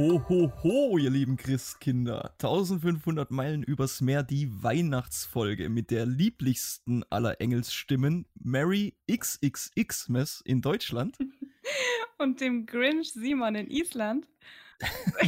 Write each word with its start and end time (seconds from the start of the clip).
Ho, 0.00 0.18
ho, 0.30 0.50
ho, 0.62 0.96
ihr 0.96 1.10
lieben 1.10 1.36
Christkinder. 1.36 2.30
1500 2.38 3.30
Meilen 3.30 3.62
übers 3.62 4.00
Meer, 4.00 4.22
die 4.22 4.48
Weihnachtsfolge 4.62 5.68
mit 5.68 5.90
der 5.90 6.06
lieblichsten 6.06 7.04
aller 7.10 7.38
Engelsstimmen, 7.42 8.26
Mary 8.32 8.96
XXXmas 9.12 10.40
in 10.40 10.62
Deutschland. 10.62 11.18
Und 12.18 12.40
dem 12.40 12.64
Grinch 12.64 13.12
Simon 13.12 13.54
in 13.54 13.70
Island. 13.70 14.26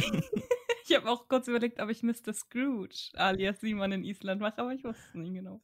ich 0.87 0.95
habe 0.95 1.07
auch 1.07 1.27
kurz 1.27 1.47
überlegt, 1.47 1.79
ob 1.79 1.91
ich 1.91 2.01
Mr. 2.01 2.33
Scrooge 2.33 3.11
alias 3.13 3.59
Simon 3.59 3.91
in 3.91 4.03
Island 4.03 4.41
mache, 4.41 4.57
aber 4.57 4.73
ich 4.73 4.83
wusste 4.83 5.03
es 5.07 5.13
nicht 5.13 5.35
genau. 5.35 5.61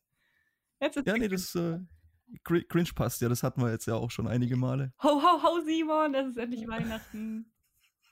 Jetzt 0.80 0.98
ist 0.98 1.08
ja, 1.08 1.18
nee, 1.18 1.28
das 1.28 1.56
äh, 1.56 1.80
Grinch 2.44 2.94
passt 2.94 3.22
ja, 3.22 3.30
das 3.30 3.42
hatten 3.42 3.60
wir 3.60 3.72
jetzt 3.72 3.88
ja 3.88 3.96
auch 3.96 4.12
schon 4.12 4.28
einige 4.28 4.56
Male. 4.56 4.94
Ho, 5.02 5.20
ho, 5.20 5.42
ho, 5.42 5.62
Simon, 5.66 6.14
das 6.14 6.28
ist 6.28 6.38
endlich 6.38 6.68
Weihnachten. 6.68 7.52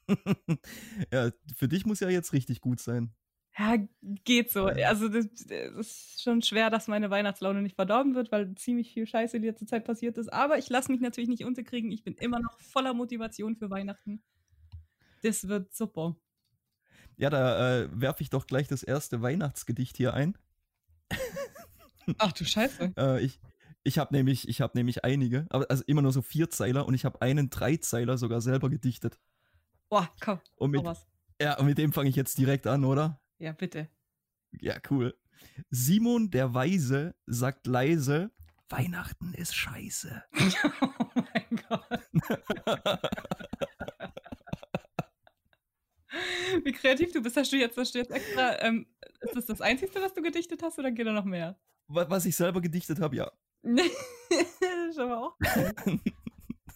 ja, 1.12 1.32
für 1.56 1.68
dich 1.68 1.86
muss 1.86 2.00
ja 2.00 2.10
jetzt 2.10 2.34
richtig 2.34 2.62
gut 2.62 2.80
sein. 2.80 3.14
Ja, 3.58 3.76
geht 4.24 4.52
so. 4.52 4.66
Also 4.66 5.10
das, 5.10 5.26
das, 5.48 5.76
ist 5.78 6.22
schon 6.22 6.44
schwer, 6.44 6.70
dass 6.70 6.88
meine 6.88 7.10
Weihnachtslaune 7.10 7.64
nicht 7.64 7.76
verdorben 7.76 8.14
wird, 8.14 8.32
weil 8.32 8.54
ziemlich 8.54 8.94
viel 8.94 9.08
Scheiße 9.08 9.38
in 9.38 9.44
letzter 9.44 9.66
Zeit 9.66 9.84
passiert 9.84 10.18
ist. 10.18 10.32
Aber 10.32 10.60
ich 10.60 10.70
lasse 10.70 10.92
mich 10.92 11.02
natürlich 11.02 11.30
nicht 11.30 11.44
unterkriegen. 11.44 11.92
Ich 11.92 12.04
bin 12.04 12.14
immer 12.16 12.40
noch 12.40 12.60
voller 12.60 12.94
Motivation 12.94 13.56
für 13.56 13.72
Weihnachten. 13.72 14.22
Das 15.24 15.48
wird 15.48 15.74
super. 15.74 16.16
Ja, 17.16 17.32
da 17.32 17.82
äh, 17.82 17.90
werfe 17.92 18.22
ich 18.22 18.30
doch 18.30 18.46
gleich 18.46 18.68
das 18.68 18.84
erste 18.84 19.24
Weihnachtsgedicht 19.24 19.98
hier 19.98 20.14
ein. 20.14 20.38
Ach 22.20 22.32
du 22.32 22.46
Scheiße. 22.46 22.94
äh, 22.96 23.24
ich 23.24 23.40
ich 23.88 23.98
habe 23.98 24.14
nämlich, 24.14 24.44
hab 24.60 24.76
nämlich 24.76 25.06
einige, 25.06 25.46
aber 25.50 25.66
also 25.70 25.82
immer 25.88 26.02
nur 26.02 26.12
so 26.12 26.22
Vierzeiler 26.22 26.86
und 26.86 26.94
ich 26.94 27.06
habe 27.06 27.22
einen 27.22 27.50
Dreizeiler 27.50 28.18
sogar 28.18 28.42
selber 28.42 28.70
gedichtet. 28.70 29.18
Boah, 29.90 30.12
komm, 30.20 30.40
und 30.56 30.72
mit, 30.72 30.84
was. 30.84 31.08
Ja, 31.42 31.58
und 31.58 31.66
mit 31.66 31.78
dem 31.78 31.94
fange 31.94 32.10
ich 32.10 32.16
jetzt 32.16 32.38
direkt 32.38 32.68
an, 32.68 32.84
oder? 32.84 33.22
Ja, 33.40 33.54
bitte. 33.54 33.90
Ja, 34.60 34.76
cool. 34.90 35.18
Simon 35.70 36.30
der 36.30 36.54
Weise 36.54 37.16
sagt 37.26 37.68
leise, 37.68 38.32
Weihnachten 38.70 39.34
ist 39.34 39.56
scheiße. 39.56 40.24
oh 40.82 40.90
mein 41.16 41.64
Gott. 41.70 41.88
Wie 46.64 46.72
kreativ 46.72 47.12
du 47.14 47.22
bist. 47.22 47.38
Hast 47.38 47.54
du 47.54 47.58
jetzt, 47.58 47.78
hast 47.78 47.94
du 47.96 48.00
jetzt 48.00 48.12
extra, 48.12 48.62
ähm, 48.62 48.88
ist 49.22 49.36
das 49.36 49.46
das 49.46 49.62
Einzige, 49.62 49.94
was 50.02 50.14
du 50.14 50.22
gedichtet 50.22 50.62
hast 50.64 50.78
oder 50.80 50.92
geht 50.92 51.08
da 51.08 51.14
noch 51.14 51.24
mehr? 51.24 51.58
Was 51.88 52.26
ich 52.26 52.36
selber 52.36 52.60
gedichtet 52.60 53.00
habe, 53.00 53.16
ja. 53.16 53.32
das 53.62 53.86
ist 54.90 55.00
aber 55.00 55.22
auch 55.22 55.38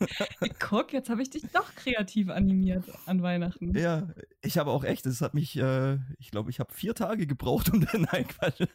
Guck, 0.59 0.93
jetzt 0.93 1.09
habe 1.09 1.21
ich 1.21 1.29
dich 1.29 1.43
doch 1.53 1.73
kreativ 1.75 2.29
animiert 2.29 2.85
an 3.05 3.21
Weihnachten. 3.21 3.77
Ja, 3.77 4.07
ich 4.41 4.57
habe 4.57 4.71
auch 4.71 4.83
echt, 4.83 5.05
es 5.05 5.21
hat 5.21 5.33
mich, 5.33 5.57
äh, 5.57 5.97
ich 6.19 6.31
glaube, 6.31 6.49
ich 6.49 6.59
habe 6.59 6.73
vier 6.73 6.95
Tage 6.95 7.27
gebraucht, 7.27 7.71
um 7.73 7.85
den 7.85 8.05
Einquatsch. 8.09 8.67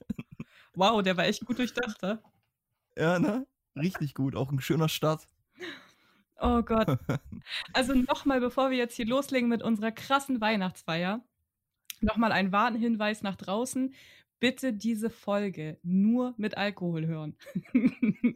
Wow, 0.75 1.03
der 1.03 1.17
war 1.17 1.25
echt 1.25 1.45
gut 1.47 1.59
durchdacht, 1.59 2.03
ja? 2.03 2.19
Ja, 2.97 3.19
ne? 3.19 3.47
Richtig 3.77 4.15
gut, 4.15 4.37
auch 4.37 4.51
ein 4.51 4.61
schöner 4.61 4.89
Start. 4.89 5.29
Oh 6.39 6.63
Gott. 6.63 6.99
Also 7.73 7.95
nochmal, 7.95 8.41
bevor 8.41 8.71
wir 8.71 8.77
jetzt 8.77 8.97
hier 8.97 9.07
loslegen 9.07 9.49
mit 9.49 9.63
unserer 9.63 9.93
krassen 9.93 10.41
Weihnachtsfeier, 10.41 11.25
nochmal 12.01 12.33
ein 12.33 12.51
Warnhinweis 12.51 13.23
nach 13.23 13.37
draußen 13.37 13.95
bitte 14.41 14.73
diese 14.73 15.11
Folge 15.11 15.79
nur 15.83 16.35
mit 16.37 16.57
Alkohol 16.57 17.07
hören. 17.07 17.37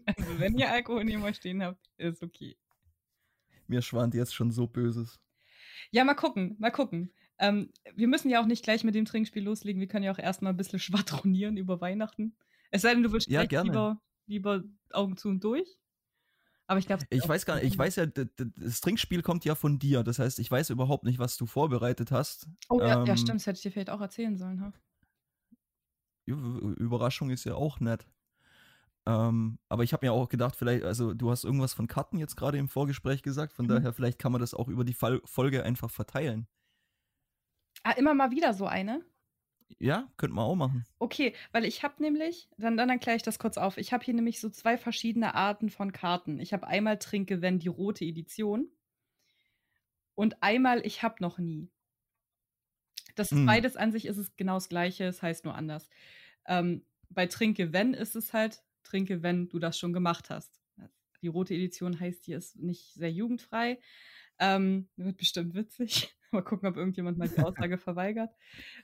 also 0.06 0.38
wenn 0.38 0.56
ihr 0.56 0.70
Alkohol 0.70 1.04
neben 1.04 1.22
euch 1.22 1.36
stehen 1.36 1.62
habt, 1.62 1.88
ist 1.96 2.22
okay. 2.22 2.56
Mir 3.70 3.82
schwant 3.82 4.14
jetzt 4.14 4.34
schon 4.34 4.50
so 4.50 4.66
Böses. 4.66 5.20
Ja, 5.92 6.02
mal 6.04 6.14
gucken, 6.14 6.56
mal 6.58 6.72
gucken. 6.72 7.12
Ähm, 7.38 7.72
wir 7.94 8.08
müssen 8.08 8.28
ja 8.28 8.42
auch 8.42 8.46
nicht 8.46 8.64
gleich 8.64 8.82
mit 8.82 8.96
dem 8.96 9.04
Trinkspiel 9.04 9.44
loslegen. 9.44 9.80
Wir 9.80 9.86
können 9.86 10.04
ja 10.04 10.12
auch 10.12 10.18
erstmal 10.18 10.52
ein 10.52 10.56
bisschen 10.56 10.78
schwadronieren 10.80 11.56
über 11.56 11.80
Weihnachten. 11.80 12.36
Es 12.72 12.82
sei 12.82 12.92
denn, 12.92 13.04
du 13.04 13.12
willst 13.12 13.28
ja, 13.28 13.42
lieber, 13.42 14.02
lieber 14.26 14.64
Augen 14.92 15.16
zu 15.16 15.28
und 15.28 15.42
durch. 15.44 15.78
Aber 16.66 16.80
ich 16.80 16.86
glaube. 16.86 17.04
Ich 17.10 17.28
weiß 17.28 17.46
gar 17.46 17.56
nicht, 17.56 17.64
ich 17.64 17.78
weiß 17.78 17.96
ja, 17.96 18.06
das 18.06 18.80
Trinkspiel 18.80 19.22
kommt 19.22 19.44
ja 19.44 19.54
von 19.54 19.78
dir. 19.78 20.02
Das 20.02 20.18
heißt, 20.18 20.40
ich 20.40 20.50
weiß 20.50 20.70
überhaupt 20.70 21.04
nicht, 21.04 21.20
was 21.20 21.36
du 21.36 21.46
vorbereitet 21.46 22.10
hast. 22.10 22.48
Oh 22.68 22.80
ja, 22.80 23.00
ähm, 23.00 23.06
ja 23.06 23.16
stimmt, 23.16 23.40
das 23.40 23.46
hätte 23.46 23.56
ich 23.58 23.62
dir 23.62 23.70
vielleicht 23.70 23.90
auch 23.90 24.00
erzählen 24.00 24.36
sollen. 24.36 24.60
Ha? 24.60 24.72
Überraschung 26.26 27.30
ist 27.30 27.44
ja 27.44 27.54
auch 27.54 27.78
nett. 27.78 28.06
Ähm, 29.06 29.58
aber 29.68 29.82
ich 29.82 29.92
habe 29.92 30.06
mir 30.06 30.12
auch 30.12 30.28
gedacht, 30.28 30.56
vielleicht, 30.56 30.84
also 30.84 31.14
du 31.14 31.30
hast 31.30 31.44
irgendwas 31.44 31.74
von 31.74 31.86
Karten 31.86 32.18
jetzt 32.18 32.36
gerade 32.36 32.58
im 32.58 32.68
Vorgespräch 32.68 33.22
gesagt, 33.22 33.52
von 33.52 33.66
mhm. 33.66 33.70
daher 33.70 33.92
vielleicht 33.92 34.18
kann 34.18 34.32
man 34.32 34.40
das 34.40 34.54
auch 34.54 34.68
über 34.68 34.84
die 34.84 34.94
Fall 34.94 35.20
Folge 35.24 35.64
einfach 35.64 35.90
verteilen. 35.90 36.46
Ah, 37.82 37.92
immer 37.92 38.14
mal 38.14 38.30
wieder 38.30 38.52
so 38.52 38.66
eine? 38.66 39.02
Ja, 39.78 40.10
könnte 40.16 40.34
man 40.34 40.44
auch 40.44 40.56
machen. 40.56 40.84
Okay, 40.98 41.34
weil 41.52 41.64
ich 41.64 41.82
habe 41.82 42.02
nämlich, 42.02 42.48
dann, 42.58 42.76
dann 42.76 42.90
erkläre 42.90 43.16
ich 43.16 43.22
das 43.22 43.38
kurz 43.38 43.56
auf. 43.56 43.78
Ich 43.78 43.92
habe 43.92 44.04
hier 44.04 44.14
nämlich 44.14 44.40
so 44.40 44.50
zwei 44.50 44.76
verschiedene 44.76 45.34
Arten 45.34 45.70
von 45.70 45.92
Karten. 45.92 46.40
Ich 46.40 46.52
habe 46.52 46.66
einmal 46.66 46.98
Trinke, 46.98 47.40
wenn 47.40 47.58
die 47.58 47.68
rote 47.68 48.04
Edition 48.04 48.68
und 50.14 50.42
einmal 50.42 50.84
Ich 50.84 51.02
habe 51.02 51.16
noch 51.20 51.38
nie. 51.38 51.70
Das 53.14 53.30
mhm. 53.30 53.46
beides 53.46 53.76
an 53.76 53.92
sich 53.92 54.06
ist 54.06 54.18
es 54.18 54.36
genau 54.36 54.54
das 54.54 54.68
Gleiche, 54.68 55.04
es 55.04 55.22
heißt 55.22 55.44
nur 55.44 55.54
anders. 55.54 55.88
Ähm, 56.46 56.84
bei 57.08 57.26
Trinke 57.26 57.72
wenn 57.72 57.94
ist 57.94 58.16
es 58.16 58.32
halt 58.32 58.62
Trinke, 58.82 59.22
wenn 59.22 59.48
du 59.48 59.58
das 59.58 59.78
schon 59.78 59.92
gemacht 59.92 60.30
hast. 60.30 60.60
Die 61.22 61.28
rote 61.28 61.54
Edition 61.54 62.00
heißt 62.00 62.24
hier 62.24 62.38
ist 62.38 62.56
nicht 62.56 62.94
sehr 62.94 63.12
jugendfrei. 63.12 63.78
Ähm, 64.38 64.88
wird 64.96 65.18
bestimmt 65.18 65.54
witzig. 65.54 66.16
mal 66.30 66.42
gucken, 66.42 66.68
ob 66.68 66.76
irgendjemand 66.76 67.18
mal 67.18 67.28
die 67.28 67.38
Aussage 67.38 67.76
verweigert. 67.78 68.34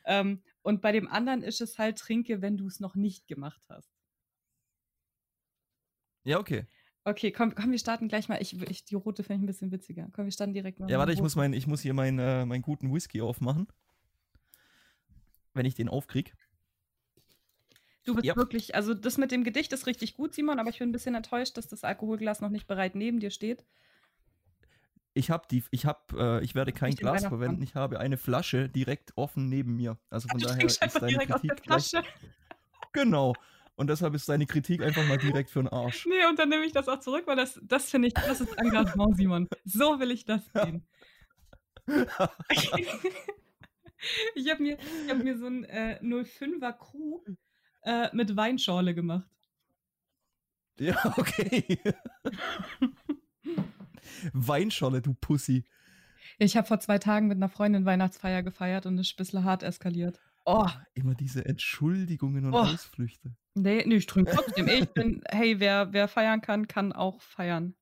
Ähm, 0.04 0.42
und 0.62 0.82
bei 0.82 0.92
dem 0.92 1.08
anderen 1.08 1.42
ist 1.42 1.60
es 1.60 1.78
halt 1.78 1.98
Trinke, 1.98 2.42
wenn 2.42 2.56
du 2.56 2.66
es 2.66 2.80
noch 2.80 2.94
nicht 2.94 3.26
gemacht 3.26 3.62
hast. 3.68 3.90
Ja, 6.24 6.38
okay. 6.38 6.66
Okay, 7.04 7.30
komm, 7.30 7.54
komm, 7.54 7.70
wir 7.70 7.78
starten 7.78 8.08
gleich 8.08 8.28
mal. 8.28 8.42
Ich, 8.42 8.60
ich 8.68 8.84
die 8.84 8.96
rote 8.96 9.22
finde 9.22 9.36
ich 9.36 9.42
ein 9.44 9.46
bisschen 9.46 9.70
witziger. 9.70 10.08
Komm, 10.12 10.24
wir 10.24 10.32
starten 10.32 10.52
direkt 10.52 10.80
mal. 10.80 10.90
Ja, 10.90 10.98
warte, 10.98 11.12
ich 11.12 11.22
muss, 11.22 11.36
mein, 11.36 11.52
ich 11.52 11.66
muss 11.68 11.80
hier 11.80 11.94
meinen 11.94 12.18
äh, 12.18 12.44
mein 12.44 12.62
guten 12.62 12.92
Whisky 12.92 13.20
aufmachen 13.22 13.68
wenn 15.56 15.66
ich 15.66 15.74
den 15.74 15.88
aufkrieg. 15.88 16.34
Du 18.06 18.14
bist 18.14 18.24
ja. 18.24 18.36
wirklich, 18.36 18.74
also 18.76 18.94
das 18.94 19.18
mit 19.18 19.32
dem 19.32 19.42
Gedicht 19.42 19.72
ist 19.72 19.86
richtig 19.86 20.14
gut, 20.14 20.32
Simon, 20.32 20.60
aber 20.60 20.70
ich 20.70 20.78
bin 20.78 20.88
ein 20.88 20.92
bisschen 20.92 21.16
enttäuscht, 21.16 21.56
dass 21.56 21.66
das 21.66 21.82
Alkoholglas 21.82 22.40
noch 22.40 22.50
nicht 22.50 22.68
bereit 22.68 22.94
neben 22.94 23.18
dir 23.18 23.30
steht. 23.30 23.64
Ich 25.12 25.30
habe 25.30 25.48
die, 25.50 25.64
ich 25.72 25.86
habe, 25.86 26.00
äh, 26.16 26.44
ich 26.44 26.54
werde 26.54 26.72
kein 26.72 26.90
ich 26.90 26.98
Glas 26.98 27.26
verwenden. 27.26 27.62
Ich 27.62 27.74
habe 27.74 27.98
eine 27.98 28.16
Flasche 28.16 28.68
direkt 28.68 29.16
offen 29.16 29.48
neben 29.48 29.74
mir. 29.74 29.98
Also 30.08 30.28
von 30.28 30.38
daher 30.38 30.64
ist 30.64 30.80
deine 30.80 31.26
Kritik 31.26 31.62
gleich, 31.62 31.92
Genau. 32.92 33.34
Und 33.74 33.90
deshalb 33.90 34.14
ist 34.14 34.28
deine 34.28 34.46
Kritik 34.46 34.82
einfach 34.82 35.06
mal 35.06 35.18
direkt 35.18 35.50
für 35.50 35.60
den 35.62 35.68
Arsch. 35.68 36.06
Nee, 36.06 36.26
und 36.28 36.38
dann 36.38 36.48
nehme 36.48 36.64
ich 36.64 36.72
das 36.72 36.88
auch 36.88 37.00
zurück, 37.00 37.24
weil 37.26 37.36
das, 37.36 37.60
das 37.62 37.90
finde 37.90 38.08
ich, 38.08 38.14
das 38.14 38.40
ist 38.40 38.56
Engagement, 38.56 39.16
Simon. 39.16 39.48
So 39.64 39.98
will 39.98 40.12
ich 40.12 40.24
das 40.24 40.42
sehen. 40.54 40.86
Ich 44.34 44.50
habe 44.50 44.62
mir, 44.62 44.78
hab 45.08 45.18
mir 45.18 45.36
so 45.36 45.46
ein 45.46 45.64
äh, 45.64 45.98
05er 46.00 46.72
Krug 46.74 47.26
äh, 47.86 48.08
mit 48.12 48.36
Weinschorle 48.36 48.94
gemacht. 48.94 49.30
Ja, 50.78 50.96
okay. 51.16 51.78
Weinschorle, 54.32 55.00
du 55.00 55.14
Pussy. 55.14 55.64
Ich 56.38 56.56
habe 56.56 56.66
vor 56.66 56.80
zwei 56.80 56.98
Tagen 56.98 57.28
mit 57.28 57.36
einer 57.36 57.48
Freundin 57.48 57.86
Weihnachtsfeier 57.86 58.42
gefeiert 58.42 58.84
und 58.84 58.98
es 58.98 59.08
ist 59.08 59.14
ein 59.14 59.16
bisschen 59.16 59.44
hart 59.44 59.62
eskaliert. 59.62 60.20
Oh. 60.44 60.68
Immer 60.94 61.14
diese 61.14 61.44
Entschuldigungen 61.46 62.44
und 62.44 62.54
oh. 62.54 62.58
Ausflüchte. 62.58 63.34
Nee, 63.54 63.84
nee 63.86 63.96
ich 63.96 64.06
trinke 64.06 64.32
trotzdem. 64.32 64.68
ich 64.68 64.88
bin, 64.90 65.22
hey, 65.28 65.58
wer, 65.60 65.92
wer 65.92 66.08
feiern 66.08 66.40
kann, 66.40 66.68
kann 66.68 66.92
auch 66.92 67.22
feiern. 67.22 67.74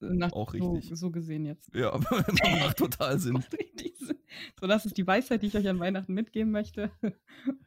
Nach, 0.00 0.32
auch 0.32 0.52
richtig. 0.54 0.88
So, 0.88 0.94
so, 0.94 1.10
gesehen 1.10 1.44
jetzt. 1.44 1.74
Ja, 1.74 1.96
macht 2.60 2.78
total 2.78 3.18
Sinn. 3.18 3.44
so, 4.58 4.66
das 4.66 4.86
ist 4.86 4.96
die 4.96 5.06
Weisheit, 5.06 5.42
die 5.42 5.48
ich 5.48 5.56
euch 5.56 5.68
an 5.68 5.78
Weihnachten 5.78 6.14
mitgeben 6.14 6.50
möchte. 6.50 6.90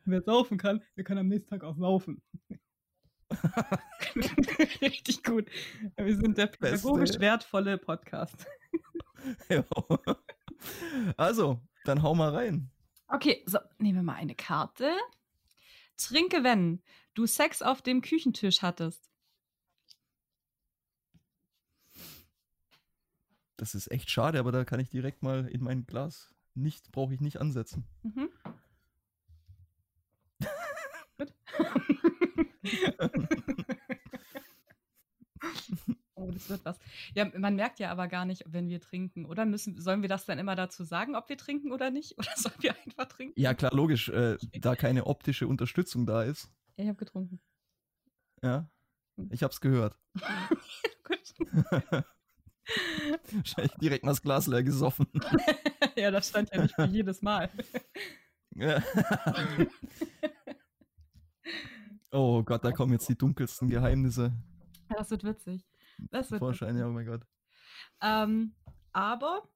Wer 0.05 0.21
saufen 0.21 0.57
kann, 0.57 0.81
der 0.97 1.03
kann 1.03 1.17
am 1.17 1.27
nächsten 1.27 1.49
Tag 1.49 1.63
auch 1.63 1.77
saufen. 1.77 2.21
Richtig 4.81 5.23
gut. 5.23 5.47
Wir 5.95 6.15
sind 6.15 6.37
der 6.37 6.47
pädagogisch 6.47 7.11
Beste. 7.11 7.19
wertvolle 7.21 7.77
Podcast. 7.77 8.45
ja. 9.49 9.63
Also, 11.17 11.59
dann 11.85 12.03
hau 12.03 12.13
mal 12.13 12.29
rein. 12.29 12.69
Okay, 13.07 13.43
so, 13.45 13.59
nehmen 13.79 13.99
wir 13.99 14.03
mal 14.03 14.15
eine 14.15 14.35
Karte. 14.35 14.91
Trinke, 15.97 16.43
wenn 16.43 16.81
du 17.13 17.25
Sex 17.25 17.61
auf 17.61 17.81
dem 17.81 18.01
Küchentisch 18.01 18.61
hattest. 18.61 19.12
Das 23.57 23.75
ist 23.75 23.91
echt 23.91 24.09
schade, 24.09 24.39
aber 24.39 24.51
da 24.51 24.65
kann 24.65 24.79
ich 24.79 24.89
direkt 24.89 25.21
mal 25.23 25.47
in 25.47 25.63
mein 25.63 25.85
Glas 25.85 26.33
nicht, 26.55 26.91
brauche 26.91 27.13
ich 27.13 27.21
nicht 27.21 27.39
ansetzen. 27.39 27.85
Mhm. 28.03 28.29
oh, 36.23 36.31
das 36.31 36.49
wird 36.49 36.65
was. 36.65 36.79
Ja, 37.13 37.29
man 37.37 37.55
merkt 37.55 37.79
ja 37.79 37.91
aber 37.91 38.07
gar 38.07 38.25
nicht, 38.25 38.43
wenn 38.47 38.69
wir 38.69 38.79
trinken, 38.79 39.25
oder? 39.25 39.45
Müssen, 39.45 39.79
sollen 39.79 40.01
wir 40.01 40.09
das 40.09 40.25
dann 40.25 40.39
immer 40.39 40.55
dazu 40.55 40.83
sagen, 40.83 41.15
ob 41.15 41.29
wir 41.29 41.37
trinken 41.37 41.71
oder 41.71 41.91
nicht? 41.91 42.13
Oder 42.17 42.31
sollen 42.35 42.55
wir 42.59 42.75
einfach 42.85 43.05
trinken? 43.05 43.39
Ja, 43.39 43.53
klar, 43.53 43.73
logisch. 43.73 44.09
Äh, 44.09 44.37
da 44.59 44.75
keine 44.75 45.07
optische 45.07 45.47
Unterstützung 45.47 46.05
da 46.05 46.23
ist. 46.23 46.49
Ich 46.75 46.87
habe 46.87 46.97
getrunken. 46.97 47.39
Ja, 48.41 48.69
ich 49.29 49.43
hab's 49.43 49.61
gehört. 49.61 49.97
Gut. 51.03 52.03
Wahrscheinlich 53.31 53.73
direkt 53.75 54.03
mal 54.03 54.11
das 54.11 54.21
Glas 54.21 54.47
leer 54.47 54.63
gesoffen. 54.63 55.07
ja, 55.95 56.11
das 56.11 56.29
stand 56.29 56.49
ja 56.53 56.61
nicht 56.61 56.75
für 56.75 56.85
jedes 56.85 57.21
Mal. 57.21 57.49
oh 62.11 62.43
Gott, 62.43 62.63
da 62.63 62.71
kommen 62.71 62.93
jetzt 62.93 63.09
die 63.09 63.17
dunkelsten 63.17 63.67
Geheimnisse. 63.69 64.31
Das 64.89 65.09
wird 65.11 65.23
witzig. 65.23 65.65
Das 66.11 66.31
wird 66.31 66.39
Vorschein, 66.39 66.77
ja, 66.77 66.87
oh 66.87 66.91
mein 66.91 67.05
Gott. 67.05 67.25
Ähm, 68.01 68.55
aber 68.91 69.47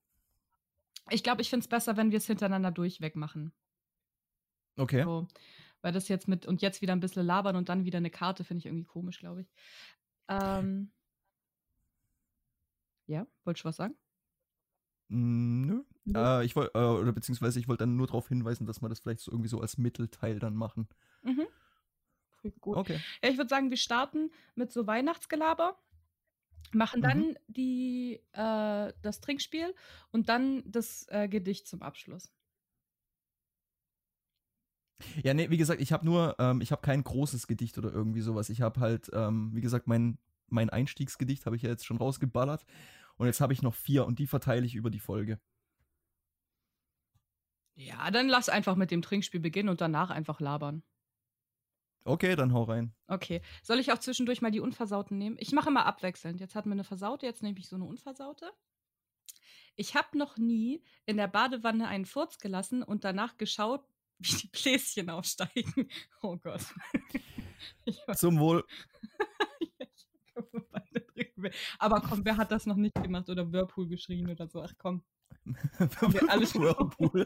ich 1.09 1.23
glaube, 1.23 1.41
ich 1.41 1.49
finde 1.49 1.63
es 1.63 1.69
besser, 1.69 1.97
wenn 1.97 2.11
wir 2.11 2.17
es 2.17 2.27
hintereinander 2.27 2.71
durchweg 2.71 3.15
machen. 3.15 3.53
Okay. 4.77 5.03
So, 5.03 5.27
weil 5.81 5.91
das 5.91 6.07
jetzt 6.07 6.27
mit 6.27 6.45
und 6.45 6.61
jetzt 6.61 6.81
wieder 6.81 6.93
ein 6.93 6.99
bisschen 6.99 7.25
labern 7.25 7.55
und 7.55 7.69
dann 7.69 7.85
wieder 7.85 7.97
eine 7.97 8.09
Karte 8.09 8.43
finde 8.43 8.59
ich 8.59 8.65
irgendwie 8.65 8.85
komisch, 8.85 9.19
glaube 9.19 9.41
ich. 9.41 9.47
Ähm, 10.27 10.91
ja, 13.07 13.25
wolltest 13.43 13.65
du 13.65 13.69
was 13.69 13.75
sagen? 13.77 13.95
Hm, 15.09 15.65
nö. 15.65 15.83
Äh, 16.13 16.45
ich 16.45 16.55
wollte, 16.55 16.77
äh, 16.77 16.83
oder 16.83 17.11
beziehungsweise 17.11 17.59
ich 17.59 17.67
wollte 17.67 17.83
dann 17.83 17.95
nur 17.95 18.07
darauf 18.07 18.27
hinweisen, 18.27 18.65
dass 18.65 18.81
wir 18.81 18.89
das 18.89 18.99
vielleicht 18.99 19.21
so 19.21 19.31
irgendwie 19.31 19.49
so 19.49 19.61
als 19.61 19.77
Mittelteil 19.77 20.39
dann 20.39 20.55
machen. 20.55 20.87
Mhm. 21.23 21.47
Gut. 22.61 22.77
Okay. 22.77 22.99
Ja, 23.23 23.29
ich 23.29 23.37
würde 23.37 23.49
sagen, 23.49 23.69
wir 23.69 23.77
starten 23.77 24.31
mit 24.55 24.71
so 24.71 24.87
Weihnachtsgelaber, 24.87 25.77
machen 26.71 27.01
dann 27.01 27.19
mhm. 27.19 27.37
die, 27.47 28.21
äh, 28.33 28.93
das 29.01 29.19
Trinkspiel 29.21 29.73
und 30.11 30.29
dann 30.29 30.63
das 30.65 31.07
äh, 31.09 31.27
Gedicht 31.27 31.67
zum 31.67 31.81
Abschluss. 31.81 32.31
Ja, 35.23 35.33
nee, 35.33 35.49
wie 35.49 35.57
gesagt, 35.57 35.81
ich 35.81 35.91
habe 35.91 36.05
nur, 36.05 36.35
ähm, 36.39 36.61
ich 36.61 36.71
habe 36.71 36.81
kein 36.81 37.03
großes 37.03 37.47
Gedicht 37.47 37.77
oder 37.77 37.91
irgendwie 37.91 38.21
sowas. 38.21 38.49
Ich 38.49 38.61
habe 38.61 38.79
halt, 38.79 39.09
ähm, 39.13 39.51
wie 39.53 39.61
gesagt, 39.61 39.87
mein, 39.87 40.17
mein 40.47 40.69
Einstiegsgedicht 40.69 41.45
habe 41.45 41.55
ich 41.55 41.61
ja 41.61 41.69
jetzt 41.69 41.85
schon 41.85 41.97
rausgeballert. 41.97 42.65
Und 43.17 43.25
jetzt 43.25 43.41
habe 43.41 43.53
ich 43.53 43.61
noch 43.61 43.73
vier 43.73 44.05
und 44.05 44.19
die 44.19 44.27
verteile 44.27 44.65
ich 44.65 44.75
über 44.75 44.89
die 44.89 44.99
Folge. 44.99 45.39
Ja, 47.75 48.09
dann 48.11 48.27
lass 48.27 48.49
einfach 48.49 48.75
mit 48.75 48.91
dem 48.91 49.01
Trinkspiel 49.01 49.39
beginnen 49.39 49.69
und 49.69 49.81
danach 49.81 50.09
einfach 50.09 50.39
labern. 50.39 50.83
Okay, 52.03 52.35
dann 52.35 52.53
hau 52.53 52.63
rein. 52.63 52.95
Okay. 53.07 53.41
Soll 53.61 53.79
ich 53.79 53.91
auch 53.91 53.99
zwischendurch 53.99 54.41
mal 54.41 54.49
die 54.49 54.61
Unversauten 54.61 55.17
nehmen? 55.17 55.35
Ich 55.39 55.51
mache 55.51 55.71
mal 55.71 55.83
abwechselnd. 55.83 56.39
Jetzt 56.39 56.55
hatten 56.55 56.69
wir 56.69 56.73
eine 56.73 56.85
Versaute, 56.85 57.25
jetzt 57.25 57.43
nehme 57.43 57.59
ich 57.59 57.67
so 57.67 57.75
eine 57.75 57.85
Unversaute. 57.85 58.51
Ich 59.75 59.93
habe 59.93 60.17
noch 60.17 60.37
nie 60.37 60.83
in 61.05 61.17
der 61.17 61.27
Badewanne 61.27 61.87
einen 61.87 62.05
Furz 62.05 62.39
gelassen 62.39 62.81
und 62.81 63.03
danach 63.03 63.37
geschaut, 63.37 63.85
wie 64.19 64.35
die 64.35 64.47
Bläschen 64.47 65.09
aufsteigen. 65.09 65.89
Oh 66.23 66.37
Gott. 66.37 66.65
Zum 68.15 68.39
Wohl. 68.39 68.65
Aber 71.79 72.01
komm, 72.01 72.25
wer 72.25 72.37
hat 72.37 72.51
das 72.51 72.65
noch 72.65 72.75
nicht 72.75 72.95
gemacht 72.95 73.29
oder 73.29 73.51
Whirlpool 73.51 73.87
geschrien 73.87 74.29
oder 74.29 74.47
so? 74.47 74.61
Ach 74.61 74.73
komm. 74.77 75.03
Wir 75.45 76.29
alles 76.29 76.55
Whirlpool. 76.55 77.25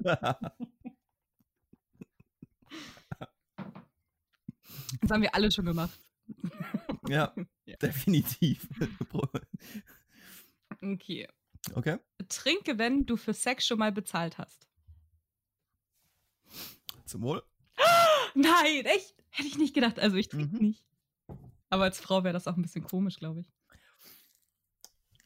das 5.02 5.10
haben 5.10 5.22
wir 5.22 5.34
alle 5.34 5.52
schon 5.52 5.66
gemacht. 5.66 6.00
Ja, 7.08 7.34
ja. 7.66 7.78
definitiv. 7.78 8.68
okay. 10.82 11.28
Okay. 11.74 11.98
Trinke, 12.28 12.78
wenn 12.78 13.06
du 13.06 13.18
für 13.18 13.34
Sex 13.34 13.66
schon 13.66 13.80
mal 13.80 13.92
bezahlt 13.92 14.38
hast. 14.38 14.68
Zum 17.06 17.22
Wohl. 17.22 17.44
Nein, 18.36 18.86
echt? 18.86 19.16
Hätte 19.30 19.48
ich 19.48 19.58
nicht 19.58 19.74
gedacht. 19.74 20.00
Also 20.00 20.18
ich 20.18 20.30
trinke 20.30 20.56
mhm. 20.56 20.62
nicht. 20.62 20.86
Aber 21.70 21.84
als 21.84 22.00
Frau 22.00 22.24
wäre 22.24 22.34
das 22.34 22.48
auch 22.48 22.56
ein 22.56 22.62
bisschen 22.62 22.84
komisch, 22.84 23.18
glaube 23.18 23.42
ich. 23.42 23.52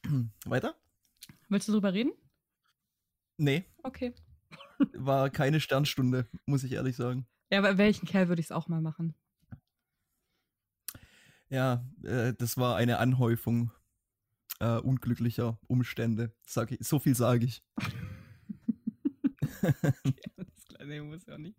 Weiter? 0.46 0.74
Willst 1.48 1.68
du 1.68 1.72
drüber 1.72 1.92
reden? 1.92 2.12
Nee. 3.38 3.64
Okay. 3.82 4.14
War 4.94 5.30
keine 5.30 5.60
Sternstunde, 5.60 6.28
muss 6.44 6.64
ich 6.64 6.72
ehrlich 6.72 6.96
sagen. 6.96 7.26
Ja, 7.50 7.60
bei 7.60 7.78
welchen 7.78 8.06
Kerl 8.06 8.28
würde 8.28 8.40
ich 8.40 8.46
es 8.46 8.52
auch 8.52 8.68
mal 8.68 8.80
machen? 8.80 9.14
Ja, 11.48 11.84
äh, 12.02 12.34
das 12.34 12.56
war 12.56 12.76
eine 12.76 12.98
Anhäufung 12.98 13.70
äh, 14.58 14.78
unglücklicher 14.78 15.58
Umstände. 15.68 16.34
Sag 16.44 16.72
ich, 16.72 16.86
so 16.86 16.98
viel 16.98 17.14
sage 17.14 17.46
ich. 17.46 17.62
das 19.62 20.64
kleine 20.68 21.02
muss 21.02 21.26
ja 21.26 21.38
nicht. 21.38 21.58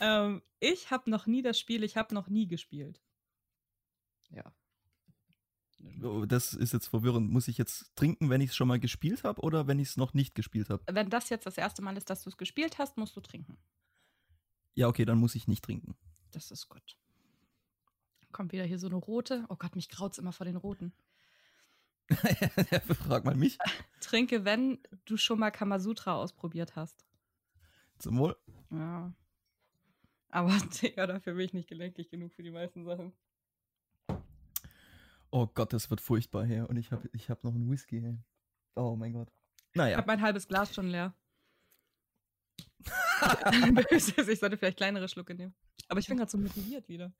ähm, 0.00 0.42
ich 0.60 0.90
habe 0.90 1.10
noch 1.10 1.26
nie 1.26 1.42
das 1.42 1.58
Spiel, 1.58 1.82
ich 1.82 1.96
habe 1.96 2.14
noch 2.14 2.28
nie 2.28 2.46
gespielt. 2.46 3.02
Ja. 4.28 4.54
Oh, 6.02 6.26
das 6.26 6.54
ist 6.54 6.72
jetzt 6.72 6.88
verwirrend. 6.88 7.30
Muss 7.30 7.48
ich 7.48 7.58
jetzt 7.58 7.94
trinken, 7.96 8.30
wenn 8.30 8.40
ich 8.40 8.50
es 8.50 8.56
schon 8.56 8.68
mal 8.68 8.80
gespielt 8.80 9.24
habe 9.24 9.40
oder 9.42 9.66
wenn 9.66 9.78
ich 9.78 9.88
es 9.88 9.96
noch 9.96 10.14
nicht 10.14 10.34
gespielt 10.34 10.70
habe? 10.70 10.82
Wenn 10.90 11.10
das 11.10 11.28
jetzt 11.30 11.46
das 11.46 11.58
erste 11.58 11.82
Mal 11.82 11.96
ist, 11.96 12.10
dass 12.10 12.22
du 12.22 12.30
es 12.30 12.36
gespielt 12.36 12.78
hast, 12.78 12.96
musst 12.96 13.16
du 13.16 13.20
trinken. 13.20 13.58
Ja, 14.74 14.88
okay, 14.88 15.04
dann 15.04 15.18
muss 15.18 15.34
ich 15.34 15.48
nicht 15.48 15.64
trinken. 15.64 15.94
Das 16.30 16.50
ist 16.50 16.68
gut. 16.68 16.96
Kommt 18.32 18.52
wieder 18.52 18.64
hier 18.64 18.78
so 18.78 18.86
eine 18.86 18.96
rote. 18.96 19.44
Oh 19.48 19.56
Gott, 19.56 19.74
mich 19.74 19.88
graut's 19.88 20.18
immer 20.18 20.32
vor 20.32 20.46
den 20.46 20.56
roten. 20.56 20.92
Frag 23.04 23.24
mal 23.24 23.36
mich. 23.36 23.58
Trinke, 24.00 24.44
wenn 24.44 24.78
du 25.04 25.16
schon 25.16 25.38
mal 25.38 25.50
Kamasutra 25.50 26.14
ausprobiert 26.14 26.76
hast. 26.76 27.04
Zum 27.98 28.18
Wohl. 28.18 28.36
Ja. 28.70 29.12
Aber 30.30 30.56
Digga, 30.82 31.06
dafür 31.06 31.34
bin 31.34 31.46
ich 31.46 31.52
nicht 31.52 31.68
gelenkig 31.68 32.10
genug 32.10 32.32
für 32.32 32.42
die 32.42 32.50
meisten 32.50 32.84
Sachen. 32.84 33.12
Oh 35.30 35.46
Gott, 35.46 35.72
das 35.72 35.90
wird 35.90 36.00
furchtbar 36.00 36.44
hier. 36.44 36.68
Und 36.68 36.76
ich 36.76 36.90
habe 36.90 37.08
ich 37.12 37.30
hab 37.30 37.44
noch 37.44 37.54
einen 37.54 37.70
Whisky. 37.70 38.00
Hey. 38.00 38.18
Oh 38.74 38.96
mein 38.96 39.12
Gott. 39.12 39.32
Naja. 39.74 39.92
Ich 39.92 39.96
habe 39.96 40.06
mein 40.06 40.22
halbes 40.22 40.48
Glas 40.48 40.74
schon 40.74 40.88
leer. 40.88 41.14
ich 43.90 44.38
sollte 44.38 44.56
vielleicht 44.56 44.78
kleinere 44.78 45.08
Schlucke 45.08 45.34
nehmen. 45.34 45.54
Aber 45.88 46.00
ich 46.00 46.08
bin 46.08 46.16
gerade 46.16 46.30
so 46.30 46.38
motiviert 46.38 46.88
wieder. 46.88 47.12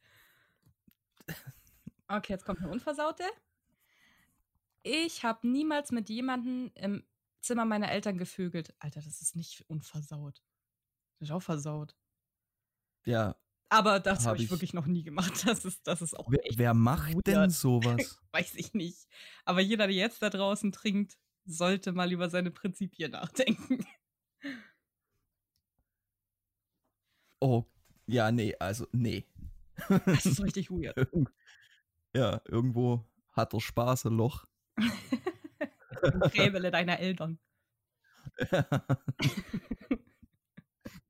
Okay, 2.08 2.32
jetzt 2.32 2.44
kommt 2.44 2.60
eine 2.60 2.70
Unversaute. 2.70 3.24
Ich 4.82 5.22
habe 5.24 5.46
niemals 5.46 5.92
mit 5.92 6.08
jemandem 6.08 6.72
im 6.74 7.04
Zimmer 7.40 7.64
meiner 7.64 7.90
Eltern 7.90 8.18
gevögelt. 8.18 8.74
Alter, 8.78 9.00
das 9.00 9.20
ist 9.20 9.36
nicht 9.36 9.68
unversaut. 9.68 10.42
Das 11.18 11.28
ist 11.28 11.32
auch 11.32 11.42
versaut. 11.42 11.94
Ja, 13.04 13.36
aber 13.70 14.00
das 14.00 14.26
habe 14.26 14.30
hab 14.30 14.44
ich, 14.44 14.50
wirklich 14.50 14.74
noch 14.74 14.86
nie 14.86 15.04
gemacht. 15.04 15.32
Das 15.46 15.64
ist, 15.64 15.86
das 15.86 16.02
ist 16.02 16.18
auch. 16.18 16.28
Wer, 16.30 16.42
wer 16.56 16.74
macht 16.74 17.14
gut. 17.14 17.26
denn 17.26 17.50
sowas? 17.50 18.20
Weiß 18.32 18.54
ich 18.56 18.74
nicht. 18.74 19.08
Aber 19.44 19.60
jeder, 19.60 19.86
der 19.86 19.96
jetzt 19.96 20.20
da 20.22 20.28
draußen 20.28 20.72
trinkt, 20.72 21.16
sollte 21.44 21.92
mal 21.92 22.12
über 22.12 22.28
seine 22.28 22.50
Prinzipien 22.50 23.12
nachdenken. 23.12 23.86
Oh, 27.42 27.64
ja, 28.06 28.30
nee, 28.30 28.54
also, 28.58 28.86
nee. 28.92 29.24
Das 30.04 30.26
ist 30.26 30.42
richtig 30.42 30.70
weird. 30.70 30.94
ja, 32.14 32.42
irgendwo 32.44 33.02
hat 33.32 33.54
er 33.54 33.62
Spaß 33.62 34.04
ein 34.04 34.12
Loch. 34.18 34.44
Gräbele 36.32 36.70
deiner 36.70 36.98
Eltern. 36.98 37.38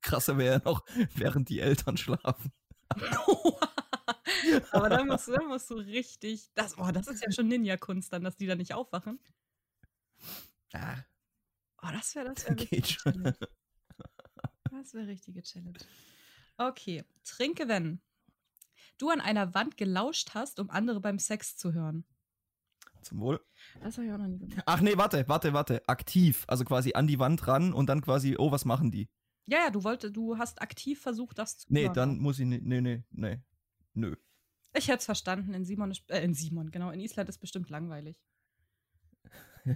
Krasser 0.02 0.38
wäre 0.38 0.56
ja 0.56 0.62
noch, 0.64 0.84
während 1.14 1.48
die 1.48 1.60
Eltern 1.60 1.96
schlafen. 1.96 2.52
Aber 4.72 4.88
dann 4.88 5.06
musst, 5.06 5.28
du, 5.28 5.32
dann 5.32 5.46
musst 5.46 5.70
du 5.70 5.74
richtig. 5.74 6.50
Das, 6.54 6.78
oh, 6.78 6.90
das 6.90 7.06
ist 7.06 7.22
ja 7.22 7.30
schon 7.30 7.48
Ninja-Kunst 7.48 8.12
dann, 8.12 8.24
dass 8.24 8.36
die 8.36 8.46
da 8.46 8.54
nicht 8.54 8.74
aufwachen. 8.74 9.20
Ah. 10.72 10.96
Oh, 11.82 11.88
das 11.92 12.14
wäre 12.14 12.28
das 12.34 12.46
wär 12.46 12.54
Geht 12.54 12.88
schon. 12.88 13.34
Das 14.70 14.94
wäre 14.94 15.06
richtige 15.06 15.42
Challenge. 15.42 15.78
Okay. 16.56 17.04
Trinke, 17.24 17.68
wenn 17.68 18.00
du 18.98 19.10
an 19.10 19.20
einer 19.20 19.54
Wand 19.54 19.76
gelauscht 19.76 20.30
hast, 20.34 20.60
um 20.60 20.70
andere 20.70 21.00
beim 21.00 21.18
Sex 21.18 21.56
zu 21.56 21.72
hören. 21.72 22.04
Zum 23.02 23.20
Wohl. 23.20 23.40
Das 23.82 23.96
habe 23.96 24.06
ich 24.06 24.12
auch 24.12 24.18
noch 24.18 24.26
nie 24.26 24.38
gemacht. 24.38 24.62
Ach 24.66 24.80
nee, 24.80 24.96
warte, 24.96 25.26
warte, 25.26 25.52
warte. 25.52 25.88
Aktiv. 25.88 26.44
Also 26.48 26.64
quasi 26.64 26.92
an 26.94 27.06
die 27.06 27.18
Wand 27.18 27.46
ran 27.46 27.72
und 27.72 27.86
dann 27.86 28.02
quasi, 28.02 28.36
oh, 28.38 28.52
was 28.52 28.64
machen 28.64 28.90
die? 28.90 29.08
Ja, 29.50 29.64
ja, 29.64 29.70
du 29.70 29.82
wolltest, 29.82 30.16
du 30.16 30.38
hast 30.38 30.62
aktiv 30.62 31.00
versucht, 31.00 31.38
das 31.38 31.58
zu 31.58 31.66
Nee, 31.72 31.84
hören. 31.84 31.94
dann 31.94 32.18
muss 32.18 32.38
ich 32.38 32.46
nicht. 32.46 32.64
Nee, 32.64 32.80
nee, 32.80 33.02
nee. 33.10 33.40
Nö. 33.94 34.14
Ich 34.74 34.86
hätte 34.86 34.98
es 34.98 35.04
verstanden. 35.04 35.52
In 35.54 35.64
Simon, 35.64 35.90
ist, 35.90 36.08
äh, 36.08 36.22
in 36.22 36.34
Simon, 36.34 36.70
genau. 36.70 36.90
In 36.90 37.00
Island 37.00 37.28
ist 37.28 37.38
bestimmt 37.38 37.68
langweilig. 37.70 38.16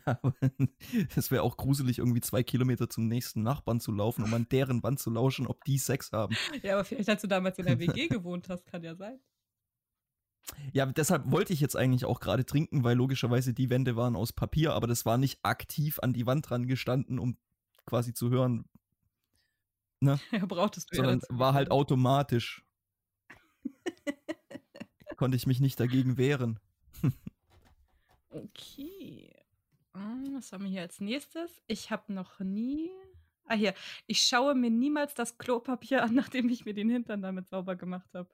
Ja, 0.07 0.19
es 1.14 1.31
wäre 1.31 1.43
auch 1.43 1.59
gruselig, 1.59 1.99
irgendwie 1.99 2.23
zwei 2.23 2.43
Kilometer 2.43 2.88
zum 2.88 3.07
nächsten 3.07 3.43
Nachbarn 3.43 3.81
zu 3.81 3.93
laufen, 3.93 4.25
um 4.25 4.33
an 4.33 4.49
deren 4.50 4.83
Wand 4.83 4.99
zu 4.99 5.11
lauschen, 5.11 5.47
ob 5.47 5.62
die 5.64 5.76
Sex 5.76 6.11
haben. 6.11 6.35
Ja, 6.62 6.75
aber 6.75 6.87
vielleicht, 6.87 7.11
als 7.11 7.21
du 7.21 7.28
damals 7.28 7.59
in 7.59 7.66
der 7.66 7.78
WG 7.78 8.09
gewohnt 8.09 8.49
hast, 8.49 8.64
kann 8.64 8.83
ja 8.83 8.95
sein. 8.95 9.21
Ja, 10.73 10.87
deshalb 10.87 11.31
wollte 11.31 11.52
ich 11.52 11.61
jetzt 11.61 11.76
eigentlich 11.76 12.07
auch 12.07 12.21
gerade 12.21 12.47
trinken, 12.47 12.83
weil 12.83 12.97
logischerweise 12.97 13.52
die 13.52 13.69
Wände 13.69 13.95
waren 13.95 14.16
aus 14.16 14.33
Papier, 14.33 14.73
aber 14.73 14.87
das 14.87 15.04
war 15.04 15.19
nicht 15.19 15.40
aktiv 15.43 15.99
an 16.00 16.14
die 16.14 16.26
Wand 16.26 16.49
dran 16.49 16.66
gestanden, 16.66 17.19
um 17.19 17.37
quasi 17.85 18.14
zu 18.14 18.31
hören. 18.31 18.64
Ne? 20.04 20.20
Ja, 20.32 20.46
brauchtest 20.46 20.92
du 20.92 20.96
Sondern 20.96 21.20
ja 21.20 21.38
war 21.38 21.54
halt 21.54 21.70
automatisch. 21.70 22.64
Konnte 25.16 25.37
ich 25.37 25.46
mich 25.46 25.61
nicht 25.61 25.80
dagegen 25.80 26.16
wehren. 26.16 26.61
okay. 28.30 29.34
Hm, 29.94 30.34
was 30.34 30.52
haben 30.52 30.64
wir 30.64 30.70
hier 30.70 30.82
als 30.82 31.00
nächstes? 31.00 31.62
Ich 31.66 31.90
habe 31.90 32.12
noch 32.12 32.40
nie. 32.40 32.90
Ah, 33.46 33.54
hier. 33.54 33.75
Ich 34.06 34.23
schaue 34.23 34.54
mir 34.54 34.70
niemals 34.70 35.14
das 35.14 35.38
Klopapier 35.38 36.02
an, 36.02 36.14
nachdem 36.14 36.49
ich 36.49 36.64
mir 36.64 36.75
den 36.75 36.90
Hintern 36.90 37.23
damit 37.23 37.49
sauber 37.49 37.76
gemacht 37.76 38.12
habe. 38.14 38.28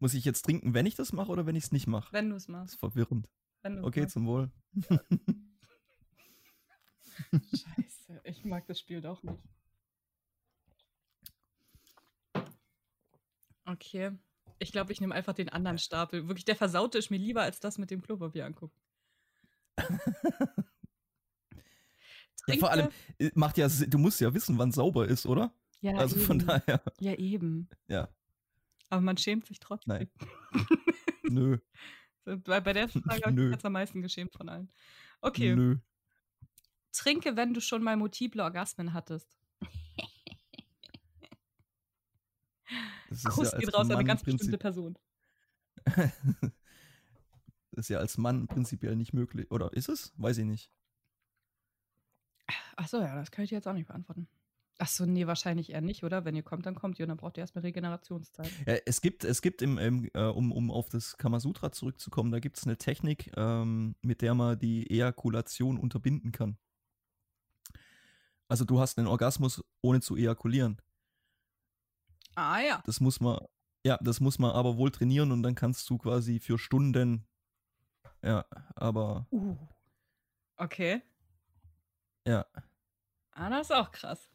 Muss 0.00 0.14
ich 0.14 0.24
jetzt 0.24 0.42
trinken, 0.42 0.74
wenn 0.74 0.86
ich 0.86 0.94
das 0.94 1.12
mache 1.12 1.30
oder 1.30 1.46
wenn 1.46 1.56
ich 1.56 1.64
es 1.64 1.72
nicht 1.72 1.86
mache? 1.86 2.12
Wenn 2.12 2.30
du 2.30 2.36
es 2.36 2.48
machst. 2.48 2.66
Das 2.66 2.72
ist 2.74 2.80
verwirrend. 2.80 3.28
Okay, 3.82 4.02
machst. 4.02 4.12
zum 4.12 4.26
Wohl. 4.26 4.50
Scheiße, 7.32 7.97
ich 8.24 8.44
mag 8.44 8.66
das 8.66 8.78
Spiel 8.78 9.00
doch 9.00 9.22
nicht. 9.22 9.38
Okay. 13.64 14.12
Ich 14.58 14.72
glaube, 14.72 14.92
ich 14.92 15.00
nehme 15.00 15.14
einfach 15.14 15.34
den 15.34 15.48
anderen 15.50 15.78
Stapel. 15.78 16.26
Wirklich, 16.26 16.44
der 16.44 16.56
versaute 16.56 16.98
ist 16.98 17.10
mir 17.10 17.18
lieber 17.18 17.42
als 17.42 17.60
das 17.60 17.78
mit 17.78 17.90
dem 17.90 18.02
Klopapier 18.02 18.46
angucken. 18.46 18.74
ja, 22.46 22.56
vor 22.58 22.70
allem 22.70 22.88
äh, 23.18 23.30
macht 23.34 23.58
ja, 23.58 23.68
du 23.68 23.98
musst 23.98 24.20
ja 24.20 24.34
wissen, 24.34 24.58
wann 24.58 24.72
sauber 24.72 25.06
ist, 25.06 25.26
oder? 25.26 25.52
Ja. 25.80 25.94
Also 25.96 26.16
eben. 26.16 26.24
von 26.24 26.38
daher. 26.40 26.82
Ja, 26.98 27.14
eben. 27.14 27.68
Ja. 27.86 28.08
Aber 28.90 29.02
man 29.02 29.16
schämt 29.16 29.46
sich 29.46 29.60
trotzdem. 29.60 29.94
Nein. 29.94 30.10
Nö. 31.22 31.58
Bei, 32.24 32.60
bei 32.60 32.72
der 32.72 32.88
Frage 32.88 33.22
habe 33.26 33.40
ich 33.42 33.48
mich 33.50 33.64
am 33.64 33.72
meisten 33.72 34.02
geschämt 34.02 34.32
von 34.32 34.48
allen. 34.48 34.72
Okay. 35.20 35.54
Nö. 35.54 35.76
Trinke, 36.92 37.36
wenn 37.36 37.54
du 37.54 37.60
schon 37.60 37.82
mal 37.82 37.96
multiple 37.96 38.42
Orgasmen 38.42 38.92
hattest. 38.92 39.38
Das 43.08 43.24
ist 43.24 43.30
Kuss 43.30 43.52
ja 43.52 43.58
geht 43.58 43.74
raus 43.74 43.88
an 43.90 43.96
eine 43.96 44.04
ganz 44.04 44.22
bestimmte 44.22 44.58
Person. 44.58 44.98
das 45.86 46.12
ist 47.72 47.88
ja 47.88 47.98
als 47.98 48.18
Mann 48.18 48.46
prinzipiell 48.46 48.96
nicht 48.96 49.14
möglich. 49.14 49.50
Oder 49.50 49.72
ist 49.72 49.88
es? 49.88 50.12
Weiß 50.16 50.38
ich 50.38 50.44
nicht. 50.44 50.70
Achso, 52.76 53.00
ja, 53.00 53.14
das 53.16 53.30
kann 53.30 53.44
ich 53.44 53.50
jetzt 53.50 53.66
auch 53.66 53.72
nicht 53.72 53.88
beantworten. 53.88 54.28
Achso, 54.78 55.06
nee, 55.06 55.26
wahrscheinlich 55.26 55.70
eher 55.70 55.80
nicht, 55.80 56.04
oder? 56.04 56.24
Wenn 56.24 56.36
ihr 56.36 56.44
kommt, 56.44 56.64
dann 56.64 56.76
kommt 56.76 56.98
ihr 57.00 57.04
und 57.04 57.08
dann 57.08 57.16
braucht 57.16 57.36
ihr 57.36 57.40
erstmal 57.40 57.62
Regenerationszeit. 57.62 58.48
Ja, 58.64 58.74
es 58.86 59.00
gibt, 59.00 59.24
es 59.24 59.42
gibt 59.42 59.60
im, 59.60 59.76
im 59.76 60.08
äh, 60.14 60.22
um, 60.22 60.52
um 60.52 60.70
auf 60.70 60.88
das 60.88 61.16
Kamasutra 61.16 61.72
zurückzukommen, 61.72 62.30
da 62.30 62.38
gibt 62.38 62.58
es 62.58 62.64
eine 62.64 62.76
Technik, 62.76 63.32
ähm, 63.36 63.96
mit 64.02 64.22
der 64.22 64.34
man 64.34 64.56
die 64.56 64.88
Ejakulation 64.88 65.78
unterbinden 65.78 66.30
kann. 66.30 66.58
Also 68.48 68.64
du 68.64 68.80
hast 68.80 68.98
einen 68.98 69.06
Orgasmus 69.06 69.62
ohne 69.82 70.00
zu 70.00 70.16
ejakulieren. 70.16 70.80
Ah 72.34 72.60
ja. 72.60 72.82
Das 72.86 73.00
muss 73.00 73.20
man, 73.20 73.38
ja, 73.84 73.98
das 74.00 74.20
muss 74.20 74.38
man 74.38 74.52
aber 74.52 74.76
wohl 74.76 74.90
trainieren 74.90 75.32
und 75.32 75.42
dann 75.42 75.54
kannst 75.54 75.88
du 75.90 75.98
quasi 75.98 76.40
für 76.40 76.58
Stunden, 76.58 77.26
ja, 78.22 78.44
aber. 78.74 79.26
Uh. 79.30 79.56
Okay. 80.56 81.02
Ja. 82.26 82.46
Ah, 83.32 83.50
das 83.50 83.68
ist 83.68 83.76
auch 83.76 83.92
krass. 83.92 84.28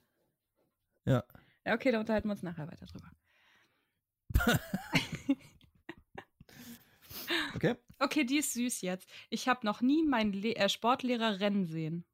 Ja. 1.05 1.23
Ja, 1.65 1.73
okay, 1.73 1.91
da 1.91 1.99
unterhalten 1.99 2.27
wir 2.27 2.33
uns 2.33 2.43
nachher 2.43 2.67
weiter 2.67 2.85
drüber. 2.85 3.11
okay. 7.55 7.75
Okay, 7.99 8.25
die 8.25 8.37
ist 8.37 8.53
süß 8.53 8.81
jetzt. 8.81 9.09
Ich 9.29 9.47
habe 9.47 9.65
noch 9.65 9.81
nie 9.81 10.03
meinen 10.03 10.33
Le 10.33 10.55
äh, 10.55 10.69
Sportlehrer 10.69 11.39
rennen 11.39 11.65
sehen. 11.65 12.05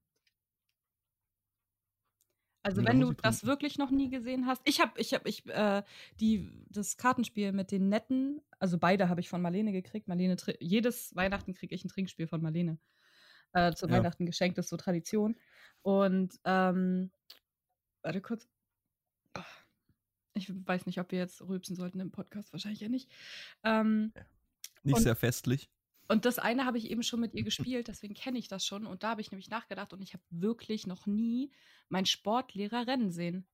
Also 2.69 2.85
wenn 2.85 2.99
du 2.99 3.13
das 3.13 3.45
wirklich 3.45 3.77
noch 3.77 3.89
nie 3.89 4.09
gesehen 4.09 4.45
hast, 4.45 4.61
ich 4.65 4.79
habe, 4.79 4.99
ich 4.99 5.13
habe, 5.13 5.27
ich 5.27 5.45
äh, 5.47 5.83
die 6.19 6.51
das 6.69 6.97
Kartenspiel 6.97 7.51
mit 7.51 7.71
den 7.71 7.89
netten, 7.89 8.41
also 8.59 8.77
beide 8.77 9.09
habe 9.09 9.21
ich 9.21 9.29
von 9.29 9.41
Marlene 9.41 9.71
gekriegt. 9.71 10.07
Marlene, 10.07 10.37
jedes 10.59 11.15
Weihnachten 11.15 11.53
kriege 11.53 11.73
ich 11.73 11.83
ein 11.83 11.89
Trinkspiel 11.89 12.27
von 12.27 12.41
Marlene 12.41 12.77
äh, 13.53 13.73
zu 13.73 13.87
ja. 13.87 13.93
Weihnachten 13.93 14.25
geschenkt, 14.25 14.57
das 14.57 14.65
ist 14.65 14.69
so 14.69 14.77
Tradition. 14.77 15.35
Und 15.81 16.39
ähm, 16.45 17.11
warte 18.03 18.21
kurz. 18.21 18.47
Ich 20.35 20.51
weiß 20.53 20.85
nicht, 20.85 20.99
ob 20.99 21.11
wir 21.11 21.19
jetzt 21.19 21.41
rülpsen 21.41 21.75
sollten 21.75 21.99
im 21.99 22.11
Podcast, 22.11 22.53
wahrscheinlich 22.53 22.81
ja 22.81 22.87
nicht. 22.87 23.11
Ähm, 23.63 24.13
nicht 24.83 25.01
sehr 25.01 25.15
festlich. 25.15 25.69
Und 26.09 26.25
das 26.25 26.39
eine 26.39 26.65
habe 26.65 26.79
ich 26.79 26.89
eben 26.89 27.03
schon 27.03 27.19
mit 27.21 27.33
ihr 27.35 27.43
gespielt, 27.45 27.87
deswegen 27.87 28.15
kenne 28.15 28.39
ich 28.39 28.49
das 28.49 28.65
schon. 28.65 28.85
Und 28.85 29.03
da 29.03 29.11
habe 29.11 29.21
ich 29.21 29.31
nämlich 29.31 29.49
nachgedacht 29.49 29.93
und 29.93 30.01
ich 30.01 30.13
habe 30.13 30.23
wirklich 30.29 30.87
noch 30.87 31.05
nie 31.05 31.53
meinen 31.87 32.07
Sportlehrer 32.07 32.87
rennen 32.87 33.11
sehen. 33.11 33.47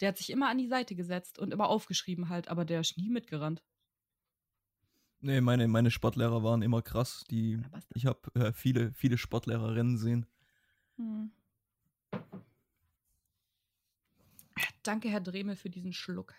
Der 0.00 0.08
hat 0.08 0.16
sich 0.16 0.30
immer 0.30 0.48
an 0.48 0.58
die 0.58 0.68
Seite 0.68 0.94
gesetzt 0.94 1.40
und 1.40 1.52
immer 1.52 1.68
aufgeschrieben 1.68 2.28
halt, 2.28 2.48
aber 2.48 2.64
der 2.64 2.80
ist 2.80 2.96
nie 2.96 3.10
mitgerannt. 3.10 3.64
Nee, 5.20 5.40
meine, 5.40 5.66
meine 5.66 5.90
Sportlehrer 5.90 6.44
waren 6.44 6.62
immer 6.62 6.80
krass. 6.80 7.24
Die, 7.28 7.60
ich 7.92 8.06
habe 8.06 8.32
äh, 8.34 8.52
viele, 8.52 8.92
viele 8.92 9.18
Sportlehrer 9.18 9.74
rennen 9.74 9.98
sehen. 9.98 10.26
Hm. 10.96 11.32
Danke, 14.84 15.08
Herr 15.08 15.20
Dremel, 15.20 15.56
für 15.56 15.70
diesen 15.70 15.92
Schluck. 15.92 16.32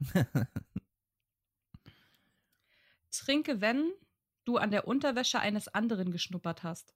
Trinke, 3.12 3.60
wenn 3.60 3.92
du 4.44 4.56
an 4.58 4.70
der 4.70 4.86
Unterwäsche 4.86 5.40
eines 5.40 5.68
anderen 5.68 6.10
geschnuppert 6.12 6.62
hast? 6.62 6.94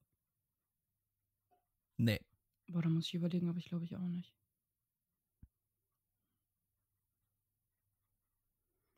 Nee. 1.96 2.20
Boah, 2.68 2.82
da 2.82 2.88
muss 2.88 3.06
ich 3.06 3.14
überlegen, 3.14 3.48
aber 3.48 3.58
ich 3.58 3.66
glaube 3.66 3.84
ich 3.84 3.96
auch 3.96 4.00
nicht. 4.00 4.34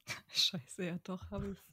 Scheiße, 0.28 0.84
ja 0.84 0.98
doch, 1.04 1.30
habe 1.30 1.52
ich. 1.52 1.64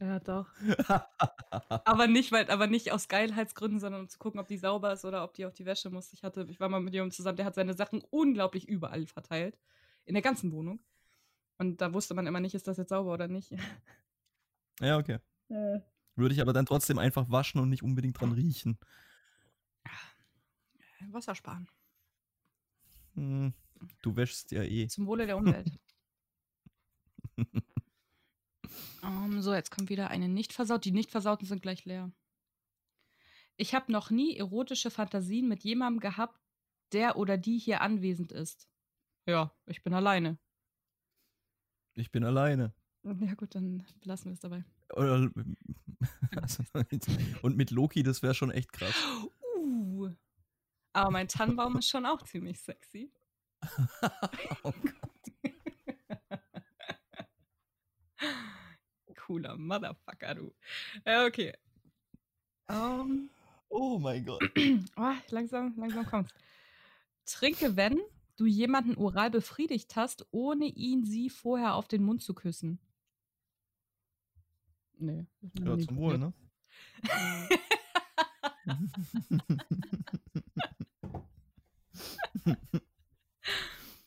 Ja, 0.00 0.18
doch. 0.18 0.48
aber 1.84 2.06
nicht, 2.06 2.32
weil, 2.32 2.50
aber 2.50 2.66
nicht 2.66 2.90
aus 2.90 3.08
Geilheitsgründen, 3.08 3.80
sondern 3.80 4.02
um 4.02 4.08
zu 4.08 4.18
gucken, 4.18 4.40
ob 4.40 4.48
die 4.48 4.56
sauber 4.56 4.94
ist 4.94 5.04
oder 5.04 5.22
ob 5.24 5.34
die 5.34 5.44
auf 5.44 5.52
die 5.52 5.66
Wäsche 5.66 5.90
muss. 5.90 6.12
Ich 6.14 6.24
hatte, 6.24 6.46
ich 6.48 6.58
war 6.58 6.70
mal 6.70 6.80
mit 6.80 6.94
jemandem 6.94 7.14
zusammen, 7.14 7.36
der 7.36 7.44
hat 7.44 7.54
seine 7.54 7.74
Sachen 7.74 8.02
unglaublich 8.10 8.66
überall 8.66 9.06
verteilt. 9.06 9.58
In 10.06 10.14
der 10.14 10.22
ganzen 10.22 10.52
Wohnung. 10.52 10.80
Und 11.58 11.82
da 11.82 11.92
wusste 11.92 12.14
man 12.14 12.26
immer 12.26 12.40
nicht, 12.40 12.54
ist 12.54 12.66
das 12.66 12.78
jetzt 12.78 12.88
sauber 12.88 13.12
oder 13.12 13.28
nicht. 13.28 13.52
Ja, 14.80 14.96
okay. 14.96 15.18
Äh. 15.50 15.80
Würde 16.16 16.34
ich 16.34 16.40
aber 16.40 16.52
dann 16.52 16.66
trotzdem 16.66 16.98
einfach 16.98 17.30
waschen 17.30 17.60
und 17.60 17.68
nicht 17.68 17.82
unbedingt 17.82 18.20
dran 18.20 18.32
riechen. 18.32 18.78
Wasser 21.08 21.34
sparen. 21.34 21.68
Hm, 23.14 23.54
du 24.02 24.16
wäschst 24.16 24.52
ja 24.52 24.62
eh. 24.62 24.86
Zum 24.86 25.06
Wohle 25.06 25.26
der 25.26 25.36
Umwelt. 25.38 25.78
um, 29.02 29.40
so, 29.40 29.54
jetzt 29.54 29.70
kommt 29.70 29.88
wieder 29.88 30.08
eine 30.10 30.28
nicht 30.28 30.52
versaut. 30.52 30.84
Die 30.84 30.92
nicht 30.92 31.10
versauten 31.10 31.46
sind 31.46 31.62
gleich 31.62 31.84
leer. 31.84 32.12
Ich 33.56 33.74
habe 33.74 33.92
noch 33.92 34.10
nie 34.10 34.36
erotische 34.36 34.90
Fantasien 34.90 35.48
mit 35.48 35.64
jemandem 35.64 36.00
gehabt, 36.00 36.40
der 36.92 37.16
oder 37.16 37.36
die 37.36 37.58
hier 37.58 37.80
anwesend 37.80 38.32
ist. 38.32 38.68
Ja, 39.26 39.54
ich 39.66 39.82
bin 39.82 39.94
alleine. 39.94 40.38
Ich 41.94 42.10
bin 42.10 42.24
alleine. 42.24 42.74
Ja 43.02 43.34
gut, 43.34 43.54
dann 43.54 43.82
lassen 44.04 44.26
wir 44.26 44.32
es 44.32 44.40
dabei. 44.40 44.64
Oder, 44.94 45.30
also, 46.36 46.62
und 47.42 47.56
mit 47.56 47.70
Loki, 47.70 48.02
das 48.02 48.22
wäre 48.22 48.34
schon 48.34 48.50
echt 48.50 48.72
krass. 48.72 48.94
Uh. 49.56 50.10
Aber 50.92 51.10
mein 51.10 51.28
Tannenbaum 51.28 51.78
ist 51.78 51.88
schon 51.88 52.04
auch 52.04 52.22
ziemlich 52.22 52.60
sexy. 52.60 53.10
oh 54.64 54.72
Gott. 54.72 55.10
Cooler 59.16 59.56
Motherfucker, 59.56 60.34
du. 60.34 60.52
Ja, 61.06 61.24
okay. 61.24 61.54
Um, 62.68 62.76
ähm. 62.76 63.30
oh 63.68 63.98
mein 63.98 64.24
Gott. 64.24 64.42
oh, 64.96 65.12
langsam, 65.30 65.74
langsam 65.76 66.06
kommt's. 66.06 66.34
Trinke, 67.24 67.76
wenn 67.76 68.00
du 68.36 68.46
jemanden 68.46 68.96
oral 68.96 69.30
befriedigt 69.30 69.94
hast, 69.96 70.26
ohne 70.32 70.66
ihn 70.66 71.04
sie 71.04 71.30
vorher 71.30 71.74
auf 71.74 71.86
den 71.86 72.02
Mund 72.02 72.22
zu 72.22 72.34
küssen. 72.34 72.80
Nee. 75.00 75.24
Ja, 75.58 75.78
zum 75.78 75.96
Wohl, 75.96 76.18
ne? 76.18 76.34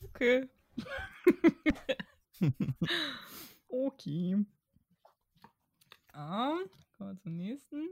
okay. 0.04 0.48
okay. 3.68 4.46
Ah, 6.12 6.58
kommen 6.96 7.10
wir 7.10 7.18
zum 7.18 7.36
nächsten. 7.36 7.88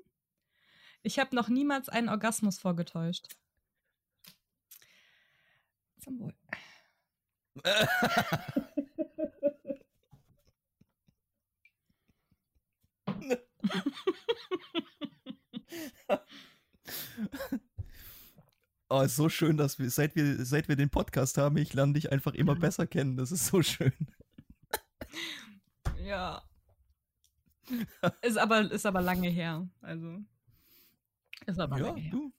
Ich 1.03 1.19
habe 1.19 1.35
noch 1.35 1.49
niemals 1.49 1.89
einen 1.89 2.09
Orgasmus 2.09 2.61
vorgetäuscht. 2.61 3.27
Zum 5.99 6.21
Wohl. 6.21 6.37
Oh, 18.95 19.01
ist 19.01 19.17
so 19.17 19.31
schön, 19.31 19.57
dass 19.57 19.79
wir, 19.79 19.89
seit 19.89 20.15
wir, 20.17 20.45
seit 20.45 20.69
wir 20.69 20.77
den 20.77 20.91
Podcast 20.91 21.39
haben, 21.39 21.57
ich 21.57 21.73
lerne 21.73 21.95
dich 21.95 22.13
einfach 22.13 22.35
immer 22.35 22.55
besser 22.55 22.87
kennen. 22.87 23.17
Das 23.17 23.33
ist 23.33 23.47
so 23.47 23.63
schön. 23.63 23.95
Ja. 26.05 26.43
Ist 28.21 28.37
aber, 28.37 28.71
ist 28.71 28.85
aber 28.85 29.01
lange 29.01 29.31
her. 29.31 29.67
Also. 29.81 30.19
Ist 31.47 31.59
aber 31.59 31.79
ja, 31.79 31.87
lange 31.87 32.01
her. 32.03 32.11
Du. 32.11 32.33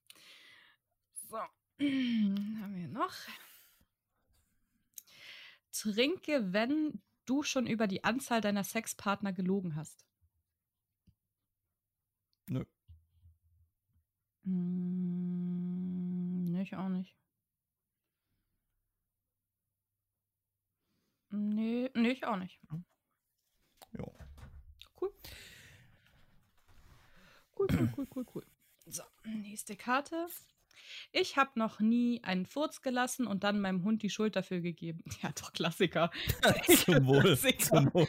So. 1.28 1.38
haben 1.80 2.76
wir 2.76 2.88
noch. 2.88 3.16
Trinke, 5.72 6.54
wenn 6.54 7.02
du 7.26 7.42
schon 7.42 7.66
über 7.66 7.88
die 7.88 8.04
Anzahl 8.04 8.42
deiner 8.42 8.64
Sexpartner 8.64 9.34
gelogen 9.34 9.76
hast. 9.76 10.06
Nö. 12.46 12.64
Hm, 14.44 15.43
ich 16.64 16.76
auch 16.76 16.90
nicht. 16.90 17.16
Nee, 21.30 21.90
nee, 21.96 22.10
ich 22.12 22.26
auch 22.26 22.38
nicht. 22.38 22.60
Ja. 22.70 24.04
Cool. 25.02 25.12
Cool, 27.56 27.68
cool, 27.72 27.94
cool, 27.98 28.08
cool, 28.16 28.26
cool. 28.36 28.46
So, 28.86 29.04
nächste 29.26 29.76
Karte. 29.76 30.28
Ich 31.12 31.38
habe 31.38 31.52
noch 31.56 31.80
nie 31.80 32.24
einen 32.24 32.46
Furz 32.46 32.82
gelassen 32.82 33.28
und 33.28 33.44
dann 33.44 33.60
meinem 33.60 33.84
Hund 33.84 34.04
die 34.04 34.10
Schuld 34.10 34.36
dafür 34.36 34.60
gegeben. 34.62 35.04
Ja, 35.22 35.32
doch, 35.32 35.54
Klassiker. 35.54 36.12
zum 36.68 37.06
Wohl. 37.08 37.38
Zum 37.38 37.94
Wohl. 37.94 38.08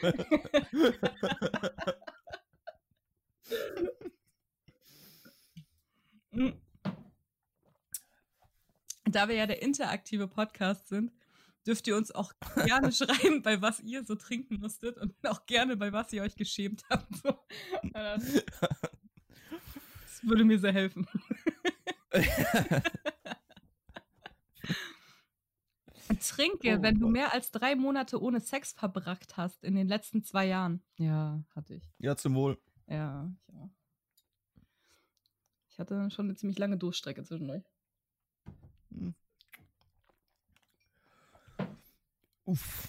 Da 9.14 9.28
wir 9.28 9.36
ja 9.36 9.46
der 9.46 9.62
interaktive 9.62 10.26
Podcast 10.26 10.88
sind, 10.88 11.12
dürft 11.64 11.86
ihr 11.86 11.96
uns 11.96 12.10
auch 12.10 12.32
gerne 12.64 12.90
schreiben, 12.92 13.42
bei 13.42 13.62
was 13.62 13.78
ihr 13.78 14.02
so 14.04 14.16
trinken 14.16 14.58
musstet 14.58 14.98
und 14.98 15.14
auch 15.28 15.46
gerne, 15.46 15.76
bei 15.76 15.92
was 15.92 16.12
ihr 16.12 16.22
euch 16.22 16.34
geschämt 16.34 16.82
habt. 16.90 17.22
Das 17.92 18.42
würde 20.24 20.44
mir 20.44 20.58
sehr 20.58 20.72
helfen. 20.72 21.06
Trinke, 26.20 26.78
oh, 26.78 26.82
wenn 26.82 26.98
du 26.98 27.08
mehr 27.08 27.32
als 27.32 27.52
drei 27.52 27.76
Monate 27.76 28.20
ohne 28.20 28.40
Sex 28.40 28.72
verbracht 28.72 29.36
hast 29.36 29.62
in 29.62 29.76
den 29.76 29.86
letzten 29.86 30.24
zwei 30.24 30.46
Jahren. 30.46 30.82
Ja, 30.96 31.44
hatte 31.54 31.74
ich. 31.74 31.88
Ja, 31.98 32.16
zum 32.16 32.34
Wohl. 32.34 32.58
Ja, 32.88 33.30
ich 33.46 33.54
auch. 33.54 33.70
Ich 35.70 35.78
hatte 35.78 36.10
schon 36.10 36.26
eine 36.26 36.34
ziemlich 36.34 36.58
lange 36.58 36.78
Durchstrecke 36.78 37.22
zwischen 37.22 37.48
euch. 37.50 37.64
Uff. 42.54 42.88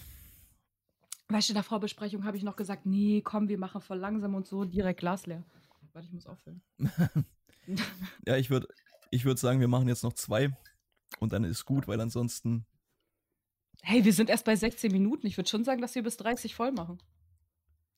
Weißt 1.29 1.49
du, 1.49 1.53
in 1.53 1.55
der 1.55 1.63
Vorbesprechung 1.63 2.23
habe 2.23 2.37
ich 2.37 2.43
noch 2.43 2.55
gesagt, 2.55 2.85
nee, 2.85 3.21
komm, 3.21 3.47
wir 3.47 3.57
machen 3.57 3.81
voll 3.81 3.97
langsam 3.97 4.35
und 4.35 4.45
so, 4.45 4.63
direkt 4.63 4.99
Glas 4.99 5.25
leer. 5.25 5.43
Warte, 5.91 6.07
ich 6.07 6.13
muss 6.13 6.27
auffüllen. 6.27 6.61
ja, 8.27 8.37
ich 8.37 8.51
würde 8.51 8.67
ich 9.09 9.25
würd 9.25 9.39
sagen, 9.39 9.59
wir 9.59 9.67
machen 9.67 9.87
jetzt 9.87 10.03
noch 10.03 10.13
zwei 10.13 10.55
und 11.19 11.33
dann 11.33 11.43
ist 11.43 11.65
gut, 11.65 11.87
weil 11.87 11.99
ansonsten. 11.99 12.65
Hey, 13.81 14.05
wir 14.05 14.13
sind 14.13 14.29
erst 14.29 14.45
bei 14.45 14.55
16 14.55 14.91
Minuten. 14.91 15.25
Ich 15.25 15.37
würde 15.37 15.49
schon 15.49 15.63
sagen, 15.63 15.81
dass 15.81 15.95
wir 15.95 16.03
bis 16.03 16.17
30 16.17 16.53
voll 16.53 16.71
machen. 16.71 16.99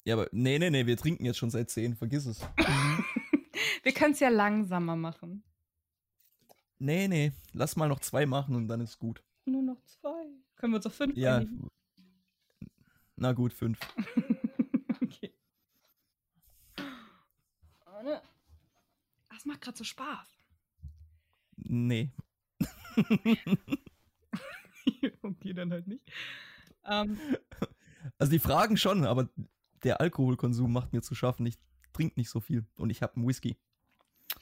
Ja, 0.05 0.15
aber 0.15 0.29
nee, 0.31 0.57
nee, 0.57 0.69
nee, 0.69 0.85
wir 0.85 0.95
trinken 0.95 1.25
jetzt 1.25 1.37
schon 1.37 1.49
seit 1.49 1.69
10, 1.69 1.95
vergiss 1.95 2.25
es. 2.25 2.39
Wir 3.83 3.93
können 3.93 4.13
es 4.13 4.19
ja 4.19 4.29
langsamer 4.29 4.95
machen. 4.95 5.43
Nee, 6.77 7.07
nee. 7.07 7.31
Lass 7.53 7.75
mal 7.75 7.87
noch 7.87 7.99
zwei 7.99 8.25
machen 8.25 8.55
und 8.55 8.67
dann 8.67 8.81
ist 8.81 8.99
gut. 8.99 9.23
Nur 9.45 9.61
noch 9.61 9.81
zwei. 9.85 10.25
Können 10.57 10.73
wir 10.73 10.77
uns 10.77 10.85
auf 10.85 10.95
fünf 10.95 11.15
Ja. 11.15 11.37
Einigen? 11.37 11.69
Na 13.15 13.33
gut, 13.33 13.53
fünf. 13.53 13.79
okay. 15.01 15.33
Das 19.29 19.45
macht 19.45 19.61
gerade 19.61 19.77
so 19.77 19.83
Spaß. 19.83 20.27
Nee. 21.57 22.11
okay, 25.21 25.53
dann 25.53 25.71
halt 25.71 25.87
nicht. 25.87 26.03
Um, 26.83 27.19
also 28.17 28.31
die 28.31 28.39
Fragen 28.39 28.77
schon, 28.77 29.05
aber 29.05 29.29
der 29.83 30.01
Alkoholkonsum 30.01 30.71
macht 30.71 30.93
mir 30.93 31.01
zu 31.01 31.13
schaffen. 31.13 31.45
Ich 31.45 31.57
trinke 31.93 32.19
nicht 32.19 32.29
so 32.29 32.39
viel 32.39 32.65
und 32.77 32.89
ich 32.89 33.01
habe 33.01 33.15
einen 33.15 33.27
Whisky. 33.27 33.57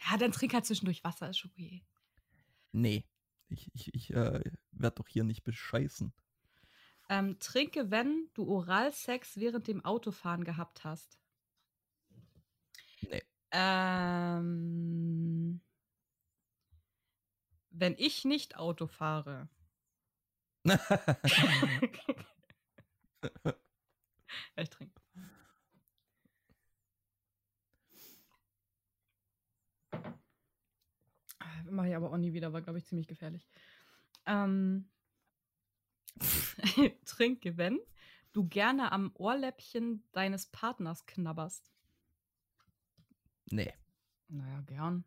Ja, 0.10 0.18
dann 0.18 0.32
trink 0.32 0.54
halt 0.54 0.66
zwischendurch 0.66 1.04
Wasser, 1.04 1.30
ist 1.30 1.44
okay. 1.46 1.84
Nee, 2.72 3.06
ich, 3.50 3.72
ich, 3.74 3.94
ich 3.94 4.14
äh, 4.14 4.42
werde 4.80 4.96
doch 4.96 5.08
hier 5.08 5.24
nicht 5.24 5.44
bescheißen. 5.44 6.12
Ähm, 7.10 7.38
trinke, 7.40 7.92
wenn 7.92 8.30
du 8.34 8.48
Oralsex 8.48 9.38
während 9.38 9.68
dem 9.68 9.86
Autofahren 9.86 10.44
gehabt 10.44 10.84
hast. 10.84 11.20
Nee. 13.02 13.22
Ähm, 13.52 15.62
wenn 17.70 17.94
ich 17.98 18.26
nicht 18.26 18.58
Auto 18.58 18.88
fahre. 18.88 19.48
ich 24.56 24.70
trinke. 24.70 25.00
Mache 31.70 31.90
ich 31.90 31.96
aber 31.96 32.12
auch 32.12 32.18
nie 32.18 32.34
wieder, 32.34 32.54
war, 32.54 32.62
glaube 32.62 32.80
ich, 32.80 32.86
ziemlich 32.86 33.08
gefährlich. 33.08 33.48
Ähm, 34.26 34.90
trinke, 37.06 37.58
wenn 37.58 37.80
du 38.34 38.48
gerne 38.48 38.92
am 38.92 39.12
Ohrläppchen 39.16 40.04
deines 40.12 40.48
Partners 40.48 41.06
knabberst. 41.06 41.72
Nee. 43.52 43.74
Naja, 44.28 44.62
gern. 44.62 45.06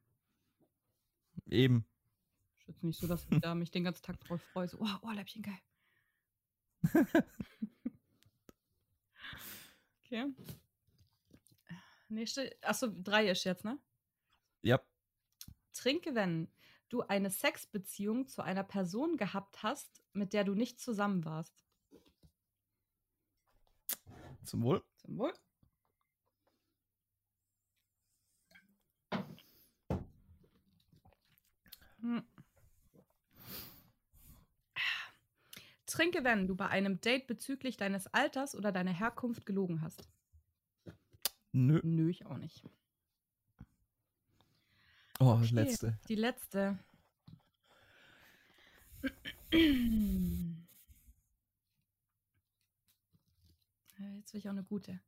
Eben. 1.46 1.86
Ist 2.58 2.68
jetzt 2.68 2.82
nicht 2.84 3.00
so, 3.00 3.06
dass 3.06 3.26
ich 3.30 3.40
da 3.40 3.54
mich 3.54 3.70
den 3.70 3.84
ganzen 3.84 4.02
Tag 4.02 4.20
drauf 4.20 4.42
freue. 4.52 4.68
So, 4.68 4.78
oh, 4.80 5.06
Ohrläppchen, 5.06 5.42
geil. 5.42 5.60
okay. 10.04 10.26
Nächste. 12.08 12.56
Achso, 12.62 12.88
drei 12.90 13.28
ist 13.28 13.44
jetzt, 13.44 13.64
ne? 13.64 13.78
Ja. 14.62 14.80
Trinke, 15.72 16.14
wenn 16.14 16.48
du 16.88 17.02
eine 17.02 17.30
Sexbeziehung 17.30 18.28
zu 18.28 18.42
einer 18.42 18.64
Person 18.64 19.16
gehabt 19.16 19.62
hast, 19.62 20.02
mit 20.12 20.32
der 20.32 20.44
du 20.44 20.54
nicht 20.54 20.80
zusammen 20.80 21.24
warst. 21.24 21.64
Zum 24.44 24.62
Wohl. 24.62 24.82
Zum 24.96 25.18
Wohl. 25.18 25.32
Hm. 32.00 32.22
Trinke, 35.86 36.22
wenn 36.22 36.46
du 36.46 36.54
bei 36.54 36.68
einem 36.68 37.00
Date 37.00 37.26
bezüglich 37.26 37.76
deines 37.76 38.06
Alters 38.08 38.54
oder 38.54 38.72
deiner 38.72 38.92
Herkunft 38.92 39.46
gelogen 39.46 39.82
hast. 39.82 40.08
Nö. 41.52 41.80
Nö, 41.82 42.10
ich 42.10 42.26
auch 42.26 42.36
nicht. 42.36 42.62
Oh, 45.20 45.32
okay, 45.32 45.48
letzte. 45.52 45.98
Die 46.08 46.14
letzte. 46.14 46.78
Jetzt 54.16 54.32
will 54.32 54.40
ich 54.40 54.46
auch 54.46 54.52
eine 54.52 54.64
gute. 54.64 55.00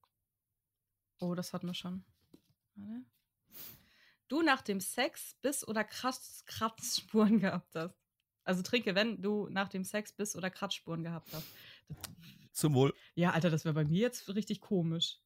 Oh, 1.20 1.34
das 1.34 1.52
hatten 1.52 1.66
wir 1.66 1.74
schon. 1.74 2.04
Warte. 2.74 3.04
Du 4.28 4.42
nach 4.42 4.62
dem 4.62 4.80
Sex 4.80 5.34
Biss 5.42 5.66
oder 5.66 5.84
Kratzspuren 5.84 7.40
gehabt 7.40 7.74
hast. 7.74 7.96
Also 8.44 8.62
trinke, 8.62 8.94
wenn 8.94 9.20
du 9.22 9.48
nach 9.50 9.68
dem 9.68 9.84
Sex 9.84 10.12
Biss 10.12 10.36
oder 10.36 10.50
Kratzspuren 10.50 11.02
gehabt 11.02 11.32
hast. 11.32 11.46
Zum 12.52 12.74
Wohl. 12.74 12.94
Ja, 13.14 13.30
Alter, 13.32 13.50
das 13.50 13.64
wäre 13.64 13.74
bei 13.74 13.84
mir 13.84 14.00
jetzt 14.00 14.28
richtig 14.34 14.60
komisch. 14.60 15.18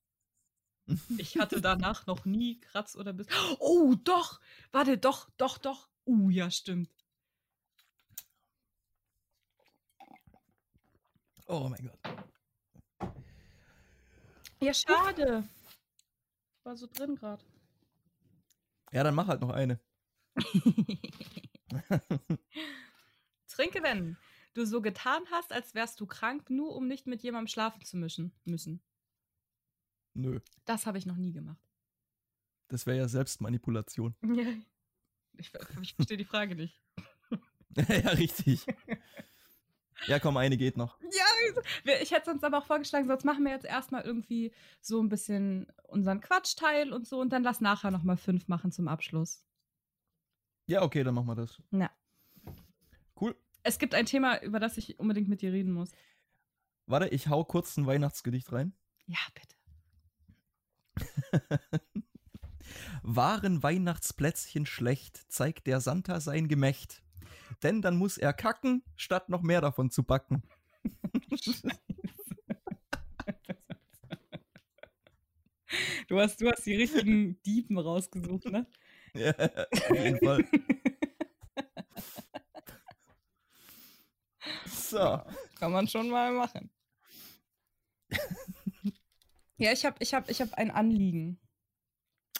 Ich 1.16 1.38
hatte 1.38 1.60
danach 1.60 2.06
noch 2.06 2.24
nie 2.24 2.60
Kratz 2.60 2.96
oder 2.96 3.12
Biss. 3.12 3.26
Oh, 3.58 3.94
doch! 3.94 4.40
Warte, 4.70 4.98
doch, 4.98 5.30
doch, 5.36 5.58
doch. 5.58 5.88
Uh, 6.04 6.30
ja, 6.30 6.50
stimmt. 6.50 6.90
Oh 11.46 11.68
mein 11.68 11.86
Gott. 11.86 11.98
Ja, 14.60 14.74
schade. 14.74 15.48
War 16.62 16.76
so 16.76 16.86
drin 16.86 17.16
gerade. 17.16 17.44
Ja, 18.92 19.02
dann 19.02 19.14
mach 19.14 19.26
halt 19.26 19.40
noch 19.40 19.50
eine. 19.50 19.80
Trinke, 23.48 23.82
wenn 23.82 24.16
du 24.54 24.64
so 24.64 24.80
getan 24.80 25.22
hast, 25.30 25.52
als 25.52 25.74
wärst 25.74 26.00
du 26.00 26.06
krank, 26.06 26.48
nur 26.48 26.74
um 26.74 26.86
nicht 26.86 27.06
mit 27.06 27.22
jemandem 27.22 27.48
schlafen 27.48 27.84
zu 27.84 27.96
mischen, 27.96 28.32
müssen. 28.44 28.82
Nö. 30.14 30.40
Das 30.64 30.86
habe 30.86 30.98
ich 30.98 31.06
noch 31.06 31.16
nie 31.16 31.32
gemacht. 31.32 31.60
Das 32.68 32.86
wäre 32.86 32.98
ja 32.98 33.08
Selbstmanipulation. 33.08 34.14
Ja. 34.22 34.46
Ich, 35.36 35.52
ich 35.82 35.94
verstehe 35.94 36.16
die 36.16 36.24
Frage 36.24 36.54
nicht. 36.54 36.80
ja, 37.76 38.10
richtig. 38.10 38.64
Ja, 40.06 40.20
komm, 40.20 40.36
eine 40.36 40.56
geht 40.56 40.76
noch. 40.76 40.96
Ja, 41.00 41.92
ich 42.00 42.12
hätte 42.12 42.26
sonst 42.26 42.44
aber 42.44 42.58
auch 42.58 42.66
vorgeschlagen, 42.66 43.08
sonst 43.08 43.24
machen 43.24 43.42
wir 43.42 43.50
jetzt 43.50 43.64
erstmal 43.64 44.02
irgendwie 44.02 44.52
so 44.80 45.02
ein 45.02 45.08
bisschen 45.08 45.66
unseren 45.88 46.20
Quatschteil 46.20 46.92
und 46.92 47.08
so 47.08 47.20
und 47.20 47.30
dann 47.30 47.42
lass 47.42 47.60
nachher 47.60 47.90
nochmal 47.90 48.16
fünf 48.16 48.46
machen 48.46 48.70
zum 48.70 48.86
Abschluss. 48.86 49.44
Ja, 50.66 50.82
okay, 50.82 51.02
dann 51.02 51.14
machen 51.14 51.26
wir 51.26 51.34
das. 51.34 51.60
Ja. 51.72 51.90
Cool. 53.20 53.36
Es 53.62 53.78
gibt 53.78 53.94
ein 53.94 54.06
Thema, 54.06 54.40
über 54.42 54.60
das 54.60 54.78
ich 54.78 54.98
unbedingt 54.98 55.28
mit 55.28 55.42
dir 55.42 55.52
reden 55.52 55.72
muss. 55.72 55.90
Warte, 56.86 57.08
ich 57.08 57.28
hau 57.28 57.44
kurz 57.44 57.76
ein 57.76 57.86
Weihnachtsgedicht 57.86 58.52
rein. 58.52 58.72
Ja, 59.06 59.18
bitte. 59.34 59.53
Waren 63.02 63.62
Weihnachtsplätzchen 63.62 64.66
schlecht, 64.66 65.30
zeigt 65.30 65.66
der 65.66 65.80
Santa 65.80 66.20
sein 66.20 66.48
Gemächt. 66.48 67.02
Denn 67.62 67.82
dann 67.82 67.96
muss 67.96 68.18
er 68.18 68.32
kacken, 68.32 68.82
statt 68.96 69.28
noch 69.28 69.42
mehr 69.42 69.60
davon 69.60 69.90
zu 69.90 70.02
backen. 70.02 70.42
du, 76.08 76.20
hast, 76.20 76.40
du 76.40 76.50
hast 76.50 76.64
die 76.66 76.76
richtigen 76.76 77.40
Diepen 77.42 77.78
rausgesucht, 77.78 78.46
ne? 78.46 78.66
Ja, 79.16 79.30
auf 79.30 79.90
jeden 79.90 80.18
Fall. 80.18 80.44
so. 84.66 85.20
Kann 85.56 85.70
man 85.70 85.86
schon 85.86 86.10
mal 86.10 86.32
machen. 86.32 86.68
Ja, 89.64 89.72
ich 89.72 89.84
habe 89.84 89.96
ich 90.00 90.14
hab, 90.14 90.30
ich 90.30 90.40
hab 90.40 90.54
ein 90.54 90.70
Anliegen. 90.70 91.40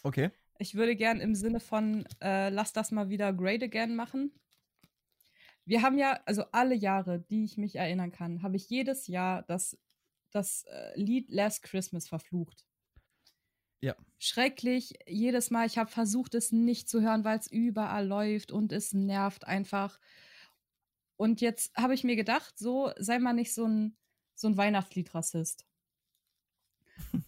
Okay. 0.03 0.31
Ich 0.59 0.75
würde 0.75 0.95
gern 0.95 1.21
im 1.21 1.35
Sinne 1.35 1.59
von, 1.59 2.07
äh, 2.21 2.51
lass 2.51 2.73
das 2.73 2.91
mal 2.91 3.09
wieder 3.09 3.33
great 3.33 3.63
again 3.63 3.97
machen. 3.97 4.33
Wir 5.65 5.83
haben 5.83 5.97
ja, 5.97 6.21
also 6.27 6.45
alle 6.53 6.75
Jahre, 6.75 7.21
die 7.21 7.45
ich 7.45 7.57
mich 7.57 7.77
erinnern 7.77 8.13
kann, 8.13 8.43
habe 8.43 8.57
ich 8.57 8.69
jedes 8.69 9.07
Jahr 9.07 9.43
das, 9.43 9.79
das 10.31 10.65
äh, 10.65 11.01
Lied 11.01 11.31
Last 11.31 11.63
Christmas 11.63 12.07
verflucht. 12.07 12.67
Ja. 13.81 13.97
Schrecklich, 14.19 14.95
jedes 15.07 15.51
Mal. 15.51 15.67
Ich 15.67 15.79
habe 15.79 15.91
versucht, 15.91 16.35
es 16.35 16.53
nicht 16.53 16.89
zu 16.89 17.01
hören, 17.01 17.25
weil 17.25 17.39
es 17.39 17.51
überall 17.51 18.07
läuft 18.07 18.53
und 18.53 18.73
es 18.73 18.93
nervt 18.93 19.47
einfach. 19.47 19.99
Und 21.17 21.41
jetzt 21.41 21.75
habe 21.77 21.95
ich 21.95 22.05
mir 22.05 22.17
gedacht, 22.17 22.59
so 22.59 22.93
sei 22.99 23.19
mal 23.19 23.33
nicht 23.33 23.55
so 23.55 23.67
ein, 23.67 23.97
so 24.35 24.49
ein 24.49 24.57
Weihnachtslied-Rassist. 24.57 25.65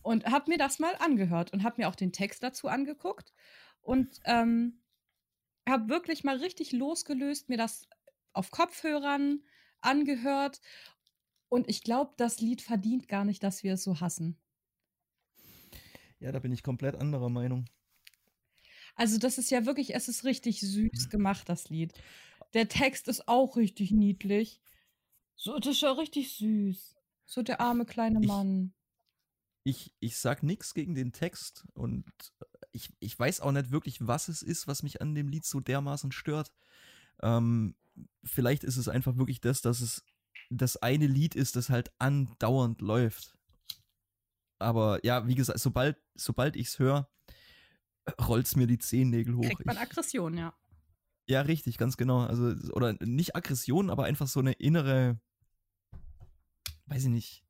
Und 0.02 0.26
habe 0.26 0.50
mir 0.50 0.59
das 0.59 0.79
mal 0.79 0.94
angehört 0.96 1.52
und 1.52 1.62
habe 1.62 1.83
mir 1.83 1.88
auch 1.88 1.96
den 1.96 2.12
Text 2.12 2.42
dazu 2.42 2.68
angeguckt 2.68 3.33
und 3.81 4.20
ähm, 4.24 4.81
habe 5.68 5.88
wirklich 5.88 6.24
mal 6.24 6.37
richtig 6.37 6.72
losgelöst, 6.72 7.48
mir 7.48 7.59
das 7.59 7.88
auf 8.33 8.50
Kopfhörern 8.50 9.42
angehört. 9.81 10.61
Und 11.48 11.68
ich 11.68 11.83
glaube, 11.83 12.14
das 12.16 12.40
Lied 12.40 12.62
verdient 12.62 13.09
gar 13.09 13.24
nicht, 13.24 13.42
dass 13.42 13.62
wir 13.62 13.74
es 13.74 13.85
so 13.85 14.00
hassen. 14.00 14.37
Ja, 16.18 16.33
da 16.33 16.38
bin 16.38 16.52
ich 16.52 16.62
komplett 16.62 16.96
anderer 16.96 17.29
Meinung. 17.29 17.66
Also, 18.94 19.18
das 19.18 19.38
ist 19.38 19.50
ja 19.50 19.66
wirklich, 19.66 19.94
es 19.94 20.09
ist 20.09 20.24
richtig 20.24 20.61
süß 20.61 21.11
gemacht, 21.11 21.48
das 21.48 21.68
Lied. 21.68 21.92
Der 22.55 22.68
Text 22.68 23.09
ist 23.09 23.29
auch 23.29 23.57
richtig 23.57 23.90
niedlich. 23.90 24.61
So, 25.37 25.59
das 25.59 25.74
ist 25.74 25.83
ja 25.83 25.92
richtig 25.92 26.33
süß. 26.33 26.96
So 27.26 27.42
der 27.42 27.61
arme 27.61 27.85
kleine 27.85 28.20
Mann. 28.20 28.72
Ich, 29.66 29.87
ich, 29.87 29.92
ich 29.98 30.16
sag 30.18 30.42
nichts 30.42 30.74
gegen 30.74 30.94
den 30.94 31.12
Text 31.12 31.64
und 31.74 32.05
ich, 32.70 32.94
ich 33.00 33.18
weiß 33.18 33.40
auch 33.40 33.50
nicht 33.50 33.72
wirklich, 33.72 34.07
was 34.07 34.29
es 34.29 34.42
ist, 34.42 34.68
was 34.68 34.85
mich 34.85 35.00
an 35.00 35.14
dem 35.14 35.29
Lied 35.29 35.44
so 35.44 35.59
dermaßen 35.59 36.12
stört. 36.12 36.52
Ähm, 37.20 37.74
vielleicht 38.22 38.62
ist 38.62 38.76
es 38.76 38.88
einfach 38.88 39.16
wirklich 39.16 39.40
das, 39.40 39.62
dass 39.62 39.81
es 39.81 40.05
das 40.50 40.76
eine 40.76 41.09
Lied 41.09 41.35
ist, 41.35 41.57
das 41.57 41.70
halt 41.70 41.90
andauernd 41.98 42.81
läuft. 42.81 43.37
Aber 44.59 45.05
ja, 45.05 45.26
wie 45.26 45.35
gesagt, 45.35 45.59
sobald, 45.59 45.96
sobald 46.14 46.55
ich 46.55 46.68
es 46.68 46.79
höre, 46.79 47.11
rollt 48.20 48.46
es 48.46 48.55
mir 48.55 48.66
die 48.66 48.79
Zehennägel 48.79 49.37
hoch. 49.37 49.42
Kriegt 49.42 49.66
man 49.66 49.79
Aggression, 49.79 50.38
ja. 50.38 50.55
Ja, 51.29 51.40
richtig, 51.40 51.76
ganz 51.76 51.96
genau. 51.96 52.20
Also, 52.20 52.55
oder 52.72 52.94
nicht 53.00 53.35
Aggression, 53.35 53.90
aber 53.90 54.05
einfach 54.05 54.29
so 54.29 54.38
eine 54.38 54.52
innere, 54.52 55.18
weiß 56.87 57.05
ich 57.05 57.11
nicht, 57.11 57.46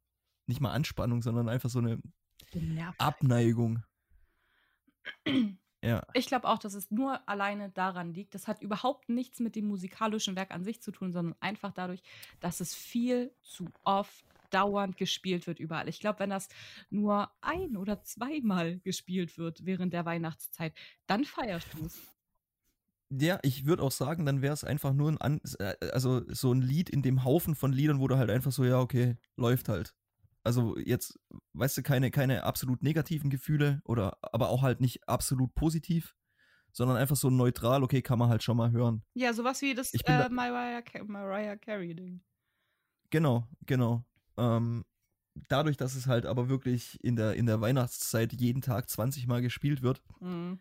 nicht 0.47 0.61
mal 0.61 0.73
Anspannung, 0.73 1.23
sondern 1.23 1.49
einfach 1.49 1.71
so 1.71 1.79
eine 1.79 2.01
Abneigung. 2.99 3.83
Ja. 5.85 6.03
Ich 6.15 6.27
glaube 6.27 6.49
auch, 6.49 6.59
dass 6.59 6.75
es 6.75 6.91
nur 6.91 7.29
alleine 7.29 7.71
daran 7.71 8.13
liegt. 8.13 8.35
Das 8.35 8.49
hat 8.49 8.61
überhaupt 8.61 9.09
nichts 9.09 9.39
mit 9.39 9.55
dem 9.55 9.67
musikalischen 9.69 10.35
Werk 10.35 10.51
an 10.53 10.65
sich 10.65 10.83
zu 10.83 10.91
tun, 10.91 11.13
sondern 11.13 11.37
einfach 11.39 11.71
dadurch, 11.71 12.03
dass 12.41 12.59
es 12.61 12.75
viel 12.75 13.33
zu 13.41 13.69
oft 13.85 14.25
dauernd 14.51 14.97
gespielt 14.97 15.47
wird 15.47 15.61
überall. 15.61 15.89
Ich 15.89 16.01
glaube, 16.01 16.21
wenn 16.21 16.31
das 16.31 16.49
nur 16.91 17.31
ein 17.41 17.77
oder 17.77 18.03
zweimal 18.03 18.79
gespielt 18.81 19.39
wird 19.39 19.65
während 19.65 19.93
der 19.93 20.05
Weihnachtszeit, 20.05 20.75
dann 21.07 21.25
feierst 21.25 21.69
du 21.75 21.85
es. 21.85 22.01
Ja, 23.11 23.39
ich 23.43 23.67
würde 23.67 23.85
auch 23.85 23.93
sagen, 23.93 24.27
dann 24.27 24.43
wäre 24.43 24.55
es 24.55 24.65
einfach 24.65 24.93
nur 24.93 25.21
ein, 25.23 25.41
äh, 25.61 25.75
also 25.93 26.23
so 26.33 26.53
ein 26.53 26.63
Lied 26.63 26.91
in 26.91 27.03
dem 27.03 27.23
Haufen 27.23 27.55
von 27.55 27.73
Liedern, 27.73 28.01
wo 28.01 28.09
du 28.09 28.17
halt 28.17 28.31
einfach 28.31 28.51
so, 28.51 28.65
ja, 28.65 28.81
okay, 28.81 29.17
läuft 29.37 29.69
halt. 29.69 29.95
Also 30.47 30.79
jetzt, 30.79 31.19
weißt 31.55 31.77
du, 31.77 31.83
keine, 31.83 32.13
keine 32.13 32.45
absolut 32.45 32.81
negativen 32.81 33.31
Gefühle 33.31 33.83
oder 33.85 34.17
aber 34.23 34.49
auch 34.49 34.63
halt 34.63 34.81
nicht 34.81 35.09
absolut 35.09 35.53
positiv, 35.57 36.15
sondern 36.71 36.97
einfach 36.97 37.17
so 37.17 37.31
neutral, 37.31 37.83
okay, 37.83 38.01
kann 38.01 38.21
man 38.21 38.29
halt 38.29 38.45
schon 38.45 38.57
mal 38.57 38.71
hören. 38.71 39.03
Ja, 39.15 39.33
sowas 39.33 39.61
wie 39.61 39.75
das 39.75 39.93
äh, 39.93 39.99
da 40.05 40.29
Mariah, 40.29 40.85
Mariah 41.05 41.57
Carey-Ding. 41.57 42.21
Genau, 43.11 43.49
genau. 43.67 44.05
Ähm, 44.37 44.85
dadurch, 45.49 45.77
dass 45.77 45.97
es 45.97 46.07
halt 46.07 46.27
aber 46.27 46.49
wirklich 46.49 47.03
in 47.03 47.17
der, 47.17 47.35
in 47.35 47.47
der 47.47 47.61
Weihnachtszeit 47.61 48.33
jeden 48.33 48.63
Tag 48.63 48.89
20 48.89 49.27
Mal 49.27 49.43
gespielt 49.43 49.83
wird, 49.83 50.01
mhm. 50.21 50.61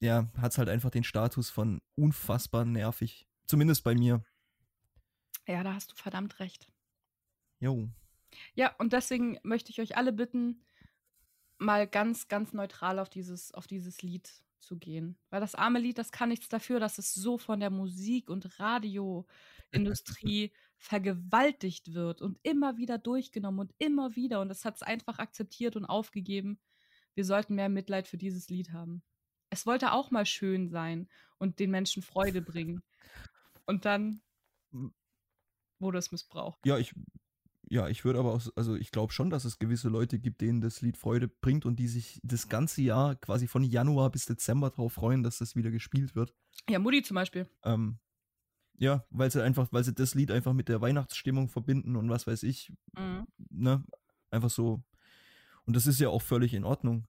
ja, 0.00 0.30
hat 0.38 0.52
es 0.52 0.58
halt 0.58 0.70
einfach 0.70 0.90
den 0.90 1.04
Status 1.04 1.50
von 1.50 1.82
unfassbar 1.96 2.64
nervig. 2.64 3.26
Zumindest 3.46 3.84
bei 3.84 3.94
mir. 3.94 4.24
Ja, 5.46 5.62
da 5.62 5.74
hast 5.74 5.92
du 5.92 5.96
verdammt 5.96 6.40
recht. 6.40 6.72
Jo. 7.60 7.90
Ja, 8.54 8.74
und 8.78 8.92
deswegen 8.92 9.38
möchte 9.42 9.70
ich 9.70 9.80
euch 9.80 9.96
alle 9.96 10.12
bitten, 10.12 10.62
mal 11.58 11.86
ganz, 11.86 12.28
ganz 12.28 12.52
neutral 12.52 12.98
auf 12.98 13.08
dieses, 13.08 13.52
auf 13.54 13.66
dieses 13.66 14.02
Lied 14.02 14.30
zu 14.60 14.76
gehen. 14.76 15.18
Weil 15.30 15.40
das 15.40 15.54
arme 15.54 15.78
Lied, 15.78 15.98
das 15.98 16.12
kann 16.12 16.28
nichts 16.28 16.48
dafür, 16.48 16.80
dass 16.80 16.98
es 16.98 17.14
so 17.14 17.38
von 17.38 17.60
der 17.60 17.70
Musik- 17.70 18.28
und 18.28 18.58
Radioindustrie 18.58 20.52
vergewaltigt 20.78 21.94
wird 21.94 22.20
und 22.20 22.38
immer 22.42 22.76
wieder 22.76 22.98
durchgenommen 22.98 23.60
und 23.60 23.74
immer 23.78 24.16
wieder. 24.16 24.40
Und 24.40 24.50
es 24.50 24.64
hat 24.64 24.76
es 24.76 24.82
einfach 24.82 25.18
akzeptiert 25.18 25.76
und 25.76 25.84
aufgegeben. 25.84 26.58
Wir 27.14 27.24
sollten 27.24 27.54
mehr 27.54 27.68
Mitleid 27.68 28.08
für 28.08 28.18
dieses 28.18 28.48
Lied 28.48 28.72
haben. 28.72 29.02
Es 29.48 29.64
wollte 29.64 29.92
auch 29.92 30.10
mal 30.10 30.26
schön 30.26 30.68
sein 30.68 31.08
und 31.38 31.60
den 31.60 31.70
Menschen 31.70 32.02
Freude 32.02 32.42
bringen. 32.42 32.82
Und 33.68 33.84
dann 33.84 34.22
wurde 35.80 35.98
es 35.98 36.12
missbraucht. 36.12 36.60
Ja, 36.64 36.78
ich 36.78 36.94
ja, 37.68 37.88
ich 37.88 38.04
würde 38.04 38.20
aber 38.20 38.32
auch, 38.32 38.42
also 38.54 38.76
ich 38.76 38.92
glaube 38.92 39.12
schon, 39.12 39.28
dass 39.28 39.44
es 39.44 39.58
gewisse 39.58 39.88
Leute 39.88 40.18
gibt, 40.18 40.40
denen 40.40 40.60
das 40.60 40.82
Lied 40.82 40.96
Freude 40.96 41.28
bringt 41.28 41.66
und 41.66 41.78
die 41.78 41.88
sich 41.88 42.20
das 42.22 42.48
ganze 42.48 42.82
Jahr 42.82 43.16
quasi 43.16 43.48
von 43.48 43.64
Januar 43.64 44.10
bis 44.10 44.26
Dezember 44.26 44.70
darauf 44.70 44.92
freuen, 44.92 45.22
dass 45.22 45.38
das 45.38 45.56
wieder 45.56 45.70
gespielt 45.70 46.14
wird. 46.14 46.32
Ja, 46.68 46.78
Mutti 46.78 47.02
zum 47.02 47.16
Beispiel. 47.16 47.48
Ähm, 47.64 47.98
ja, 48.78 49.04
weil 49.10 49.30
sie 49.30 49.42
einfach, 49.42 49.68
weil 49.72 49.82
sie 49.82 49.94
das 49.94 50.14
Lied 50.14 50.30
einfach 50.30 50.52
mit 50.52 50.68
der 50.68 50.80
Weihnachtsstimmung 50.80 51.48
verbinden 51.48 51.96
und 51.96 52.08
was 52.08 52.26
weiß 52.26 52.44
ich, 52.44 52.72
mhm. 52.96 53.26
ne, 53.50 53.84
einfach 54.30 54.50
so. 54.50 54.82
Und 55.64 55.74
das 55.74 55.86
ist 55.86 55.98
ja 55.98 56.08
auch 56.08 56.22
völlig 56.22 56.54
in 56.54 56.64
Ordnung. 56.64 57.08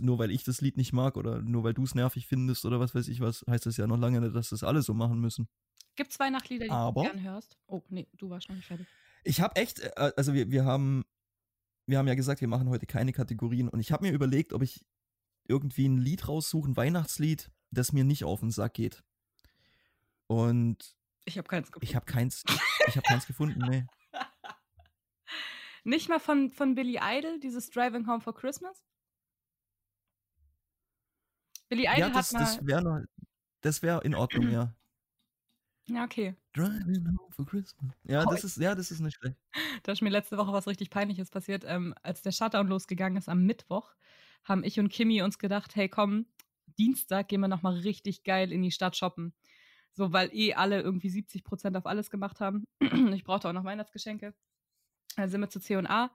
Nur 0.00 0.20
weil 0.20 0.30
ich 0.30 0.44
das 0.44 0.60
Lied 0.60 0.76
nicht 0.76 0.92
mag 0.92 1.16
oder 1.16 1.42
nur 1.42 1.64
weil 1.64 1.74
du 1.74 1.82
es 1.82 1.96
nervig 1.96 2.28
findest 2.28 2.64
oder 2.64 2.78
was 2.78 2.94
weiß 2.94 3.08
ich 3.08 3.20
was, 3.20 3.44
heißt 3.48 3.66
das 3.66 3.76
ja 3.76 3.88
noch 3.88 3.98
lange 3.98 4.20
nicht, 4.20 4.36
dass 4.36 4.50
das 4.50 4.62
alle 4.62 4.82
so 4.82 4.94
machen 4.94 5.18
müssen. 5.18 5.48
Gibt 5.96 6.12
es 6.12 6.20
Weihnachtslieder, 6.20 6.66
die 6.66 6.70
aber, 6.70 7.02
du 7.02 7.10
gern 7.10 7.22
hörst? 7.22 7.58
Oh, 7.66 7.82
nee, 7.88 8.06
du 8.16 8.30
warst 8.30 8.48
noch 8.48 8.54
nicht 8.54 8.66
fertig. 8.66 8.86
Ich 9.24 9.40
habe 9.40 9.56
echt, 9.56 9.80
äh, 9.80 10.12
also 10.16 10.34
wir, 10.34 10.50
wir 10.50 10.64
haben, 10.64 11.04
wir 11.86 11.98
haben 11.98 12.08
ja 12.08 12.14
gesagt, 12.14 12.40
wir 12.40 12.48
machen 12.48 12.68
heute 12.68 12.86
keine 12.86 13.12
Kategorien 13.12 13.68
und 13.68 13.80
ich 13.80 13.90
habe 13.92 14.06
mir 14.06 14.12
überlegt, 14.12 14.52
ob 14.52 14.62
ich 14.62 14.84
irgendwie 15.46 15.88
ein 15.88 15.98
Lied 15.98 16.28
raussuche, 16.28 16.70
ein 16.70 16.76
Weihnachtslied, 16.76 17.50
das 17.70 17.92
mir 17.92 18.04
nicht 18.04 18.24
auf 18.24 18.40
den 18.40 18.50
Sack 18.50 18.74
geht. 18.74 19.02
Und 20.26 20.96
ich 21.24 21.38
habe 21.38 21.48
keins 21.48 21.68
gefunden. 21.70 21.86
Ich 21.86 21.96
habe 21.96 22.06
keins, 22.06 22.44
ich 22.86 22.96
habe 22.96 23.06
keins 23.06 23.26
gefunden, 23.26 23.60
nee. 23.68 23.86
Nicht 25.84 26.08
mal 26.08 26.20
von, 26.20 26.50
von 26.50 26.74
Billy 26.74 26.98
Idol, 27.02 27.40
dieses 27.40 27.68
Driving 27.70 28.06
Home 28.06 28.20
for 28.20 28.34
Christmas? 28.34 28.84
Billy 31.68 31.82
Idol 31.82 31.98
ja, 31.98 32.10
das, 32.10 32.32
hat 32.32 32.32
mal... 32.32 32.38
das 32.40 32.66
wäre 32.66 33.06
das 33.60 33.82
wäre 33.82 34.02
in 34.02 34.14
Ordnung, 34.14 34.48
ja. 34.50 34.74
Ja, 35.86 36.04
okay. 36.04 36.34
Driving 36.54 37.06
home 37.18 37.32
for 37.32 37.44
Christmas. 37.44 37.92
Ja, 38.04 38.24
oh, 38.26 38.30
das 38.30 38.44
ist, 38.44 38.56
ja, 38.56 38.74
das 38.74 38.90
ist 38.90 39.00
nicht 39.00 39.16
schlecht. 39.16 39.36
Da 39.82 39.92
ist 39.92 40.00
mir 40.00 40.08
letzte 40.08 40.38
Woche 40.38 40.52
was 40.52 40.66
richtig 40.66 40.88
Peinliches 40.88 41.30
passiert. 41.30 41.64
Ähm, 41.66 41.94
als 42.02 42.22
der 42.22 42.32
Shutdown 42.32 42.68
losgegangen 42.68 43.18
ist 43.18 43.28
am 43.28 43.44
Mittwoch, 43.44 43.94
haben 44.44 44.64
ich 44.64 44.80
und 44.80 44.88
Kimi 44.88 45.20
uns 45.22 45.38
gedacht, 45.38 45.76
hey 45.76 45.88
komm, 45.88 46.26
Dienstag 46.78 47.28
gehen 47.28 47.40
wir 47.40 47.48
nochmal 47.48 47.74
richtig 47.74 48.24
geil 48.24 48.50
in 48.50 48.62
die 48.62 48.70
Stadt 48.70 48.96
shoppen. 48.96 49.34
So, 49.92 50.12
weil 50.12 50.34
eh 50.34 50.54
alle 50.54 50.80
irgendwie 50.80 51.10
70 51.10 51.44
Prozent 51.44 51.76
auf 51.76 51.86
alles 51.86 52.10
gemacht 52.10 52.40
haben. 52.40 52.64
ich 53.12 53.24
brauchte 53.24 53.48
auch 53.48 53.52
noch 53.52 53.64
Weihnachtsgeschenke. 53.64 54.34
Dann 55.16 55.28
sind 55.28 55.40
wir 55.40 55.50
zu 55.50 55.60
C&A 55.60 56.10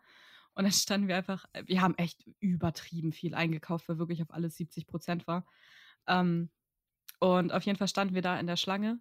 und 0.56 0.64
dann 0.64 0.72
standen 0.72 1.08
wir 1.08 1.16
einfach, 1.16 1.46
wir 1.66 1.82
haben 1.82 1.96
echt 1.98 2.26
übertrieben 2.40 3.14
viel 3.14 3.36
eingekauft, 3.36 3.88
weil 3.88 4.00
wirklich 4.00 4.22
auf 4.22 4.32
alles 4.32 4.58
70 4.58 4.88
Prozent 4.88 5.28
war. 5.28 5.46
Ähm, 6.08 6.50
und 7.20 7.54
auf 7.54 7.64
jeden 7.64 7.78
Fall 7.78 7.88
standen 7.88 8.16
wir 8.16 8.22
da 8.22 8.40
in 8.40 8.48
der 8.48 8.58
Schlange 8.58 9.00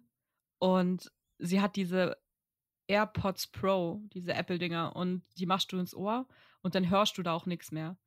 und 0.59 1.11
sie 1.37 1.61
hat 1.61 1.75
diese 1.75 2.17
AirPods 2.87 3.47
Pro, 3.47 4.01
diese 4.13 4.33
Apple-Dinger, 4.33 4.95
und 4.95 5.23
die 5.37 5.45
machst 5.45 5.71
du 5.71 5.79
ins 5.79 5.95
Ohr 5.95 6.27
und 6.61 6.75
dann 6.75 6.89
hörst 6.89 7.17
du 7.17 7.23
da 7.23 7.33
auch 7.33 7.45
nichts 7.45 7.71
mehr. 7.71 7.97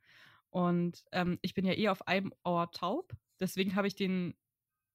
Und 0.51 1.05
ähm, 1.13 1.39
ich 1.41 1.55
bin 1.55 1.65
ja 1.65 1.73
eh 1.73 1.89
auf 1.89 2.07
einem 2.07 2.33
Ohr 2.45 2.71
taub, 2.73 3.15
deswegen 3.41 3.75
habe 3.75 3.89
ich 3.89 3.95
den 3.95 4.35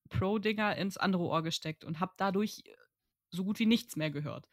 Pro-Dinger 0.10 0.76
ins 0.76 0.98
andere 0.98 1.24
Ohr 1.24 1.42
gesteckt 1.42 1.84
und 1.84 2.00
habe 2.00 2.14
dadurch 2.18 2.64
so 3.32 3.44
gut 3.44 3.60
wie 3.60 3.66
nichts 3.66 3.96
mehr 3.96 4.12
gehört. 4.12 4.48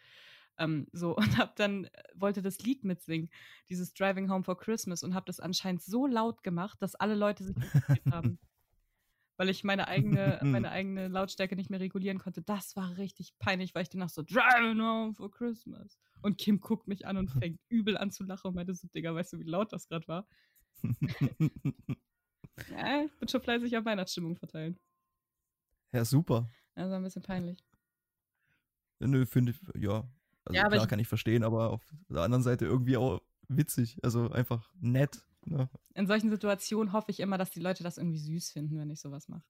Ähm, 0.57 0.87
so 0.93 1.17
und 1.17 1.37
habe 1.37 1.53
dann 1.57 1.89
wollte 2.15 2.41
das 2.41 2.61
Lied 2.61 2.85
mitsingen, 2.85 3.29
dieses 3.69 3.93
Driving 3.93 4.31
Home 4.31 4.45
for 4.45 4.57
Christmas 4.57 5.03
und 5.03 5.15
habe 5.15 5.27
das 5.27 5.41
anscheinend 5.41 5.83
so 5.83 6.07
laut 6.07 6.43
gemacht, 6.43 6.81
dass 6.81 6.95
alle 6.95 7.15
Leute 7.15 7.45
sich 7.45 7.57
haben 8.11 8.39
weil 9.37 9.49
ich 9.49 9.65
meine 9.65 9.89
eigene, 9.89 10.39
meine 10.43 10.71
eigene 10.73 11.09
Lautstärke 11.09 11.57
nicht 11.57 11.71
mehr 11.71 11.81
regulieren 11.81 12.19
konnte. 12.19 12.43
Das 12.43 12.77
war 12.77 12.97
richtig 12.97 13.37
peinlich, 13.39 13.75
weil 13.75 13.83
ich 13.83 13.91
danach 13.91 14.11
so 14.11 14.23
Driving 14.23 14.81
Home 14.81 15.15
for 15.15 15.31
Christmas. 15.31 15.99
Und 16.23 16.39
Kim 16.39 16.61
guckt 16.61 16.87
mich 16.87 17.07
an 17.07 17.17
und 17.17 17.29
fängt 17.43 17.61
übel 17.69 17.97
an 17.97 18.11
zu 18.11 18.25
lachen 18.25 18.49
und 18.49 18.55
meinte 18.55 18.75
so, 18.75 18.89
Digga, 18.89 19.15
weißt 19.15 19.33
du, 19.33 19.39
wie 19.39 19.45
laut 19.45 19.73
das 19.73 19.89
gerade 19.89 20.07
war? 20.09 20.27
ja, 22.71 23.05
ich 23.05 23.19
bin 23.19 23.29
schon 23.29 23.41
fleißig 23.41 23.77
auf 23.77 23.85
Weihnachtsstimmung 23.85 24.37
verteilen. 24.37 24.79
Ja, 25.93 26.05
super. 26.05 26.49
Also 26.75 26.95
ein 26.95 27.03
bisschen 27.03 27.23
peinlich. 27.23 27.65
Nö, 29.01 29.27
finde 29.27 29.53
ich, 29.53 29.61
ja. 29.81 30.09
Also 30.45 30.57
ja, 30.57 30.69
klar 30.69 30.87
kann 30.87 30.99
ich 30.99 31.09
verstehen, 31.09 31.43
aber 31.43 31.71
auf 31.71 31.83
der 32.09 32.23
anderen 32.23 32.43
Seite 32.43 32.67
irgendwie 32.67 32.97
auch 32.97 33.21
witzig. 33.49 33.99
Also 34.03 34.31
einfach 34.31 34.71
nett. 34.81 35.25
Ne? 35.47 35.69
In 35.95 36.07
solchen 36.07 36.31
Situationen 36.31 36.93
hoffe 36.93 37.11
ich 37.11 37.21
immer, 37.21 37.39
dass 37.39 37.51
die 37.51 37.61
Leute 37.61 37.83
das 37.83 37.99
irgendwie 37.99 38.19
süß 38.19 38.51
finden, 38.51 38.79
wenn 38.79 38.91
ich 38.91 39.01
sowas 39.01 39.29
mache. 39.29 39.45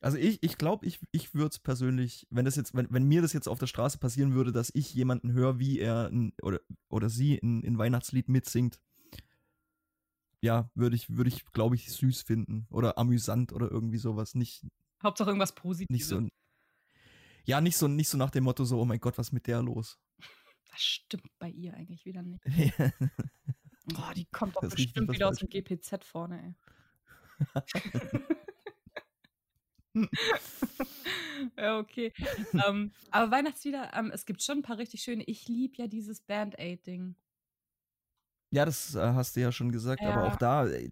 Also 0.00 0.16
ich, 0.16 0.42
ich 0.42 0.58
glaube, 0.58 0.86
ich, 0.86 1.00
ich 1.10 1.34
würde 1.34 1.48
es 1.48 1.58
persönlich, 1.58 2.26
wenn 2.30 2.44
das 2.44 2.54
jetzt, 2.54 2.74
wenn, 2.74 2.86
wenn 2.90 3.04
mir 3.04 3.20
das 3.20 3.32
jetzt 3.32 3.48
auf 3.48 3.58
der 3.58 3.66
Straße 3.66 3.98
passieren 3.98 4.32
würde, 4.32 4.52
dass 4.52 4.70
ich 4.72 4.94
jemanden 4.94 5.32
höre, 5.32 5.58
wie 5.58 5.80
er 5.80 6.08
in, 6.08 6.32
oder, 6.42 6.60
oder 6.88 7.08
sie 7.08 7.34
in, 7.34 7.62
in 7.62 7.78
Weihnachtslied 7.78 8.28
mitsingt, 8.28 8.80
ja, 10.40 10.70
würde 10.74 10.94
ich, 10.94 11.16
würde 11.16 11.28
ich, 11.28 11.44
glaube 11.46 11.74
ich, 11.74 11.92
süß 11.92 12.22
finden. 12.22 12.68
Oder 12.70 12.96
amüsant 12.96 13.52
oder 13.52 13.68
irgendwie 13.70 13.98
sowas. 13.98 14.36
Nicht. 14.36 14.64
Hauptsache 15.02 15.30
irgendwas 15.30 15.56
Positives. 15.56 15.90
Nicht 15.90 16.06
so, 16.06 16.28
ja, 17.44 17.60
nicht 17.60 17.76
so, 17.76 17.88
nicht 17.88 18.08
so 18.08 18.18
nach 18.18 18.30
dem 18.30 18.44
Motto 18.44 18.64
so, 18.64 18.80
oh 18.80 18.84
mein 18.84 19.00
Gott, 19.00 19.18
was 19.18 19.28
ist 19.28 19.32
mit 19.32 19.48
der 19.48 19.62
los? 19.62 19.98
Das 20.70 20.80
stimmt 20.80 21.30
bei 21.40 21.48
ihr 21.50 21.74
eigentlich 21.74 22.04
wieder 22.04 22.22
nicht. 22.22 22.40
Oh, 23.96 24.12
die 24.14 24.26
kommt 24.26 24.56
doch 24.56 24.68
bestimmt 24.68 25.10
wieder 25.12 25.28
aus 25.28 25.38
dem 25.38 25.48
GPZ 25.48 26.04
vorne, 26.04 26.42
ey. 26.42 26.54
ja, 31.56 31.78
okay. 31.78 32.12
um, 32.52 32.60
ähm, 32.66 32.92
aber 33.10 33.30
Weihnachtslieder, 33.30 33.90
um, 33.94 34.06
ähm, 34.06 34.10
es 34.12 34.26
gibt 34.26 34.42
schon 34.42 34.58
ein 34.58 34.62
paar 34.62 34.78
richtig 34.78 35.02
schöne. 35.02 35.24
Ich 35.24 35.48
liebe 35.48 35.76
ja 35.76 35.86
dieses 35.86 36.20
Band-Aid-Ding. 36.20 37.16
Ja, 38.50 38.64
das 38.64 38.94
äh, 38.94 39.00
hast 39.00 39.36
du 39.36 39.40
ja 39.40 39.52
schon 39.52 39.72
gesagt, 39.72 40.02
ja. 40.02 40.10
aber 40.10 40.32
auch 40.32 40.36
da, 40.36 40.66
äh, 40.66 40.90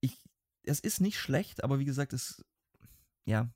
ich, 0.00 0.18
es 0.62 0.80
ist 0.80 1.00
nicht 1.00 1.18
schlecht, 1.18 1.62
aber 1.64 1.78
wie 1.78 1.84
gesagt, 1.84 2.12
es, 2.12 2.44
ja, 3.24 3.52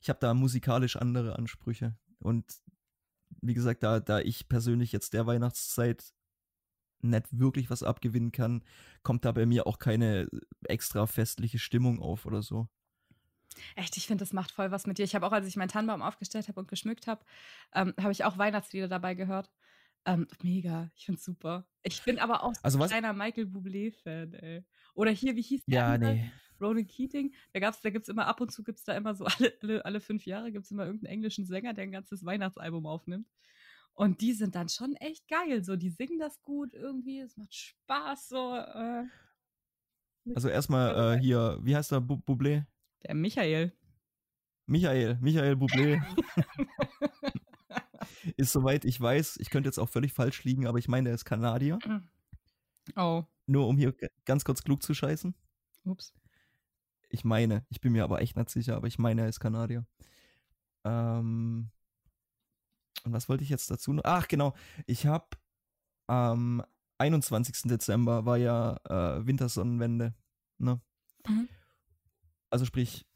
ich 0.00 0.08
habe 0.08 0.18
da 0.20 0.34
musikalisch 0.34 0.96
andere 0.96 1.36
Ansprüche. 1.38 1.96
Und 2.18 2.44
wie 3.40 3.54
gesagt, 3.54 3.82
da, 3.82 4.00
da 4.00 4.20
ich 4.20 4.48
persönlich 4.48 4.92
jetzt 4.92 5.12
der 5.14 5.26
Weihnachtszeit 5.26 6.12
nicht 7.02 7.38
wirklich 7.38 7.70
was 7.70 7.82
abgewinnen 7.82 8.32
kann, 8.32 8.62
kommt 9.02 9.24
da 9.24 9.32
bei 9.32 9.46
mir 9.46 9.66
auch 9.66 9.78
keine 9.78 10.28
extra 10.64 11.06
festliche 11.06 11.58
Stimmung 11.58 12.00
auf 12.00 12.26
oder 12.26 12.42
so. 12.42 12.68
Echt, 13.76 13.96
ich 13.96 14.06
finde, 14.06 14.22
das 14.22 14.32
macht 14.32 14.50
voll 14.50 14.70
was 14.70 14.86
mit 14.86 14.98
dir. 14.98 15.04
Ich 15.04 15.14
habe 15.14 15.26
auch, 15.26 15.32
als 15.32 15.46
ich 15.46 15.56
meinen 15.56 15.68
Tannenbaum 15.68 16.02
aufgestellt 16.02 16.48
habe 16.48 16.60
und 16.60 16.68
geschmückt 16.68 17.06
habe, 17.06 17.24
ähm, 17.74 17.94
habe 18.00 18.12
ich 18.12 18.24
auch 18.24 18.38
Weihnachtslieder 18.38 18.88
dabei 18.88 19.14
gehört. 19.14 19.50
Ähm, 20.04 20.26
mega, 20.42 20.90
ich 20.96 21.04
finde 21.04 21.18
es 21.18 21.24
super. 21.24 21.66
Ich 21.82 22.02
bin 22.02 22.18
aber 22.18 22.42
auch 22.42 22.54
also 22.62 22.80
ein 22.80 22.88
kleiner 22.88 23.12
Michael 23.12 23.44
Bublé-Fan, 23.44 24.34
ey. 24.34 24.64
Oder 24.94 25.10
hier, 25.10 25.36
wie 25.36 25.42
hieß 25.42 25.64
der? 25.66 25.74
Ja, 25.74 25.92
andere? 25.92 26.14
nee. 26.14 26.32
Ronan 26.60 26.86
Keating. 26.86 27.34
Da 27.52 27.60
gab's, 27.60 27.80
da 27.80 27.90
gibt's 27.90 28.08
immer 28.08 28.26
ab 28.26 28.40
und 28.40 28.50
zu 28.50 28.62
gibt's 28.62 28.84
da 28.84 28.96
immer 28.96 29.14
so 29.14 29.24
alle, 29.38 29.52
alle, 29.62 29.84
alle 29.84 30.00
fünf 30.00 30.26
Jahre 30.26 30.52
gibt 30.52 30.64
es 30.64 30.70
immer 30.70 30.86
irgendeinen 30.86 31.12
englischen 31.14 31.44
Sänger, 31.44 31.74
der 31.74 31.84
ein 31.84 31.92
ganzes 31.92 32.24
Weihnachtsalbum 32.24 32.86
aufnimmt. 32.86 33.28
Und 33.94 34.20
die 34.20 34.32
sind 34.32 34.54
dann 34.54 34.68
schon 34.68 34.94
echt 34.96 35.28
geil. 35.28 35.64
So, 35.64 35.76
die 35.76 35.90
singen 35.90 36.18
das 36.18 36.40
gut 36.42 36.74
irgendwie. 36.74 37.20
Es 37.20 37.36
macht 37.36 37.54
Spaß. 37.54 38.28
So. 38.28 38.56
Äh, 38.56 39.04
also 40.34 40.48
erstmal 40.48 41.16
äh, 41.16 41.20
hier, 41.20 41.58
wie 41.62 41.76
heißt 41.76 41.92
der 41.92 42.00
Bu 42.00 42.16
Bublé? 42.16 42.64
Der 43.04 43.14
Michael. 43.14 43.72
Michael, 44.66 45.18
Michael 45.20 45.54
Bublé. 45.54 46.02
ist 48.36 48.52
soweit 48.52 48.84
ich 48.84 49.00
weiß, 49.00 49.38
ich 49.38 49.50
könnte 49.50 49.68
jetzt 49.68 49.78
auch 49.78 49.88
völlig 49.88 50.12
falsch 50.12 50.44
liegen, 50.44 50.66
aber 50.66 50.78
ich 50.78 50.88
meine, 50.88 51.10
er 51.10 51.14
ist 51.14 51.24
Kanadier. 51.24 51.78
Oh. 52.96 53.22
Nur 53.46 53.68
um 53.68 53.78
hier 53.78 53.94
ganz 54.24 54.44
kurz 54.44 54.64
klug 54.64 54.82
zu 54.82 54.92
scheißen. 54.92 55.36
Ups. 55.84 56.12
Ich 57.10 57.24
meine, 57.24 57.64
ich 57.68 57.80
bin 57.80 57.92
mir 57.92 58.02
aber 58.02 58.20
echt 58.20 58.36
nicht 58.36 58.50
sicher, 58.50 58.74
aber 58.74 58.88
ich 58.88 58.98
meine, 58.98 59.22
er 59.22 59.28
ist 59.28 59.38
Kanadier. 59.38 59.86
Ähm, 60.82 61.70
und 63.04 63.12
was 63.12 63.28
wollte 63.28 63.44
ich 63.44 63.50
jetzt 63.50 63.70
dazu 63.70 63.92
noch? 63.92 64.04
Ach, 64.04 64.28
genau. 64.28 64.54
Ich 64.86 65.06
habe 65.06 65.26
am 66.06 66.62
21. 66.98 67.62
Dezember 67.64 68.24
war 68.26 68.36
ja 68.36 68.78
äh, 68.84 69.26
Wintersonnenwende. 69.26 70.14
Ne? 70.58 70.80
Mhm. 71.26 71.48
Also 72.50 72.64
sprich, 72.64 73.06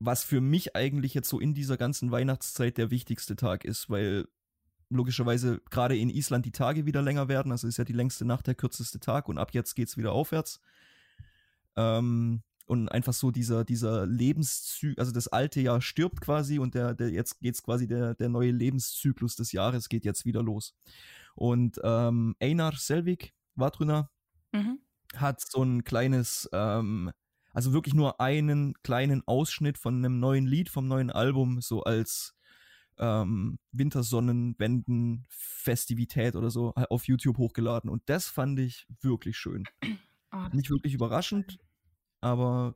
was 0.00 0.24
für 0.24 0.40
mich 0.40 0.74
eigentlich 0.76 1.14
jetzt 1.14 1.28
so 1.28 1.40
in 1.40 1.54
dieser 1.54 1.76
ganzen 1.76 2.10
Weihnachtszeit 2.10 2.78
der 2.78 2.90
wichtigste 2.90 3.36
Tag 3.36 3.64
ist, 3.64 3.90
weil 3.90 4.26
logischerweise 4.90 5.60
gerade 5.70 5.96
in 5.96 6.10
Island 6.10 6.46
die 6.46 6.52
Tage 6.52 6.86
wieder 6.86 7.02
länger 7.02 7.28
werden. 7.28 7.52
Also 7.52 7.66
ist 7.68 7.76
ja 7.76 7.84
die 7.84 7.92
längste 7.92 8.24
Nacht 8.24 8.46
der 8.46 8.54
kürzeste 8.54 9.00
Tag 9.00 9.28
und 9.28 9.38
ab 9.38 9.52
jetzt 9.52 9.74
geht 9.74 9.88
es 9.88 9.96
wieder 9.96 10.12
aufwärts. 10.12 10.60
Ähm, 11.76 12.42
und 12.68 12.88
einfach 12.90 13.14
so 13.14 13.30
dieser, 13.30 13.64
dieser 13.64 14.06
Lebenszyklus, 14.06 14.98
also 14.98 15.12
das 15.12 15.28
alte 15.28 15.60
Jahr 15.60 15.80
stirbt 15.80 16.20
quasi 16.20 16.58
und 16.58 16.74
der, 16.74 16.94
der 16.94 17.10
jetzt 17.10 17.38
geht's 17.40 17.62
quasi 17.62 17.86
der, 17.86 18.14
der 18.14 18.28
neue 18.28 18.50
Lebenszyklus 18.50 19.36
des 19.36 19.52
Jahres 19.52 19.88
geht 19.88 20.04
jetzt 20.04 20.26
wieder 20.26 20.42
los. 20.42 20.76
Und 21.34 21.80
ähm, 21.82 22.36
Einar 22.40 22.74
Selvig, 22.76 23.32
Vatruna, 23.56 24.10
mhm. 24.52 24.80
hat 25.16 25.40
so 25.40 25.62
ein 25.62 25.84
kleines, 25.84 26.46
ähm, 26.52 27.10
also 27.52 27.72
wirklich 27.72 27.94
nur 27.94 28.20
einen 28.20 28.74
kleinen 28.82 29.26
Ausschnitt 29.26 29.78
von 29.78 29.96
einem 29.96 30.20
neuen 30.20 30.46
Lied, 30.46 30.68
vom 30.68 30.88
neuen 30.88 31.10
Album, 31.10 31.62
so 31.62 31.84
als 31.84 32.34
ähm, 32.98 33.58
Wintersonnenwenden-Festivität 33.72 36.36
oder 36.36 36.50
so 36.50 36.74
auf 36.74 37.08
YouTube 37.08 37.38
hochgeladen. 37.38 37.88
Und 37.88 38.02
das 38.06 38.28
fand 38.28 38.60
ich 38.60 38.86
wirklich 39.00 39.38
schön. 39.38 39.64
Oh, 40.30 40.46
Nicht 40.52 40.68
wirklich 40.68 40.92
überraschend, 40.92 41.58
aber 42.20 42.74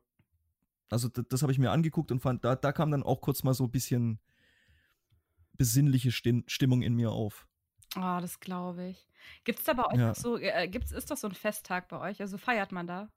also 0.91 1.09
das, 1.09 1.43
habe 1.43 1.53
ich 1.53 1.59
mir 1.59 1.71
angeguckt 1.71 2.13
und 2.13 2.21
fand, 2.21 2.45
da, 2.45 2.55
da 2.55 2.71
kam 2.71 2.91
dann 2.91 3.03
auch 3.03 3.23
kurz 3.23 3.43
mal 3.45 3.55
so 3.55 3.65
ein 3.65 3.71
bisschen 3.71 4.21
besinnliche 5.55 6.13
Stimmung 6.13 6.83
in 6.83 6.95
mir 6.95 7.13
auf. 7.13 7.47
Oh, 7.97 8.19
das 8.21 8.41
glaube 8.41 8.89
ich. 8.89 9.09
Gibt 9.45 9.61
es 9.61 9.65
da 9.65 9.73
bei 9.73 9.87
euch 9.87 9.99
ja. 9.99 10.15
so, 10.15 10.39
äh, 10.39 10.69
gibt's, 10.69 10.93
ist 10.93 11.11
das 11.11 11.23
so 11.23 11.29
ein 11.29 11.35
Festtag 11.35 11.89
bei 11.89 11.99
euch? 11.99 12.21
Also 12.21 12.37
feiert 12.37 12.73
man 12.73 12.87
da? 12.87 13.11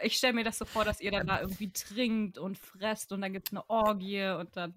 Ich 0.00 0.16
stelle 0.16 0.32
mir 0.32 0.44
das 0.44 0.58
so 0.58 0.64
vor, 0.64 0.84
dass 0.84 1.00
ihr 1.00 1.10
dann 1.10 1.26
da 1.26 1.40
irgendwie 1.40 1.72
trinkt 1.72 2.38
und 2.38 2.58
fresst 2.58 3.12
und 3.12 3.20
dann 3.20 3.32
gibt 3.32 3.48
es 3.48 3.52
eine 3.52 3.68
Orgie 3.68 4.30
und 4.30 4.56
dann 4.56 4.74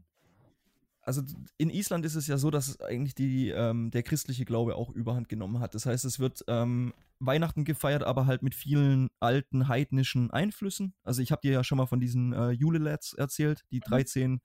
also 1.04 1.22
in 1.58 1.70
Island 1.70 2.06
ist 2.06 2.16
es 2.16 2.28
ja 2.28 2.38
so, 2.38 2.50
dass 2.50 2.80
eigentlich 2.80 3.14
die, 3.14 3.50
ähm, 3.50 3.92
der 3.92 4.04
christliche 4.04 4.46
Glaube 4.46 4.76
auch 4.76 4.90
überhand 4.90 5.30
genommen 5.30 5.60
hat. 5.60 5.76
Das 5.76 5.86
heißt, 5.86 6.06
es 6.06 6.20
wird 6.20 6.44
ähm, 6.48 6.94
Weihnachten 7.20 7.66
gefeiert, 7.66 8.04
aber 8.04 8.26
halt 8.26 8.42
mit 8.42 8.56
vielen 8.56 9.10
alten 9.20 9.68
heidnischen 9.68 10.32
Einflüssen. 10.32 10.94
Also 11.04 11.22
ich 11.22 11.32
habe 11.32 11.42
dir 11.42 11.52
ja 11.52 11.64
schon 11.64 11.78
mal 11.78 11.88
von 11.88 12.00
diesen 12.00 12.34
äh, 12.34 12.52
Julelets 12.52 13.14
erzählt, 13.14 13.66
die 13.72 13.82
13 13.82 14.32
mhm. 14.32 14.42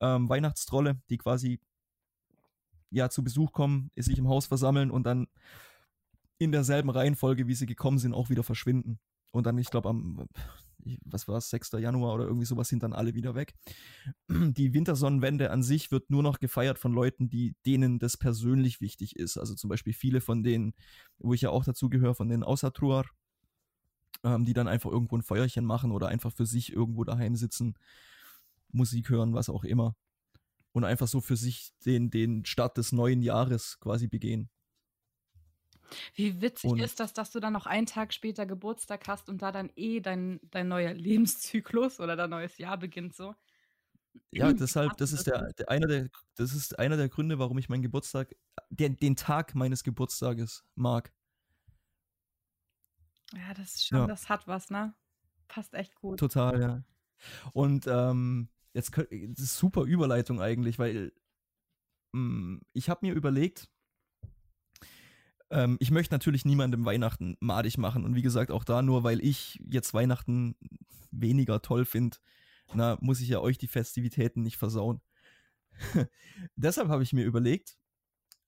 ähm, 0.00 0.28
Weihnachtstrolle, 0.28 1.00
die 1.10 1.18
quasi 1.18 1.60
ja 2.90 3.10
zu 3.10 3.22
Besuch 3.22 3.52
kommen, 3.52 3.90
sich 3.96 4.18
im 4.18 4.28
Haus 4.28 4.46
versammeln 4.46 4.90
und 4.90 5.04
dann 5.04 5.26
in 6.38 6.52
derselben 6.52 6.90
Reihenfolge, 6.90 7.46
wie 7.46 7.54
sie 7.54 7.66
gekommen 7.66 7.98
sind, 7.98 8.14
auch 8.14 8.30
wieder 8.30 8.42
verschwinden. 8.42 8.98
Und 9.30 9.46
dann, 9.46 9.56
ich 9.58 9.70
glaube, 9.70 9.88
am, 9.88 10.26
was 11.04 11.28
war 11.28 11.38
es, 11.38 11.50
6. 11.50 11.72
Januar 11.72 12.14
oder 12.14 12.24
irgendwie 12.24 12.46
sowas, 12.46 12.68
sind 12.68 12.82
dann 12.82 12.92
alle 12.92 13.14
wieder 13.14 13.34
weg. 13.34 13.54
Die 14.28 14.74
Wintersonnenwende 14.74 15.50
an 15.50 15.62
sich 15.62 15.90
wird 15.90 16.10
nur 16.10 16.22
noch 16.22 16.38
gefeiert 16.38 16.78
von 16.78 16.92
Leuten, 16.92 17.28
die, 17.28 17.54
denen 17.66 17.98
das 17.98 18.16
persönlich 18.16 18.80
wichtig 18.80 19.16
ist. 19.16 19.36
Also 19.38 19.54
zum 19.54 19.70
Beispiel 19.70 19.92
viele 19.92 20.20
von 20.20 20.42
denen, 20.42 20.74
wo 21.18 21.34
ich 21.34 21.42
ja 21.42 21.50
auch 21.50 21.64
dazu 21.64 21.88
gehöre, 21.88 22.14
von 22.14 22.28
den 22.28 22.42
Ausatruar, 22.42 23.06
ähm, 24.24 24.44
die 24.44 24.52
dann 24.52 24.68
einfach 24.68 24.90
irgendwo 24.90 25.16
ein 25.16 25.22
Feuerchen 25.22 25.64
machen 25.64 25.92
oder 25.92 26.08
einfach 26.08 26.32
für 26.32 26.46
sich 26.46 26.72
irgendwo 26.72 27.04
daheim 27.04 27.36
sitzen, 27.36 27.74
Musik 28.72 29.10
hören, 29.10 29.34
was 29.34 29.48
auch 29.48 29.64
immer. 29.64 29.96
und 30.72 30.84
einfach 30.84 31.08
so 31.08 31.20
für 31.20 31.36
sich 31.36 31.72
den, 31.84 32.10
den 32.10 32.44
Start 32.46 32.78
des 32.78 32.92
neuen 32.92 33.22
Jahres 33.22 33.78
quasi 33.80 34.08
begehen. 34.08 34.48
Wie 36.14 36.40
witzig 36.40 36.70
und 36.70 36.80
ist 36.80 37.00
das, 37.00 37.12
dass 37.12 37.30
du 37.30 37.40
dann 37.40 37.52
noch 37.52 37.66
einen 37.66 37.86
Tag 37.86 38.12
später 38.12 38.46
Geburtstag 38.46 39.06
hast 39.08 39.28
und 39.28 39.42
da 39.42 39.52
dann 39.52 39.70
eh 39.76 40.00
dein, 40.00 40.40
dein 40.50 40.68
neuer 40.68 40.92
Lebenszyklus 40.94 42.00
oder 42.00 42.16
dein 42.16 42.30
neues 42.30 42.58
Jahr 42.58 42.78
beginnt 42.78 43.14
so? 43.14 43.34
Ja, 44.30 44.52
deshalb, 44.52 44.96
das 44.96 45.12
ist 45.12 45.26
der, 45.26 45.52
der, 45.52 45.70
einer 45.70 45.86
der, 45.86 46.08
das 46.36 46.52
ist 46.54 46.78
einer 46.78 46.96
der 46.96 47.08
Gründe, 47.08 47.38
warum 47.38 47.58
ich 47.58 47.68
meinen 47.68 47.82
Geburtstag, 47.82 48.34
den, 48.70 48.96
den 48.96 49.16
Tag 49.16 49.54
meines 49.54 49.84
Geburtstages 49.84 50.64
mag. 50.74 51.12
Ja, 53.34 53.54
das 53.54 53.74
ist 53.74 53.86
schon, 53.86 53.98
ja. 53.98 54.06
das 54.06 54.28
hat 54.28 54.46
was, 54.46 54.70
ne? 54.70 54.94
Passt 55.48 55.74
echt 55.74 55.94
gut. 55.94 56.18
Total, 56.18 56.60
ja. 56.60 56.84
Und 57.52 57.86
ähm, 57.86 58.48
jetzt 58.74 58.96
das 58.96 59.06
ist 59.44 59.56
super 59.56 59.84
Überleitung 59.84 60.40
eigentlich, 60.40 60.78
weil 60.78 61.12
mh, 62.12 62.20
hm, 62.20 62.60
ich 62.72 62.88
habe 62.88 63.06
mir 63.06 63.14
überlegt, 63.14 63.68
ähm, 65.52 65.76
ich 65.80 65.90
möchte 65.90 66.14
natürlich 66.14 66.44
niemandem 66.44 66.84
Weihnachten 66.84 67.36
madig 67.40 67.78
machen 67.78 68.04
und 68.04 68.14
wie 68.14 68.22
gesagt 68.22 68.50
auch 68.50 68.64
da 68.64 68.82
nur, 68.82 69.04
weil 69.04 69.22
ich 69.24 69.60
jetzt 69.68 69.94
Weihnachten 69.94 70.56
weniger 71.10 71.60
toll 71.62 71.84
finde, 71.84 72.16
na 72.74 72.96
muss 73.00 73.20
ich 73.20 73.28
ja 73.28 73.40
euch 73.40 73.58
die 73.58 73.68
Festivitäten 73.68 74.42
nicht 74.42 74.56
versauen. 74.56 75.02
Deshalb 76.56 76.88
habe 76.88 77.02
ich 77.02 77.12
mir 77.12 77.24
überlegt, 77.24 77.76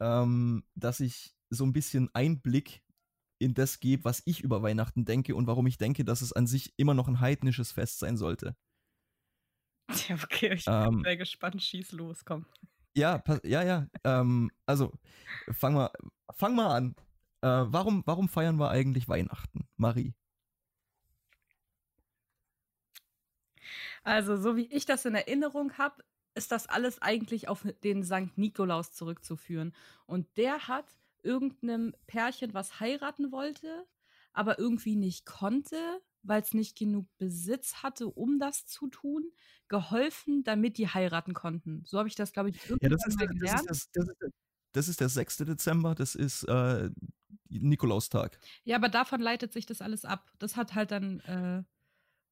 ähm, 0.00 0.64
dass 0.74 1.00
ich 1.00 1.34
so 1.50 1.64
ein 1.64 1.72
bisschen 1.72 2.08
Einblick 2.14 2.82
in 3.38 3.54
das 3.54 3.80
gebe, 3.80 4.04
was 4.04 4.22
ich 4.24 4.40
über 4.40 4.62
Weihnachten 4.62 5.04
denke 5.04 5.34
und 5.34 5.46
warum 5.46 5.66
ich 5.66 5.76
denke, 5.76 6.04
dass 6.04 6.22
es 6.22 6.32
an 6.32 6.46
sich 6.46 6.72
immer 6.78 6.94
noch 6.94 7.08
ein 7.08 7.20
heidnisches 7.20 7.72
Fest 7.72 7.98
sein 7.98 8.16
sollte. 8.16 8.56
Ja, 10.08 10.16
okay, 10.16 10.54
ich 10.54 10.64
bin 10.64 10.74
ähm, 10.74 11.02
sehr 11.04 11.16
gespannt. 11.18 11.62
Schieß 11.62 11.92
los, 11.92 12.24
komm. 12.24 12.46
Ja, 12.96 13.22
ja, 13.42 13.62
ja. 13.62 13.86
Ähm, 14.04 14.50
also, 14.66 14.92
fang 15.52 15.74
mal, 15.74 15.90
fang 16.32 16.54
mal 16.54 16.74
an. 16.76 16.94
Äh, 17.42 17.48
warum, 17.48 18.02
warum 18.06 18.28
feiern 18.28 18.56
wir 18.58 18.70
eigentlich 18.70 19.08
Weihnachten, 19.08 19.68
Marie? 19.76 20.14
Also, 24.04 24.36
so 24.36 24.56
wie 24.56 24.66
ich 24.66 24.86
das 24.86 25.04
in 25.04 25.14
Erinnerung 25.14 25.76
habe, 25.78 26.04
ist 26.34 26.52
das 26.52 26.68
alles 26.68 27.00
eigentlich 27.00 27.48
auf 27.48 27.64
den 27.82 28.02
Sankt 28.02 28.38
Nikolaus 28.38 28.92
zurückzuführen. 28.92 29.74
Und 30.06 30.26
der 30.36 30.68
hat 30.68 30.86
irgendeinem 31.22 31.94
Pärchen, 32.06 32.54
was 32.54 32.80
heiraten 32.80 33.32
wollte, 33.32 33.86
aber 34.32 34.58
irgendwie 34.58 34.96
nicht 34.96 35.26
konnte, 35.26 35.76
weil 36.24 36.42
es 36.42 36.54
nicht 36.54 36.76
genug 36.76 37.06
Besitz 37.18 37.82
hatte, 37.82 38.08
um 38.08 38.38
das 38.38 38.66
zu 38.66 38.88
tun, 38.88 39.30
geholfen, 39.68 40.42
damit 40.44 40.78
die 40.78 40.88
heiraten 40.88 41.34
konnten. 41.34 41.82
So 41.84 41.98
habe 41.98 42.08
ich 42.08 42.14
das, 42.14 42.32
glaube 42.32 42.50
ich, 42.50 42.56
irgendwann 42.68 42.90
ja, 42.90 42.96
das 42.96 43.06
ist, 43.06 43.18
mal 43.18 43.26
gelernt. 43.26 43.68
Das 43.68 43.78
ist, 43.78 43.90
das, 43.94 44.06
das, 44.18 44.30
das 44.72 44.88
ist 44.88 45.00
der 45.00 45.08
6. 45.08 45.36
Dezember, 45.38 45.94
das 45.94 46.14
ist 46.14 46.44
äh, 46.44 46.90
Nikolaustag. 47.48 48.38
Ja, 48.64 48.76
aber 48.76 48.88
davon 48.88 49.20
leitet 49.20 49.52
sich 49.52 49.66
das 49.66 49.80
alles 49.80 50.04
ab. 50.04 50.32
Das 50.38 50.56
hat 50.56 50.74
halt 50.74 50.90
dann 50.90 51.20
äh, 51.20 51.62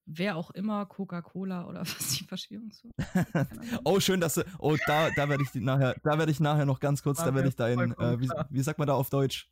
wer 0.06 0.36
auch 0.36 0.50
immer, 0.50 0.86
Coca-Cola 0.86 1.66
oder 1.66 1.80
was 1.80 2.18
die 2.18 2.24
Verschwörung 2.24 2.72
so. 2.72 2.90
oh, 3.84 4.00
schön, 4.00 4.20
dass 4.20 4.34
du. 4.34 4.44
Oh, 4.58 4.76
da, 4.86 5.10
da 5.10 5.28
werde 5.28 5.44
ich 5.44 5.54
nachher, 5.54 5.94
da 6.02 6.18
werde 6.18 6.32
ich 6.32 6.40
nachher 6.40 6.66
noch 6.66 6.80
ganz 6.80 7.02
kurz, 7.02 7.18
da 7.18 7.34
werde 7.34 7.48
ich 7.48 7.56
dein, 7.56 7.92
äh, 7.92 8.20
wie, 8.20 8.28
wie, 8.50 8.62
sagt 8.62 8.78
man 8.78 8.88
da 8.88 8.94
auf 8.94 9.10
Deutsch? 9.10 9.50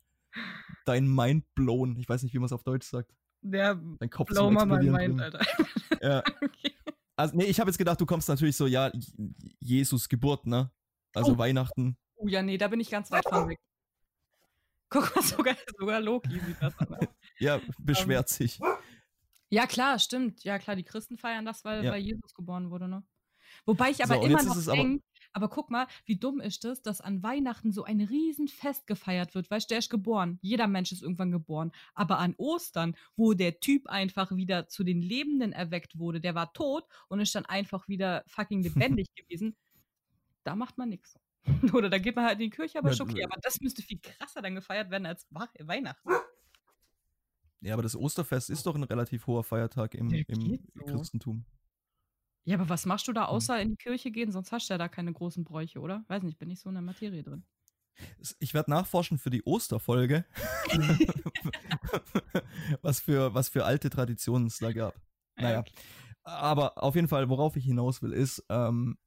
Dein 0.85 1.13
Mind 1.13 1.45
blown. 1.55 1.97
Ich 1.97 2.07
weiß 2.07 2.23
nicht, 2.23 2.33
wie 2.33 2.39
man 2.39 2.45
es 2.45 2.53
auf 2.53 2.63
Deutsch 2.63 2.87
sagt. 2.87 3.13
Der 3.41 3.75
Dein 3.99 4.09
Kopf 4.09 4.29
blow 4.29 4.51
mal 4.51 4.65
mein 4.65 4.91
Mind, 4.91 5.21
Alter. 5.21 5.41
ja. 6.01 6.19
okay. 6.41 6.73
Also, 7.15 7.35
nee, 7.35 7.45
ich 7.45 7.59
habe 7.59 7.69
jetzt 7.69 7.77
gedacht, 7.77 7.99
du 7.99 8.05
kommst 8.05 8.29
natürlich 8.29 8.55
so, 8.55 8.67
ja, 8.67 8.91
Jesus 9.59 10.09
Geburt, 10.09 10.47
ne? 10.47 10.71
Also 11.13 11.33
oh. 11.33 11.37
Weihnachten. 11.37 11.97
Oh 12.15 12.27
ja, 12.27 12.41
nee, 12.41 12.57
da 12.57 12.67
bin 12.67 12.79
ich 12.79 12.89
ganz 12.89 13.11
weit 13.11 13.27
von 13.27 13.49
weg. 13.49 13.59
Guck 14.89 15.15
mal, 15.15 15.21
sogar, 15.23 15.55
sogar 15.77 15.99
Loki 16.01 16.39
sieht 16.39 16.61
das 16.61 16.77
an. 16.77 17.07
ja, 17.39 17.59
beschwert 17.79 18.29
um, 18.29 18.33
ähm, 18.33 18.47
sich. 18.47 18.59
Ja, 19.49 19.65
klar, 19.65 19.99
stimmt. 19.99 20.43
Ja, 20.43 20.59
klar, 20.59 20.75
die 20.75 20.83
Christen 20.83 21.17
feiern 21.17 21.45
das, 21.45 21.65
weil, 21.65 21.83
ja. 21.83 21.91
weil 21.91 22.01
Jesus 22.01 22.33
geboren 22.33 22.69
wurde, 22.69 22.87
ne? 22.87 23.03
Wobei 23.65 23.89
ich 23.89 24.03
aber 24.03 24.15
so, 24.15 24.21
immer 24.23 24.43
noch 24.43 24.65
denke, 24.65 25.03
aber, 25.33 25.49
guck 25.49 25.71
mal, 25.71 25.87
wie 26.05 26.17
dumm 26.17 26.39
ist 26.39 26.65
es, 26.65 26.81
dass 26.81 27.01
an 27.01 27.23
Weihnachten 27.23 27.71
so 27.71 27.83
ein 27.83 28.01
Riesenfest 28.01 28.87
gefeiert 28.87 29.33
wird. 29.33 29.49
Weißt 29.49 29.69
du, 29.69 29.73
der 29.73 29.79
ist 29.79 29.89
geboren. 29.89 30.39
Jeder 30.41 30.67
Mensch 30.67 30.91
ist 30.91 31.03
irgendwann 31.03 31.31
geboren. 31.31 31.71
Aber 31.93 32.19
an 32.19 32.35
Ostern, 32.37 32.95
wo 33.15 33.33
der 33.33 33.59
Typ 33.59 33.87
einfach 33.87 34.35
wieder 34.35 34.67
zu 34.67 34.83
den 34.83 35.01
Lebenden 35.01 35.53
erweckt 35.53 35.97
wurde, 35.97 36.19
der 36.19 36.35
war 36.35 36.53
tot 36.53 36.85
und 37.07 37.19
ist 37.19 37.33
dann 37.35 37.45
einfach 37.45 37.87
wieder 37.87 38.23
fucking 38.27 38.61
lebendig 38.61 39.07
gewesen, 39.15 39.55
da 40.43 40.55
macht 40.55 40.77
man 40.77 40.89
nichts. 40.89 41.17
Oder 41.73 41.89
da 41.89 41.97
geht 41.97 42.15
man 42.15 42.25
halt 42.25 42.39
in 42.39 42.49
die 42.49 42.49
Kirche, 42.51 42.77
aber 42.77 42.89
ja, 42.89 42.93
ist 42.93 43.01
okay. 43.01 43.23
Aber 43.23 43.39
das 43.41 43.59
müsste 43.61 43.81
viel 43.81 43.99
krasser 43.99 44.41
dann 44.43 44.53
gefeiert 44.53 44.91
werden 44.91 45.07
als 45.07 45.25
Weihnachten. 45.31 46.09
Ja, 47.61 47.73
aber 47.73 47.83
das 47.83 47.95
Osterfest 47.95 48.49
ist 48.49 48.65
doch 48.65 48.75
ein 48.75 48.83
relativ 48.83 49.27
hoher 49.27 49.43
Feiertag 49.43 49.93
im, 49.95 50.11
im 50.11 50.59
so. 50.75 50.85
Christentum. 50.85 51.45
Ja, 52.43 52.57
aber 52.57 52.69
was 52.69 52.85
machst 52.85 53.07
du 53.07 53.13
da 53.13 53.27
hm. 53.27 53.35
außer 53.35 53.61
in 53.61 53.69
die 53.69 53.75
Kirche 53.75 54.11
gehen? 54.11 54.31
Sonst 54.31 54.51
hast 54.51 54.69
du 54.69 54.73
ja 54.73 54.77
da 54.77 54.87
keine 54.87 55.13
großen 55.13 55.43
Bräuche, 55.43 55.79
oder? 55.79 56.03
Weiß 56.07 56.23
nicht, 56.23 56.39
bin 56.39 56.49
ich 56.49 56.59
so 56.59 56.69
in 56.69 56.75
der 56.75 56.81
Materie 56.81 57.23
drin. 57.23 57.43
Ich 58.39 58.53
werde 58.53 58.71
nachforschen 58.71 59.17
für 59.17 59.29
die 59.29 59.43
Osterfolge, 59.43 60.25
was, 62.81 62.99
für, 62.99 63.33
was 63.33 63.49
für 63.49 63.65
alte 63.65 63.89
Traditionen 63.89 64.47
es 64.47 64.57
da 64.57 64.71
gab. 64.71 64.95
Naja, 65.37 65.61
okay. 65.61 65.71
aber 66.23 66.83
auf 66.83 66.93
jeden 66.93 67.07
Fall, 67.07 67.29
worauf 67.29 67.55
ich 67.55 67.63
hinaus 67.63 68.03
will, 68.03 68.11
ist, 68.11 68.45
ähm, 68.49 68.97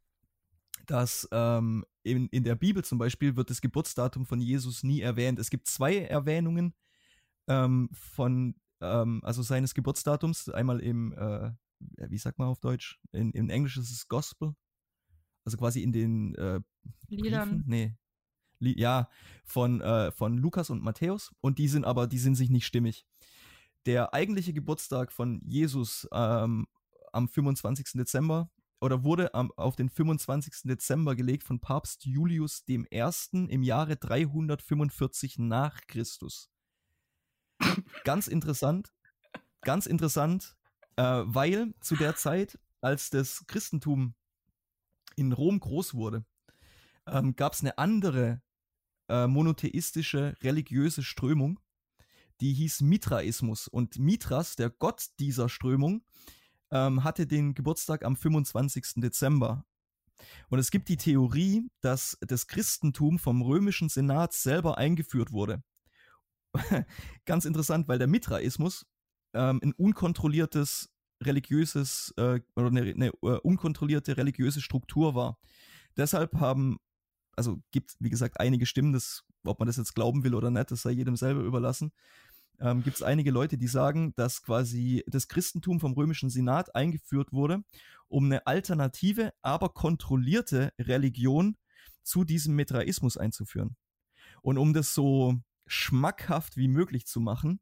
dass 0.87 1.29
ähm, 1.31 1.85
in, 2.03 2.29
in 2.29 2.45
der 2.45 2.57
Bibel 2.57 2.83
zum 2.83 2.99
Beispiel 2.99 3.37
wird 3.37 3.51
das 3.51 3.61
Geburtsdatum 3.61 4.27
von 4.27 4.41
Jesus 4.41 4.83
nie 4.83 5.01
erwähnt. 5.01 5.39
Es 5.39 5.51
gibt 5.51 5.69
zwei 5.69 5.99
Erwähnungen 5.99 6.75
ähm, 7.47 7.89
von, 7.93 8.57
ähm, 8.81 9.21
also 9.23 9.43
seines 9.43 9.75
Geburtsdatums, 9.75 10.49
einmal 10.49 10.81
im, 10.81 11.13
äh, 11.13 11.53
wie 11.97 12.19
sagt 12.19 12.39
man 12.39 12.49
auf 12.49 12.61
Deutsch? 12.61 13.01
In, 13.13 13.33
in 13.33 13.51
Englisch 13.51 13.77
ist 13.77 13.91
es 13.91 14.09
Gospel. 14.09 14.55
Also 15.45 15.59
quasi 15.59 15.83
in 15.83 15.93
den 15.93 16.35
äh, 16.37 16.61
Liedern. 17.09 17.65
Nee. 17.67 17.97
Li 18.59 18.79
ja, 18.79 19.09
von, 19.45 19.81
äh, 19.81 20.11
von 20.13 20.39
Lukas 20.39 20.71
und 20.71 20.83
Matthäus. 20.83 21.33
Und 21.41 21.59
die 21.59 21.69
sind 21.69 21.85
aber, 21.85 22.07
die 22.07 22.19
sind 22.19 22.35
sich 22.35 22.51
nicht 22.51 22.67
stimmig. 22.67 23.07
Der 23.87 24.15
eigentliche 24.15 24.53
Geburtstag 24.53 25.13
von 25.13 25.43
Jesus 25.45 26.09
ähm, 26.13 26.67
am 27.13 27.29
25. 27.29 27.93
Dezember 27.95 28.51
oder 28.81 29.05
wurde 29.05 29.35
am, 29.35 29.51
auf 29.57 29.77
den 29.77 29.89
25. 29.89 30.63
Dezember 30.65 31.15
gelegt 31.15 31.45
von 31.45 31.61
Papst 31.61 32.05
Julius 32.05 32.65
I. 32.69 32.85
im 33.33 33.63
Jahre 33.63 33.97
345 33.97 35.39
nach 35.39 35.81
Christus. 35.87 36.51
Ganz 38.05 38.29
interessant, 38.29 38.93
ganz 39.63 39.87
interessant, 39.87 40.57
äh, 40.97 41.23
weil 41.25 41.75
zu 41.81 41.97
der 41.97 42.17
Zeit, 42.17 42.59
als 42.81 43.11
das 43.11 43.47
Christentum 43.47 44.15
in 45.17 45.33
Rom 45.33 45.61
groß 45.61 45.95
wurde, 45.95 46.25
ähm, 47.07 47.37
gab 47.37 47.53
es 47.53 47.61
eine 47.61 47.79
andere 47.79 48.43
äh, 49.09 49.27
monotheistische 49.27 50.37
religiöse 50.43 51.03
Strömung, 51.03 51.61
die 52.41 52.53
hieß 52.53 52.81
Mitraismus. 52.83 53.69
Und 53.69 53.99
Mithras, 53.99 54.57
der 54.57 54.71
Gott 54.71 55.07
dieser 55.19 55.49
Strömung, 55.49 56.05
ähm, 56.71 57.05
hatte 57.05 57.27
den 57.27 57.55
Geburtstag 57.55 58.05
am 58.05 58.17
25. 58.17 58.95
Dezember. 58.97 59.65
Und 60.49 60.59
es 60.59 60.71
gibt 60.71 60.89
die 60.89 60.97
Theorie, 60.97 61.69
dass 61.81 62.17
das 62.21 62.47
Christentum 62.47 63.19
vom 63.19 63.43
römischen 63.43 63.89
Senat 63.89 64.33
selber 64.33 64.79
eingeführt 64.79 65.33
wurde. 65.33 65.63
ganz 67.25 67.45
interessant, 67.45 67.89
weil 67.89 67.99
der 67.99 68.07
Mitraismus 68.07 68.87
ähm, 69.35 69.61
ein 69.63 69.73
unkontrolliertes 69.73 70.94
religiöses 71.25 72.13
äh, 72.17 72.41
oder 72.57 72.69
eine, 72.69 72.83
eine 72.83 73.13
uh, 73.23 73.39
unkontrollierte 73.43 74.17
religiöse 74.17 74.61
Struktur 74.61 75.15
war. 75.15 75.39
Deshalb 75.97 76.35
haben, 76.37 76.79
also 77.37 77.61
gibt 77.71 77.97
wie 78.01 78.11
gesagt 78.11 78.41
einige 78.41 78.67
Stimmen, 78.67 78.93
das, 78.93 79.25
ob 79.45 79.59
man 79.59 79.67
das 79.67 79.77
jetzt 79.77 79.95
glauben 79.95 80.25
will 80.25 80.35
oder 80.35 80.51
nicht, 80.51 80.71
das 80.71 80.83
sei 80.83 80.91
jedem 80.91 81.17
selber 81.17 81.41
überlassen. 81.41 81.93
Ähm, 82.61 82.83
gibt 82.83 82.97
es 82.97 83.03
einige 83.03 83.31
Leute, 83.31 83.59
die 83.59 83.67
sagen, 83.67 84.15
dass 84.17 84.43
quasi 84.43 85.03
das 85.07 85.29
Christentum 85.29 85.81
vom 85.81 85.93
römischen 85.93 86.31
Senat 86.31 86.75
eingeführt 86.75 87.33
wurde, 87.33 87.65
um 88.09 88.27
eine 88.27 88.47
alternative, 88.47 89.33
aber 89.43 89.71
kontrollierte 89.71 90.73
Religion 90.79 91.57
zu 92.03 92.25
diesem 92.25 92.55
Mitraismus 92.55 93.17
einzuführen. 93.17 93.77
Und 94.43 94.59
um 94.59 94.73
das 94.73 94.95
so 94.95 95.41
schmackhaft 95.67 96.57
wie 96.57 96.69
möglich 96.69 97.07
zu 97.07 97.21
machen, 97.21 97.61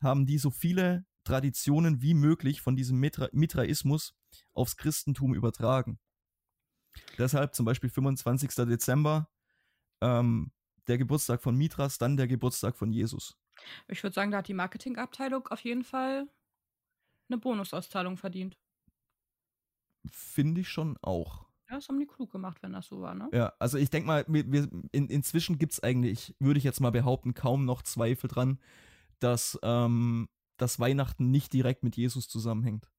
haben 0.00 0.26
die 0.26 0.38
so 0.38 0.50
viele 0.50 1.04
Traditionen 1.30 2.02
wie 2.02 2.14
möglich 2.14 2.60
von 2.60 2.74
diesem 2.74 2.98
Mitra 2.98 3.28
Mitraismus 3.32 4.14
aufs 4.52 4.76
Christentum 4.76 5.34
übertragen. 5.34 6.00
Deshalb 7.18 7.54
zum 7.54 7.64
Beispiel 7.66 7.88
25. 7.88 8.50
Dezember 8.66 9.30
ähm, 10.00 10.50
der 10.88 10.98
Geburtstag 10.98 11.40
von 11.40 11.56
Mithras, 11.56 11.98
dann 11.98 12.16
der 12.16 12.26
Geburtstag 12.26 12.76
von 12.76 12.90
Jesus. 12.90 13.38
Ich 13.86 14.02
würde 14.02 14.14
sagen, 14.14 14.32
da 14.32 14.38
hat 14.38 14.48
die 14.48 14.54
Marketingabteilung 14.54 15.46
auf 15.48 15.60
jeden 15.60 15.84
Fall 15.84 16.28
eine 17.28 17.38
Bonusauszahlung 17.38 18.16
verdient. 18.16 18.58
Finde 20.10 20.62
ich 20.62 20.68
schon 20.68 20.96
auch. 21.02 21.46
Ja, 21.68 21.76
das 21.76 21.88
haben 21.88 22.00
die 22.00 22.06
klug 22.06 22.32
gemacht, 22.32 22.60
wenn 22.62 22.72
das 22.72 22.88
so 22.88 23.02
war, 23.02 23.14
ne? 23.14 23.28
Ja, 23.32 23.52
also 23.60 23.78
ich 23.78 23.90
denke 23.90 24.08
mal, 24.08 24.24
wir, 24.26 24.50
wir, 24.50 24.68
in, 24.90 25.08
inzwischen 25.08 25.58
gibt 25.58 25.74
es 25.74 25.80
eigentlich, 25.80 26.34
würde 26.40 26.58
ich 26.58 26.64
jetzt 26.64 26.80
mal 26.80 26.90
behaupten, 26.90 27.34
kaum 27.34 27.66
noch 27.66 27.82
Zweifel 27.82 28.26
dran, 28.26 28.58
dass, 29.20 29.56
ähm, 29.62 30.28
dass 30.60 30.78
Weihnachten 30.78 31.30
nicht 31.30 31.52
direkt 31.52 31.82
mit 31.82 31.96
Jesus 31.96 32.28
zusammenhängt. 32.28 32.90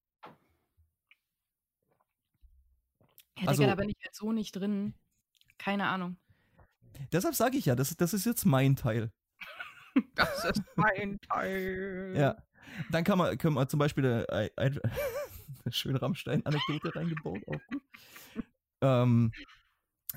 Ja, 3.40 3.48
also, 3.48 3.64
bin 3.76 3.90
ich 3.90 3.98
jetzt 4.04 4.18
so 4.18 4.32
nicht 4.32 4.56
drin. 4.56 4.94
Keine 5.58 5.88
Ahnung. 5.88 6.18
Deshalb 7.12 7.36
sage 7.36 7.58
ich 7.58 7.66
ja, 7.66 7.76
das, 7.76 7.96
das 7.98 8.14
ist 8.14 8.26
jetzt 8.26 8.46
mein 8.46 8.76
Teil. 8.76 9.12
das 10.16 10.46
ist 10.46 10.64
mein 10.76 11.20
Teil. 11.22 12.14
Ja. 12.16 12.36
Dann 12.90 13.04
kann 13.04 13.18
man, 13.18 13.38
können 13.38 13.56
wir 13.56 13.68
zum 13.68 13.80
Beispiel 13.80 14.06
eine, 14.06 14.50
eine, 14.58 14.82
eine 15.66 15.72
schöne 15.72 16.02
Rammstein-Anekdote 16.02 16.96
reingebaut. 16.96 17.42
Ähm, 18.82 19.32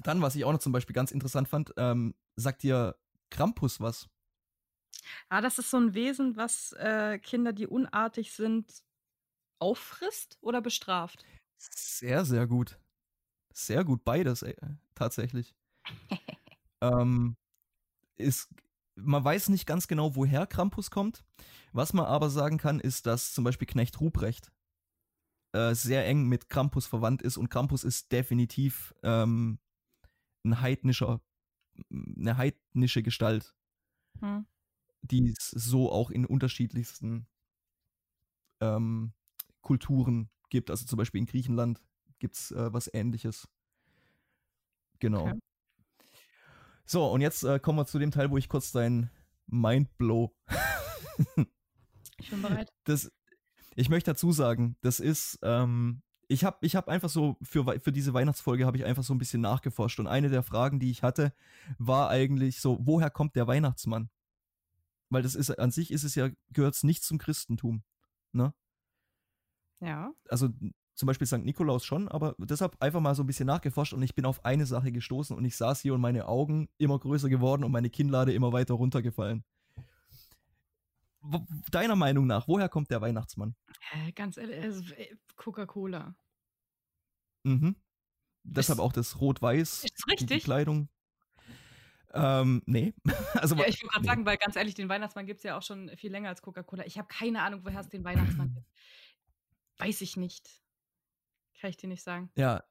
dann, 0.02 0.22
was 0.22 0.34
ich 0.34 0.44
auch 0.44 0.52
noch 0.52 0.60
zum 0.60 0.72
Beispiel 0.72 0.94
ganz 0.94 1.10
interessant 1.10 1.48
fand, 1.48 1.72
ähm, 1.76 2.14
sagt 2.36 2.62
dir 2.62 2.96
Krampus 3.30 3.80
was? 3.80 4.08
Ah, 5.28 5.40
das 5.40 5.58
ist 5.58 5.70
so 5.70 5.78
ein 5.78 5.94
Wesen, 5.94 6.36
was 6.36 6.72
äh, 6.72 7.18
Kinder, 7.18 7.52
die 7.52 7.66
unartig 7.66 8.32
sind, 8.32 8.82
auffrisst 9.58 10.38
oder 10.40 10.60
bestraft? 10.60 11.24
Sehr, 11.58 12.24
sehr 12.24 12.46
gut. 12.46 12.78
Sehr 13.52 13.84
gut, 13.84 14.04
beides 14.04 14.42
ey, 14.42 14.52
äh, 14.52 14.74
tatsächlich. 14.94 15.54
ähm, 16.80 17.36
ist, 18.16 18.48
man 18.96 19.24
weiß 19.24 19.48
nicht 19.48 19.66
ganz 19.66 19.88
genau, 19.88 20.16
woher 20.16 20.46
Krampus 20.46 20.90
kommt. 20.90 21.24
Was 21.72 21.92
man 21.92 22.06
aber 22.06 22.30
sagen 22.30 22.58
kann, 22.58 22.80
ist, 22.80 23.06
dass 23.06 23.32
zum 23.32 23.44
Beispiel 23.44 23.66
Knecht 23.66 24.00
Ruprecht 24.00 24.52
äh, 25.52 25.74
sehr 25.74 26.06
eng 26.06 26.28
mit 26.28 26.48
Krampus 26.48 26.86
verwandt 26.86 27.22
ist 27.22 27.36
und 27.36 27.48
Krampus 27.48 27.84
ist 27.84 28.12
definitiv 28.12 28.94
ähm, 29.02 29.58
ein 30.44 30.60
heidnischer, 30.60 31.20
eine 31.90 32.36
heidnische 32.36 33.02
Gestalt, 33.02 33.54
hm. 34.20 34.46
Die 35.10 35.34
es 35.36 35.50
so 35.50 35.92
auch 35.92 36.10
in 36.10 36.24
unterschiedlichsten 36.24 37.26
ähm, 38.60 39.12
Kulturen 39.60 40.30
gibt. 40.50 40.70
Also 40.70 40.86
zum 40.86 40.96
Beispiel 40.96 41.20
in 41.20 41.26
Griechenland 41.26 41.82
gibt 42.18 42.36
es 42.36 42.50
äh, 42.50 42.72
was 42.72 42.92
ähnliches. 42.92 43.48
Genau. 44.98 45.28
Okay. 45.28 45.38
So, 46.86 47.06
und 47.06 47.20
jetzt 47.20 47.44
äh, 47.44 47.58
kommen 47.58 47.78
wir 47.78 47.86
zu 47.86 47.98
dem 47.98 48.10
Teil, 48.10 48.30
wo 48.30 48.36
ich 48.36 48.48
kurz 48.48 48.72
dein 48.72 49.10
Mindblow. 49.46 50.34
ich 52.18 52.30
bin 52.30 52.42
bereit. 52.42 52.72
Das, 52.84 53.10
ich 53.76 53.88
möchte 53.88 54.10
dazu 54.10 54.30
sagen, 54.30 54.76
das 54.82 55.00
ist, 55.00 55.38
ähm, 55.42 56.02
ich 56.28 56.44
habe 56.44 56.58
ich 56.60 56.76
hab 56.76 56.88
einfach 56.88 57.08
so, 57.08 57.36
für, 57.42 57.80
für 57.80 57.92
diese 57.92 58.12
Weihnachtsfolge 58.12 58.66
habe 58.66 58.76
ich 58.76 58.84
einfach 58.84 59.02
so 59.02 59.14
ein 59.14 59.18
bisschen 59.18 59.40
nachgeforscht. 59.40 59.98
Und 60.00 60.06
eine 60.06 60.28
der 60.28 60.42
Fragen, 60.42 60.80
die 60.80 60.90
ich 60.90 61.02
hatte, 61.02 61.32
war 61.78 62.10
eigentlich 62.10 62.60
so, 62.60 62.78
woher 62.82 63.10
kommt 63.10 63.36
der 63.36 63.46
Weihnachtsmann? 63.46 64.10
Weil 65.10 65.22
das 65.22 65.34
ist, 65.34 65.50
an 65.58 65.70
sich 65.70 65.90
ist 65.90 66.04
es 66.04 66.14
ja, 66.14 66.30
gehört 66.50 66.74
es 66.74 66.82
nicht 66.82 67.04
zum 67.04 67.18
Christentum. 67.18 67.82
Ne? 68.32 68.52
Ja. 69.80 70.12
Also 70.28 70.48
zum 70.94 71.06
Beispiel 71.06 71.26
St. 71.26 71.44
Nikolaus 71.44 71.84
schon, 71.84 72.08
aber 72.08 72.34
deshalb 72.38 72.80
einfach 72.80 73.00
mal 73.00 73.14
so 73.14 73.22
ein 73.22 73.26
bisschen 73.26 73.46
nachgeforscht 73.46 73.92
und 73.92 74.02
ich 74.02 74.14
bin 74.14 74.24
auf 74.24 74.44
eine 74.44 74.64
Sache 74.64 74.92
gestoßen 74.92 75.36
und 75.36 75.44
ich 75.44 75.56
saß 75.56 75.80
hier 75.80 75.94
und 75.94 76.00
meine 76.00 76.26
Augen 76.26 76.68
immer 76.78 76.98
größer 76.98 77.28
geworden 77.28 77.64
und 77.64 77.72
meine 77.72 77.90
Kinnlade 77.90 78.32
immer 78.32 78.52
weiter 78.52 78.74
runtergefallen. 78.74 79.44
Deiner 81.70 81.96
Meinung 81.96 82.26
nach, 82.26 82.48
woher 82.48 82.68
kommt 82.68 82.90
der 82.90 83.00
Weihnachtsmann? 83.00 83.56
Ganz 84.14 84.36
ehrlich, 84.36 84.62
also, 84.62 84.94
äh, 84.94 85.16
Coca-Cola. 85.36 86.14
Mhm. 87.44 87.76
Deshalb 88.44 88.78
auch 88.78 88.92
das 88.92 89.20
Rot-Weiß, 89.20 89.86
die 90.20 90.38
Kleidung. 90.38 90.88
Ähm, 92.14 92.62
nee. 92.66 92.94
also, 93.34 93.56
ja, 93.56 93.66
ich 93.66 93.80
würde 93.82 93.88
gerade 93.88 94.02
nee. 94.02 94.08
sagen, 94.08 94.26
weil 94.26 94.36
ganz 94.36 94.56
ehrlich, 94.56 94.74
den 94.74 94.88
Weihnachtsmann 94.88 95.26
gibt 95.26 95.38
es 95.38 95.44
ja 95.44 95.58
auch 95.58 95.62
schon 95.62 95.90
viel 95.96 96.12
länger 96.12 96.28
als 96.28 96.42
Coca-Cola. 96.42 96.86
Ich 96.86 96.96
habe 96.96 97.08
keine 97.08 97.42
Ahnung, 97.42 97.60
woher 97.64 97.80
es 97.80 97.88
den 97.88 98.04
Weihnachtsmann 98.04 98.52
gibt. 98.54 98.66
Weiß 99.78 100.00
ich 100.00 100.16
nicht. 100.16 100.62
Kann 101.60 101.70
ich 101.70 101.76
dir 101.76 101.88
nicht 101.88 102.02
sagen. 102.02 102.30
Ja. 102.36 102.62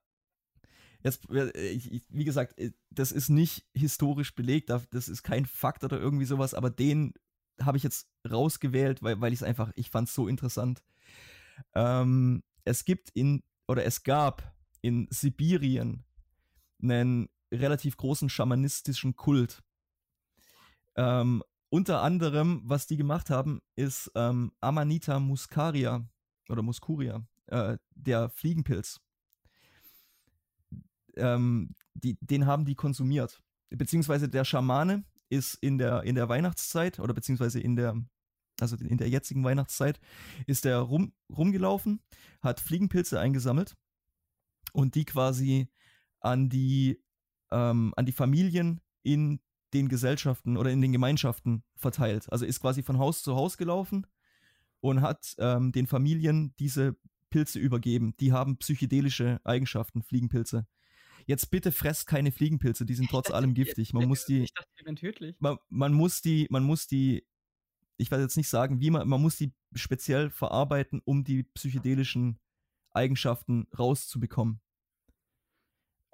Jetzt, 1.04 1.28
wie 1.28 2.24
gesagt, 2.24 2.58
äh, 2.58 2.72
das 2.90 3.12
ist 3.12 3.28
nicht 3.28 3.66
historisch 3.74 4.34
belegt, 4.36 4.70
das 4.70 5.10
ist 5.10 5.24
kein 5.24 5.46
Fakt 5.46 5.84
oder 5.84 6.00
irgendwie 6.00 6.26
sowas, 6.26 6.54
aber 6.54 6.70
den 6.70 7.14
habe 7.62 7.76
ich 7.78 7.84
jetzt 7.84 8.08
rausgewählt, 8.30 9.04
weil, 9.04 9.20
weil 9.20 9.34
ich 9.34 9.40
es 9.40 9.44
einfach, 9.44 9.72
ich 9.76 9.90
fand 9.90 10.08
es 10.08 10.16
so 10.16 10.28
interessant. 10.30 10.82
Ähm, 11.76 12.44
es 12.64 12.86
gibt 12.86 13.10
in, 13.10 13.44
oder 13.68 13.84
es 13.84 14.04
gab 14.04 14.56
in 14.82 15.08
Sibirien 15.10 16.06
einen 16.82 17.30
relativ 17.54 17.98
großen 17.98 18.30
schamanistischen 18.30 19.16
Kult. 19.16 19.64
Ähm, 20.96 21.44
unter 21.70 22.02
anderem, 22.02 22.62
was 22.66 22.86
die 22.86 22.98
gemacht 22.98 23.30
haben, 23.30 23.62
ist 23.76 24.12
ähm, 24.16 24.52
Amanita 24.60 25.20
muscaria 25.20 26.08
oder 26.50 26.62
muscuria, 26.62 27.26
äh, 27.48 27.78
der 27.96 28.30
Fliegenpilz. 28.30 29.00
Ähm, 31.16 31.76
die, 31.94 32.18
den 32.22 32.46
haben 32.46 32.66
die 32.66 32.76
konsumiert. 32.76 33.42
Beziehungsweise 33.70 34.30
der 34.30 34.46
Schamane 34.46 35.04
ist 35.30 35.56
in 35.56 35.78
der, 35.78 36.04
in 36.04 36.16
der 36.16 36.30
Weihnachtszeit 36.30 37.00
oder 37.00 37.14
beziehungsweise 37.14 37.60
in 37.60 37.76
der, 37.76 37.96
also 38.60 38.76
in 38.76 38.98
der 38.98 39.10
jetzigen 39.10 39.44
Weihnachtszeit, 39.44 40.00
ist 40.46 40.66
er 40.66 40.80
rum, 40.80 41.14
rumgelaufen, 41.36 42.02
hat 42.42 42.60
Fliegenpilze 42.60 43.20
eingesammelt 43.20 43.76
und 44.74 44.96
die 44.96 45.06
quasi 45.06 45.70
an 46.20 46.50
die, 46.50 47.03
ähm, 47.54 47.94
an 47.96 48.06
die 48.06 48.12
Familien 48.12 48.82
in 49.04 49.40
den 49.74 49.90
Gesellschaften 49.90 50.58
oder 50.58 50.72
in 50.72 50.82
den 50.82 50.92
Gemeinschaften 50.92 51.64
verteilt. 51.76 52.32
Also 52.32 52.46
ist 52.46 52.60
quasi 52.60 52.84
von 52.84 53.00
Haus 53.00 53.24
zu 53.24 53.36
Haus 53.36 53.58
gelaufen 53.58 54.06
und 54.82 55.02
hat 55.02 55.36
ähm, 55.40 55.72
den 55.72 55.88
Familien 55.88 56.54
diese 56.60 56.96
Pilze 57.30 57.60
übergeben. 57.60 58.16
Die 58.20 58.32
haben 58.32 58.58
psychedelische 58.58 59.42
Eigenschaften, 59.44 60.04
Fliegenpilze. 60.04 60.68
Jetzt 61.26 61.50
bitte 61.52 61.72
fresst 61.72 62.06
keine 62.06 62.32
Fliegenpilze, 62.32 62.86
die 62.86 62.96
sind 62.96 63.10
trotz 63.10 63.32
allem 63.32 63.54
giftig. 63.54 63.94
Man 63.94 64.08
muss 64.08 64.26
die. 64.26 64.42
Ich 64.44 64.54
dachte, 64.54 64.70
die 64.80 64.86
wären 64.86 64.96
tödlich. 64.96 65.36
Man, 65.40 65.58
man 65.70 65.94
muss 65.94 66.22
die, 66.22 66.48
man 66.50 66.64
muss 66.64 66.86
die, 66.86 67.26
ich 67.98 68.12
werde 68.12 68.24
jetzt 68.24 68.38
nicht 68.38 68.50
sagen, 68.50 68.82
wie 68.82 68.92
man, 68.92 69.08
man 69.08 69.22
muss 69.22 69.38
die 69.38 69.54
speziell 69.74 70.30
verarbeiten, 70.30 71.02
um 71.06 71.24
die 71.24 71.44
psychedelischen 71.44 72.40
Eigenschaften 72.92 73.68
rauszubekommen. 73.78 74.60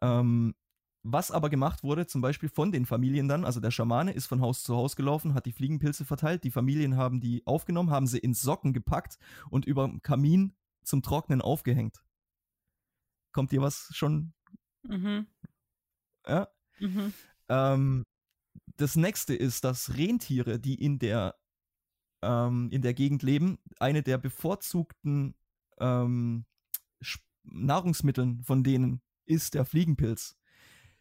Ähm, 0.02 0.56
was 1.04 1.32
aber 1.32 1.50
gemacht 1.50 1.84
wurde, 1.84 2.08
zum 2.08 2.22
Beispiel 2.22 2.50
von 2.50 2.72
den 2.72 2.86
Familien 2.86 3.28
dann, 3.28 3.45
also 3.45 3.60
der 3.60 3.72
Schamane 3.72 4.12
ist 4.12 4.28
von 4.28 4.41
Haus 4.41 4.64
zu 4.64 4.76
Haus 4.76 4.95
gelaufen, 4.95 5.34
hat 5.34 5.45
die 5.45 5.54
Fliegenpilze 5.54 6.06
verteilt, 6.06 6.43
die 6.43 6.52
Familien 6.52 6.97
haben 6.97 7.22
die 7.22 7.45
aufgenommen, 7.45 7.89
haben 7.89 8.08
sie 8.08 8.20
in 8.20 8.34
Socken 8.34 8.74
gepackt 8.74 9.18
und 9.50 9.66
über 9.66 9.88
dem 9.88 10.02
Kamin 10.02 10.56
zum 10.84 11.02
Trocknen 11.02 11.41
aufgehängt. 11.41 12.04
Kommt 13.32 13.52
dir 13.52 13.62
was 13.62 13.89
schon 13.93 14.34
Mhm. 14.84 15.28
Ja. 16.28 16.47
Mhm. 16.80 17.14
Ähm, 17.50 18.06
das 18.78 18.95
nächste 18.95 19.36
ist, 19.36 19.64
dass 19.64 19.97
Rentiere, 19.97 20.60
die 20.60 20.76
in 20.76 21.00
der, 21.00 21.36
ähm, 22.22 22.70
in 22.72 22.82
der 22.82 22.93
Gegend 22.93 23.24
leben, 23.24 23.60
eine 23.80 24.04
der 24.04 24.18
bevorzugten 24.18 25.36
ähm, 25.80 26.45
Nahrungsmitteln 27.43 28.43
von 28.43 28.64
denen 28.64 29.02
ist 29.26 29.54
der 29.54 29.66
Fliegenpilz. 29.66 30.39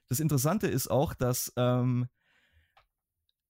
Das 0.09 0.21
Interessante 0.21 0.67
ist 0.67 0.89
auch, 0.89 1.15
dass 1.15 1.53
ähm, 1.57 2.09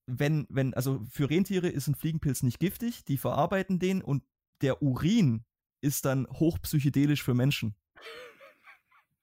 wenn, 0.07 0.47
wenn, 0.49 0.75
also 0.75 1.05
für 1.11 1.29
Rentiere 1.29 1.69
ist 1.69 1.87
ein 1.87 1.95
Fliegenpilz 1.95 2.43
nicht 2.43 2.59
giftig, 2.59 3.05
die 3.05 3.19
verarbeiten 3.19 3.79
den 3.79 4.03
und 4.03 4.25
der 4.63 4.83
Urin 4.83 5.45
ist 5.81 6.05
dann 6.05 6.27
hochpsychedelisch 6.27 7.23
für 7.23 7.35
Menschen. 7.35 7.75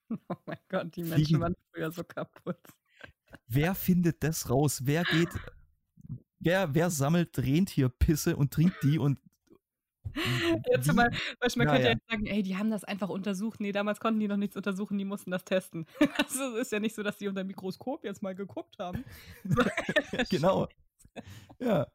Oh 0.29 0.35
mein 0.45 0.59
Gott, 0.69 0.95
die 0.95 1.01
Menschen 1.01 1.25
Fliegen. 1.25 1.41
waren 1.41 1.55
früher 1.73 1.91
so 1.91 2.03
kaputt. 2.03 2.59
Wer 3.47 3.73
findet 3.73 4.21
das 4.21 4.51
raus? 4.51 4.81
Wer 4.83 5.03
geht, 5.03 5.29
wer, 6.37 6.75
wer 6.75 6.91
sammelt 6.91 7.39
Rentierpisse 7.39 8.35
und 8.35 8.53
trinkt 8.53 8.83
die 8.83 8.99
und 8.99 9.17
Jetzt 10.71 10.93
mal, 10.93 11.11
weißt, 11.39 11.57
man 11.57 11.67
ja, 11.67 11.73
könnte 11.73 11.87
ja. 11.87 11.93
jetzt 11.93 12.09
sagen, 12.09 12.25
ey, 12.25 12.43
die 12.43 12.57
haben 12.57 12.69
das 12.69 12.83
einfach 12.83 13.09
untersucht. 13.09 13.59
Nee, 13.59 13.71
damals 13.71 13.99
konnten 13.99 14.19
die 14.19 14.27
noch 14.27 14.37
nichts 14.37 14.55
untersuchen, 14.55 14.97
die 14.97 15.05
mussten 15.05 15.31
das 15.31 15.43
testen. 15.43 15.85
Also 16.17 16.55
es 16.55 16.67
ist 16.67 16.71
ja 16.71 16.79
nicht 16.79 16.95
so, 16.95 17.03
dass 17.03 17.17
die 17.17 17.27
unter 17.27 17.43
dem 17.43 17.47
Mikroskop 17.47 18.03
jetzt 18.03 18.21
mal 18.21 18.35
geguckt 18.35 18.77
haben. 18.79 19.03
genau. 20.29 20.67
Ja. 21.59 21.87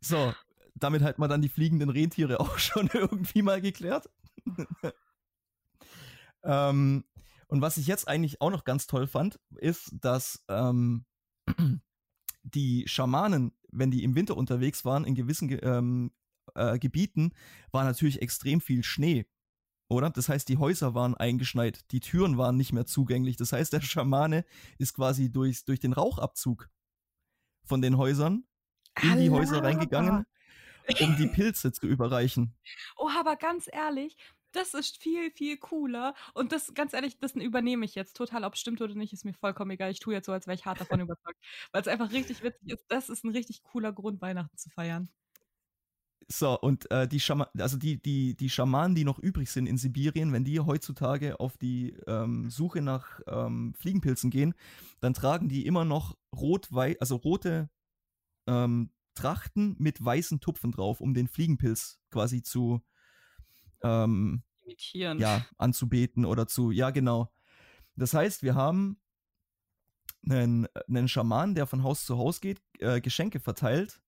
So, 0.00 0.32
damit 0.74 1.02
hat 1.02 1.18
man 1.18 1.30
dann 1.30 1.42
die 1.42 1.48
fliegenden 1.48 1.90
Rentiere 1.90 2.40
auch 2.40 2.58
schon 2.58 2.90
irgendwie 2.92 3.42
mal 3.42 3.60
geklärt. 3.60 4.08
ähm, 6.42 7.04
und 7.46 7.60
was 7.60 7.76
ich 7.76 7.86
jetzt 7.86 8.08
eigentlich 8.08 8.40
auch 8.40 8.50
noch 8.50 8.64
ganz 8.64 8.86
toll 8.86 9.06
fand, 9.06 9.38
ist, 9.56 9.92
dass 10.00 10.44
ähm, 10.48 11.04
die 12.42 12.84
Schamanen, 12.86 13.52
wenn 13.70 13.90
die 13.90 14.04
im 14.04 14.14
Winter 14.14 14.36
unterwegs 14.36 14.84
waren, 14.84 15.04
in 15.04 15.14
gewissen 15.14 15.50
ähm, 15.62 16.12
äh, 16.54 16.78
Gebieten, 16.78 17.32
war 17.70 17.84
natürlich 17.84 18.22
extrem 18.22 18.60
viel 18.60 18.82
Schnee. 18.84 19.26
oder? 19.88 20.10
Das 20.10 20.28
heißt, 20.28 20.48
die 20.48 20.58
Häuser 20.58 20.94
waren 20.94 21.14
eingeschneit, 21.14 21.90
die 21.92 22.00
Türen 22.00 22.38
waren 22.38 22.56
nicht 22.56 22.72
mehr 22.72 22.86
zugänglich. 22.86 23.36
Das 23.36 23.52
heißt, 23.52 23.72
der 23.72 23.80
Schamane 23.82 24.44
ist 24.78 24.94
quasi 24.94 25.30
durch, 25.30 25.64
durch 25.64 25.80
den 25.80 25.92
Rauchabzug 25.92 26.68
von 27.64 27.82
den 27.82 27.96
Häusern 27.96 28.44
in 29.02 29.18
die 29.18 29.30
Häuser 29.30 29.62
reingegangen, 29.62 30.24
um 31.00 31.16
die 31.16 31.28
Pilze 31.28 31.72
zu 31.72 31.86
überreichen. 31.86 32.54
Oh, 32.96 33.08
aber 33.08 33.36
ganz 33.36 33.68
ehrlich, 33.72 34.16
das 34.52 34.74
ist 34.74 35.02
viel, 35.02 35.30
viel 35.30 35.56
cooler. 35.56 36.14
Und 36.34 36.52
das, 36.52 36.74
ganz 36.74 36.92
ehrlich, 36.92 37.18
das 37.18 37.34
übernehme 37.34 37.84
ich 37.84 37.94
jetzt 37.94 38.16
total. 38.16 38.44
Ob 38.44 38.54
es 38.54 38.60
stimmt 38.60 38.80
oder 38.80 38.94
nicht, 38.94 39.12
ist 39.12 39.24
mir 39.24 39.32
vollkommen 39.32 39.70
egal. 39.72 39.90
Ich 39.90 40.00
tue 40.00 40.14
jetzt 40.14 40.26
so, 40.26 40.32
als 40.32 40.46
wäre 40.46 40.54
ich 40.54 40.66
hart 40.66 40.80
davon 40.80 41.00
überzeugt. 41.00 41.38
Weil 41.72 41.80
es 41.82 41.88
einfach 41.88 42.12
richtig 42.12 42.42
witzig 42.42 42.72
ist. 42.72 42.84
Das 42.88 43.08
ist 43.08 43.24
ein 43.24 43.30
richtig 43.30 43.62
cooler 43.62 43.92
Grund, 43.92 44.20
Weihnachten 44.20 44.56
zu 44.56 44.70
feiern. 44.70 45.08
So, 46.28 46.58
und 46.58 46.90
äh, 46.90 47.06
die, 47.08 47.20
Schama 47.20 47.48
also 47.58 47.76
die, 47.76 48.00
die, 48.00 48.36
die 48.36 48.50
Schamanen, 48.50 48.94
die 48.94 49.04
noch 49.04 49.18
übrig 49.18 49.50
sind 49.50 49.66
in 49.66 49.78
Sibirien, 49.78 50.32
wenn 50.32 50.44
die 50.44 50.60
heutzutage 50.60 51.40
auf 51.40 51.56
die 51.56 51.96
ähm, 52.06 52.50
Suche 52.50 52.82
nach 52.82 53.20
ähm, 53.26 53.74
Fliegenpilzen 53.78 54.30
gehen, 54.30 54.54
dann 55.00 55.14
tragen 55.14 55.48
die 55.48 55.66
immer 55.66 55.84
noch 55.84 56.16
rot 56.34 56.68
also 56.72 57.16
rote 57.16 57.70
ähm, 58.46 58.90
Trachten 59.14 59.76
mit 59.78 60.02
weißen 60.02 60.40
Tupfen 60.40 60.72
drauf, 60.72 61.00
um 61.00 61.14
den 61.14 61.28
Fliegenpilz 61.28 62.00
quasi 62.10 62.42
zu 62.42 62.82
ähm, 63.82 64.42
imitieren. 64.64 65.18
Ja, 65.18 65.44
anzubeten 65.58 66.24
oder 66.24 66.46
zu, 66.46 66.70
ja, 66.70 66.90
genau. 66.90 67.32
Das 67.96 68.14
heißt, 68.14 68.42
wir 68.42 68.54
haben 68.54 69.00
einen, 70.28 70.66
einen 70.88 71.08
Schaman, 71.08 71.54
der 71.54 71.66
von 71.66 71.82
Haus 71.82 72.04
zu 72.04 72.16
Haus 72.16 72.40
geht, 72.40 72.62
äh, 72.78 73.00
Geschenke 73.00 73.40
verteilt, 73.40 74.00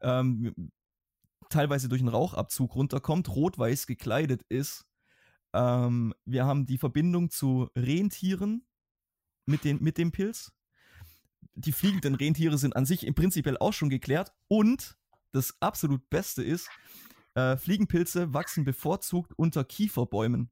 ähm, 0.00 0.70
teilweise 1.50 1.88
durch 1.88 2.00
einen 2.00 2.08
Rauchabzug 2.08 2.74
runterkommt, 2.74 3.28
rot-weiß 3.28 3.86
gekleidet 3.86 4.42
ist. 4.48 4.86
Ähm, 5.52 6.14
wir 6.24 6.44
haben 6.44 6.66
die 6.66 6.78
Verbindung 6.78 7.30
zu 7.30 7.70
Rentieren 7.76 8.66
mit, 9.46 9.64
den, 9.64 9.82
mit 9.82 9.98
dem 9.98 10.12
Pilz. 10.12 10.52
Die 11.54 11.72
fliegenden 11.72 12.14
Rentiere 12.14 12.58
sind 12.58 12.76
an 12.76 12.84
sich 12.84 13.06
im 13.06 13.14
Prinzip 13.14 13.46
auch 13.60 13.72
schon 13.72 13.88
geklärt. 13.88 14.32
Und 14.48 14.98
das 15.32 15.56
absolut 15.60 16.08
Beste 16.10 16.42
ist, 16.42 16.68
äh, 17.34 17.56
Fliegenpilze 17.56 18.34
wachsen 18.34 18.64
bevorzugt 18.64 19.32
unter 19.36 19.64
Kieferbäumen. 19.64 20.50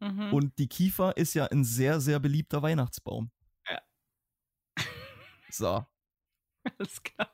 Mhm. 0.00 0.32
Und 0.32 0.58
die 0.58 0.68
Kiefer 0.68 1.16
ist 1.16 1.34
ja 1.34 1.46
ein 1.46 1.64
sehr, 1.64 2.00
sehr 2.00 2.18
beliebter 2.18 2.62
Weihnachtsbaum. 2.62 3.30
Ja. 3.68 3.80
So. 5.50 5.86
Alles 6.78 7.02
klar. 7.02 7.30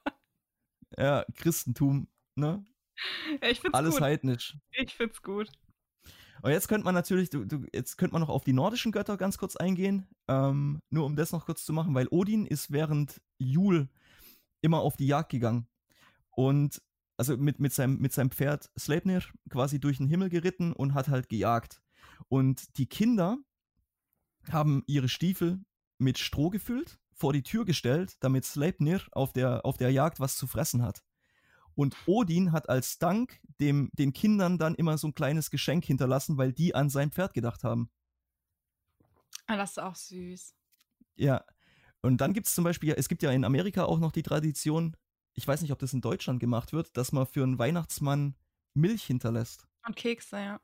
Ja, 0.98 1.24
Christentum, 1.34 2.08
ne? 2.34 2.64
Ja, 3.42 3.48
ich 3.48 3.60
find's 3.60 3.74
Alles 3.74 3.94
gut. 3.94 4.02
heidnisch. 4.02 4.56
Ich 4.72 4.94
find's 4.94 5.22
gut. 5.22 5.50
Und 6.42 6.50
jetzt 6.52 6.68
könnte 6.68 6.84
man 6.84 6.94
natürlich, 6.94 7.30
du, 7.30 7.44
du, 7.44 7.66
jetzt 7.72 7.96
könnte 7.96 8.14
man 8.14 8.22
noch 8.22 8.28
auf 8.30 8.44
die 8.44 8.52
nordischen 8.52 8.92
Götter 8.92 9.16
ganz 9.16 9.36
kurz 9.36 9.56
eingehen. 9.56 10.06
Ähm, 10.28 10.80
nur 10.90 11.04
um 11.04 11.16
das 11.16 11.32
noch 11.32 11.46
kurz 11.46 11.64
zu 11.64 11.72
machen, 11.72 11.94
weil 11.94 12.08
Odin 12.10 12.46
ist 12.46 12.70
während 12.70 13.20
Jul 13.38 13.88
immer 14.62 14.80
auf 14.80 14.96
die 14.96 15.06
Jagd 15.06 15.30
gegangen. 15.30 15.66
Und 16.30 16.80
also 17.16 17.36
mit, 17.36 17.60
mit, 17.60 17.74
seinem, 17.74 17.98
mit 17.98 18.12
seinem 18.12 18.30
Pferd 18.30 18.70
Sleipnir 18.78 19.22
quasi 19.50 19.78
durch 19.78 19.98
den 19.98 20.06
Himmel 20.06 20.30
geritten 20.30 20.72
und 20.72 20.94
hat 20.94 21.08
halt 21.08 21.28
gejagt. 21.28 21.82
Und 22.28 22.78
die 22.78 22.86
Kinder 22.86 23.36
haben 24.50 24.82
ihre 24.86 25.08
Stiefel 25.08 25.60
mit 25.98 26.18
Stroh 26.18 26.48
gefüllt, 26.48 26.98
vor 27.12 27.34
die 27.34 27.42
Tür 27.42 27.66
gestellt, 27.66 28.16
damit 28.20 28.46
Sleipnir 28.46 29.02
auf 29.12 29.34
der, 29.34 29.66
auf 29.66 29.76
der 29.76 29.90
Jagd 29.92 30.20
was 30.20 30.36
zu 30.36 30.46
fressen 30.46 30.82
hat. 30.82 31.02
Und 31.80 31.96
Odin 32.04 32.52
hat 32.52 32.68
als 32.68 32.98
Dank 32.98 33.40
dem, 33.58 33.90
den 33.94 34.12
Kindern 34.12 34.58
dann 34.58 34.74
immer 34.74 34.98
so 34.98 35.08
ein 35.08 35.14
kleines 35.14 35.50
Geschenk 35.50 35.86
hinterlassen, 35.86 36.36
weil 36.36 36.52
die 36.52 36.74
an 36.74 36.90
sein 36.90 37.10
Pferd 37.10 37.32
gedacht 37.32 37.64
haben. 37.64 37.88
Ah, 39.46 39.56
das 39.56 39.70
ist 39.70 39.78
auch 39.78 39.96
süß. 39.96 40.54
Ja. 41.16 41.42
Und 42.02 42.18
dann 42.18 42.34
gibt 42.34 42.48
es 42.48 42.54
zum 42.54 42.64
Beispiel, 42.64 42.92
es 42.98 43.08
gibt 43.08 43.22
ja 43.22 43.30
in 43.30 43.46
Amerika 43.46 43.84
auch 43.84 43.98
noch 43.98 44.12
die 44.12 44.22
Tradition, 44.22 44.94
ich 45.32 45.48
weiß 45.48 45.62
nicht, 45.62 45.72
ob 45.72 45.78
das 45.78 45.94
in 45.94 46.02
Deutschland 46.02 46.38
gemacht 46.38 46.74
wird, 46.74 46.94
dass 46.98 47.12
man 47.12 47.24
für 47.24 47.44
einen 47.44 47.58
Weihnachtsmann 47.58 48.36
Milch 48.74 49.04
hinterlässt. 49.04 49.66
Und 49.86 49.96
Kekse, 49.96 50.36
ja. 50.36 50.60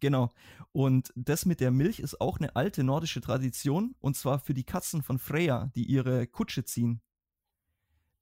Genau. 0.00 0.32
Und 0.72 1.12
das 1.16 1.44
mit 1.44 1.60
der 1.60 1.70
Milch 1.70 2.00
ist 2.00 2.18
auch 2.22 2.38
eine 2.38 2.56
alte 2.56 2.82
nordische 2.82 3.20
Tradition, 3.20 3.94
und 3.98 4.16
zwar 4.16 4.38
für 4.38 4.54
die 4.54 4.64
Katzen 4.64 5.02
von 5.02 5.18
Freya, 5.18 5.70
die 5.74 5.84
ihre 5.84 6.26
Kutsche 6.26 6.64
ziehen. 6.64 7.02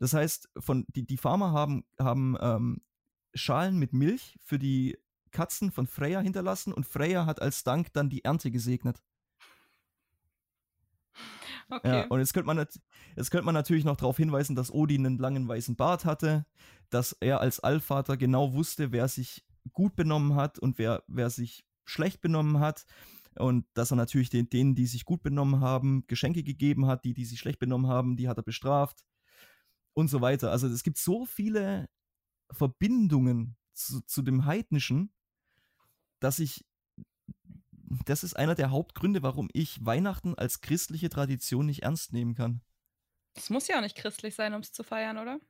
Das 0.02 0.14
heißt, 0.14 0.50
von, 0.58 0.84
die, 0.88 1.06
die 1.06 1.16
Farmer 1.16 1.52
haben, 1.52 1.84
haben 1.96 2.36
ähm, 2.40 2.82
Schalen 3.34 3.78
mit 3.78 3.92
Milch 3.92 4.36
für 4.42 4.58
die 4.58 4.98
Katzen 5.30 5.70
von 5.70 5.86
Freya 5.86 6.18
hinterlassen 6.18 6.72
und 6.72 6.86
Freya 6.86 7.24
hat 7.24 7.40
als 7.40 7.62
Dank 7.62 7.92
dann 7.92 8.10
die 8.10 8.24
Ernte 8.24 8.50
gesegnet. 8.50 9.00
Okay. 11.70 12.00
Ja, 12.00 12.06
und 12.08 12.18
jetzt 12.18 12.34
könnte, 12.34 12.48
man, 12.48 12.66
jetzt 13.16 13.30
könnte 13.30 13.44
man 13.44 13.54
natürlich 13.54 13.84
noch 13.84 13.94
darauf 13.94 14.16
hinweisen, 14.16 14.56
dass 14.56 14.72
Odin 14.72 15.06
einen 15.06 15.18
langen 15.18 15.46
weißen 15.46 15.76
Bart 15.76 16.04
hatte, 16.04 16.46
dass 16.90 17.12
er 17.20 17.40
als 17.40 17.60
Allvater 17.60 18.16
genau 18.16 18.54
wusste, 18.54 18.90
wer 18.90 19.06
sich 19.06 19.46
gut 19.72 19.94
benommen 19.94 20.34
hat 20.34 20.58
und 20.58 20.78
wer, 20.78 21.04
wer 21.06 21.30
sich 21.30 21.64
schlecht 21.84 22.20
benommen 22.20 22.58
hat. 22.58 22.86
Und 23.36 23.66
dass 23.74 23.92
er 23.92 23.96
natürlich 23.96 24.30
den, 24.30 24.50
denen, 24.50 24.74
die 24.74 24.86
sich 24.86 25.04
gut 25.04 25.22
benommen 25.22 25.60
haben, 25.60 26.04
Geschenke 26.08 26.42
gegeben 26.42 26.86
hat, 26.86 27.04
die, 27.04 27.14
die 27.14 27.24
sich 27.24 27.38
schlecht 27.38 27.60
benommen 27.60 27.86
haben, 27.86 28.16
die 28.16 28.28
hat 28.28 28.36
er 28.36 28.42
bestraft 28.42 29.04
und 29.94 30.08
so 30.08 30.20
weiter. 30.20 30.50
Also 30.50 30.66
es 30.68 30.82
gibt 30.82 30.98
so 30.98 31.24
viele 31.26 31.88
Verbindungen 32.50 33.56
zu, 33.72 34.00
zu 34.02 34.22
dem 34.22 34.44
Heidnischen, 34.44 35.12
dass 36.20 36.38
ich 36.38 36.64
das 38.06 38.24
ist 38.24 38.34
einer 38.34 38.54
der 38.54 38.70
Hauptgründe, 38.70 39.22
warum 39.22 39.50
ich 39.52 39.84
Weihnachten 39.84 40.34
als 40.34 40.60
christliche 40.60 41.10
Tradition 41.10 41.66
nicht 41.66 41.82
ernst 41.82 42.12
nehmen 42.12 42.34
kann. 42.34 42.62
Es 43.34 43.50
muss 43.50 43.68
ja 43.68 43.76
auch 43.76 43.82
nicht 43.82 43.96
christlich 43.96 44.34
sein, 44.34 44.54
um 44.54 44.60
es 44.60 44.72
zu 44.72 44.82
feiern, 44.82 45.18
oder? 45.18 45.40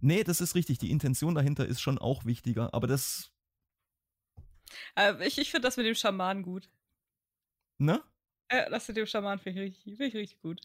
Nee, 0.00 0.24
das 0.24 0.40
ist 0.40 0.54
richtig. 0.54 0.78
Die 0.78 0.90
Intention 0.90 1.34
dahinter 1.34 1.66
ist 1.66 1.80
schon 1.80 1.98
auch 1.98 2.24
wichtiger. 2.24 2.72
Aber 2.74 2.86
das. 2.86 3.32
Äh, 4.96 5.26
ich 5.26 5.38
ich 5.38 5.50
finde 5.50 5.66
das 5.66 5.76
mit 5.76 5.86
dem 5.86 5.94
Schaman 5.94 6.42
gut. 6.42 6.70
Ne? 7.78 8.02
Äh, 8.48 8.70
das 8.70 8.86
mit 8.88 8.96
dem 8.96 9.06
Schaman 9.06 9.38
finde 9.38 9.64
ich, 9.64 9.76
richtig, 9.76 9.96
find 9.96 10.08
ich 10.08 10.14
richtig 10.14 10.40
gut. 10.40 10.60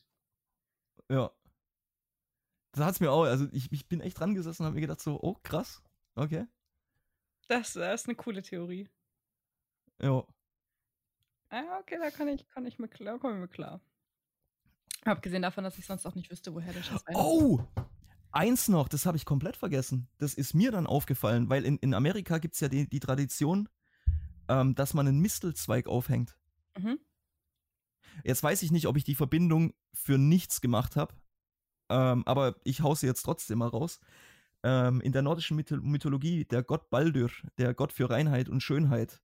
Ja. 1.10 1.32
Das 2.74 2.86
hat 2.86 2.96
es 2.96 3.00
mir 3.00 3.12
auch. 3.12 3.24
Also, 3.24 3.48
ich, 3.52 3.72
ich 3.72 3.88
bin 3.88 4.02
echt 4.02 4.20
dran 4.20 4.36
gesessen 4.36 4.64
und 4.64 4.68
habe 4.68 4.76
mir 4.76 4.82
gedacht, 4.82 5.02
so, 5.02 5.20
oh, 5.22 5.36
krass. 5.44 5.82
Okay. 6.16 6.46
Das, 7.48 7.74
das 7.74 8.02
ist 8.02 8.08
eine 8.08 8.16
coole 8.16 8.42
Theorie. 8.42 8.90
Ja. 10.02 10.26
Ah, 11.50 11.80
okay, 11.80 11.98
da 12.00 12.10
kann 12.10 12.28
ich, 12.28 12.48
kann 12.48 12.66
ich 12.66 12.80
mir 12.80 12.88
klar, 12.88 13.20
komme 13.20 13.36
ich 13.36 13.42
mir 13.42 13.48
klar. 13.48 13.80
Abgesehen 15.04 15.42
davon, 15.42 15.64
dass 15.64 15.78
ich 15.78 15.86
sonst 15.86 16.06
auch 16.06 16.16
nicht 16.16 16.32
wüsste, 16.32 16.54
woher 16.54 16.74
der 16.74 16.82
Schatz 16.82 17.04
Oh! 17.14 17.60
Eins 18.32 18.68
noch, 18.68 18.88
das 18.88 19.06
habe 19.06 19.18
ich 19.18 19.26
komplett 19.26 19.56
vergessen. 19.56 20.08
Das 20.18 20.34
ist 20.34 20.56
mir 20.56 20.72
dann 20.72 20.88
aufgefallen, 20.88 21.50
weil 21.50 21.66
in, 21.66 21.78
in 21.78 21.94
Amerika 21.94 22.40
gibt 22.40 22.56
es 22.56 22.62
ja 22.62 22.70
die, 22.70 22.90
die 22.90 23.00
Tradition, 23.00 23.70
ähm, 24.48 24.74
dass 24.74 24.96
man 24.96 25.08
einen 25.08 25.20
Mistelzweig 25.20 25.88
aufhängt. 25.88 26.36
Mhm. 26.76 26.98
Jetzt 28.24 28.42
weiß 28.42 28.64
ich 28.64 28.72
nicht, 28.72 28.88
ob 28.88 28.98
ich 28.98 29.04
die 29.04 29.14
Verbindung 29.14 29.74
für 29.94 30.18
nichts 30.18 30.62
gemacht 30.62 30.96
habe, 30.96 31.14
ähm, 31.94 32.24
aber 32.26 32.56
ich 32.64 32.82
hau 32.82 32.96
sie 32.96 33.06
jetzt 33.06 33.22
trotzdem 33.22 33.60
mal 33.60 33.68
raus. 33.68 34.00
Ähm, 34.64 35.00
in 35.02 35.12
der 35.12 35.22
nordischen 35.22 35.56
Mythologie, 35.58 36.46
der 36.46 36.64
Gott 36.64 36.90
Baldur, 36.90 37.30
der 37.60 37.76
Gott 37.76 37.94
für 37.94 38.10
Reinheit 38.10 38.50
und 38.50 38.62
Schönheit, 38.64 39.22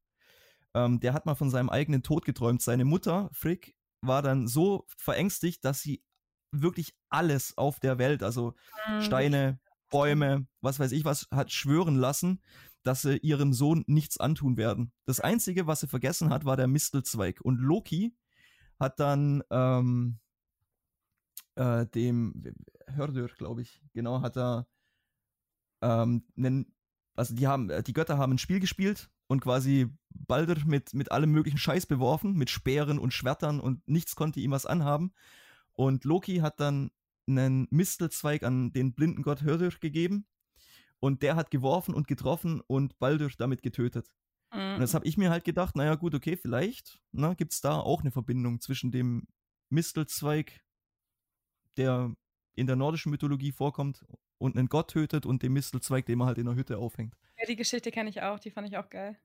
ähm, 0.75 0.99
der 0.99 1.13
hat 1.13 1.25
mal 1.25 1.35
von 1.35 1.49
seinem 1.49 1.69
eigenen 1.69 2.03
Tod 2.03 2.25
geträumt. 2.25 2.61
Seine 2.61 2.85
Mutter, 2.85 3.29
Frick, 3.33 3.75
war 4.01 4.21
dann 4.21 4.47
so 4.47 4.85
verängstigt, 4.97 5.65
dass 5.65 5.81
sie 5.81 6.03
wirklich 6.51 6.93
alles 7.09 7.57
auf 7.57 7.79
der 7.79 7.97
Welt, 7.97 8.21
also 8.21 8.53
mhm. 8.87 9.01
Steine, 9.01 9.59
Bäume, 9.89 10.45
was 10.61 10.79
weiß 10.79 10.91
ich 10.91 11.05
was, 11.05 11.27
hat 11.31 11.51
schwören 11.51 11.95
lassen, 11.95 12.43
dass 12.83 13.01
sie 13.01 13.17
ihrem 13.17 13.51
Sohn 13.51 13.83
nichts 13.87 14.19
antun 14.19 14.57
werden. 14.57 14.91
Das 15.05 15.19
Einzige, 15.19 15.65
was 15.65 15.79
sie 15.79 15.87
vergessen 15.87 16.29
hat, 16.29 16.45
war 16.45 16.57
der 16.57 16.67
Mistelzweig. 16.67 17.41
Und 17.41 17.57
Loki 17.57 18.15
hat 18.79 18.99
dann 18.99 19.43
ähm, 19.49 20.19
äh, 21.59 21.85
dem 21.87 22.33
Hördur, 22.87 23.27
glaube 23.27 23.61
ich, 23.61 23.83
genau, 23.93 24.21
hat 24.21 24.37
er 24.37 24.65
ähm, 25.81 26.23
einen, 26.37 26.73
also 27.15 27.35
die 27.35 27.47
haben, 27.47 27.69
die 27.83 27.93
Götter 27.93 28.17
haben 28.17 28.33
ein 28.33 28.37
Spiel 28.37 28.59
gespielt 28.59 29.09
und 29.27 29.41
quasi 29.41 29.89
Baldur 30.09 30.57
mit, 30.65 30.93
mit 30.93 31.11
allem 31.11 31.31
möglichen 31.31 31.57
Scheiß 31.57 31.85
beworfen, 31.85 32.33
mit 32.33 32.49
Speeren 32.49 32.97
und 32.97 33.13
Schwertern 33.13 33.59
und 33.59 33.87
nichts 33.87 34.15
konnte 34.15 34.39
ihm 34.39 34.51
was 34.51 34.65
anhaben. 34.65 35.13
Und 35.73 36.05
Loki 36.05 36.37
hat 36.37 36.59
dann 36.59 36.91
einen 37.27 37.67
Mistelzweig 37.71 38.43
an 38.43 38.71
den 38.71 38.93
blinden 38.93 39.21
Gott 39.21 39.43
Hördur 39.43 39.71
gegeben 39.79 40.25
und 40.99 41.21
der 41.21 41.35
hat 41.35 41.51
geworfen 41.51 41.93
und 41.93 42.07
getroffen 42.07 42.61
und 42.61 42.97
Baldur 42.99 43.29
damit 43.37 43.61
getötet. 43.61 44.09
Mhm. 44.53 44.75
Und 44.75 44.79
das 44.79 44.93
habe 44.93 45.05
ich 45.05 45.17
mir 45.17 45.29
halt 45.29 45.43
gedacht, 45.43 45.75
naja 45.75 45.95
gut, 45.95 46.15
okay, 46.15 46.37
vielleicht 46.37 47.01
ne, 47.11 47.35
gibt 47.35 47.51
es 47.51 47.61
da 47.61 47.79
auch 47.79 48.01
eine 48.01 48.11
Verbindung 48.11 48.61
zwischen 48.61 48.91
dem 48.91 49.27
Mistelzweig, 49.69 50.63
der 51.79 52.13
in 52.55 52.67
der 52.67 52.75
nordischen 52.75 53.09
Mythologie 53.09 53.51
vorkommt 53.51 54.05
und 54.37 54.57
einen 54.57 54.67
Gott 54.67 54.91
tötet 54.91 55.25
und 55.25 55.41
dem 55.41 55.53
Mistelzweig, 55.53 56.05
den 56.05 56.17
man 56.17 56.27
halt 56.27 56.37
in 56.37 56.45
der 56.45 56.55
Hütte 56.55 56.77
aufhängt. 56.77 57.15
Ja, 57.37 57.45
die 57.45 57.55
Geschichte 57.55 57.89
kenne 57.89 58.09
ich 58.09 58.21
auch, 58.21 58.39
die 58.39 58.51
fand 58.51 58.67
ich 58.67 58.77
auch 58.77 58.89
geil. 58.89 59.17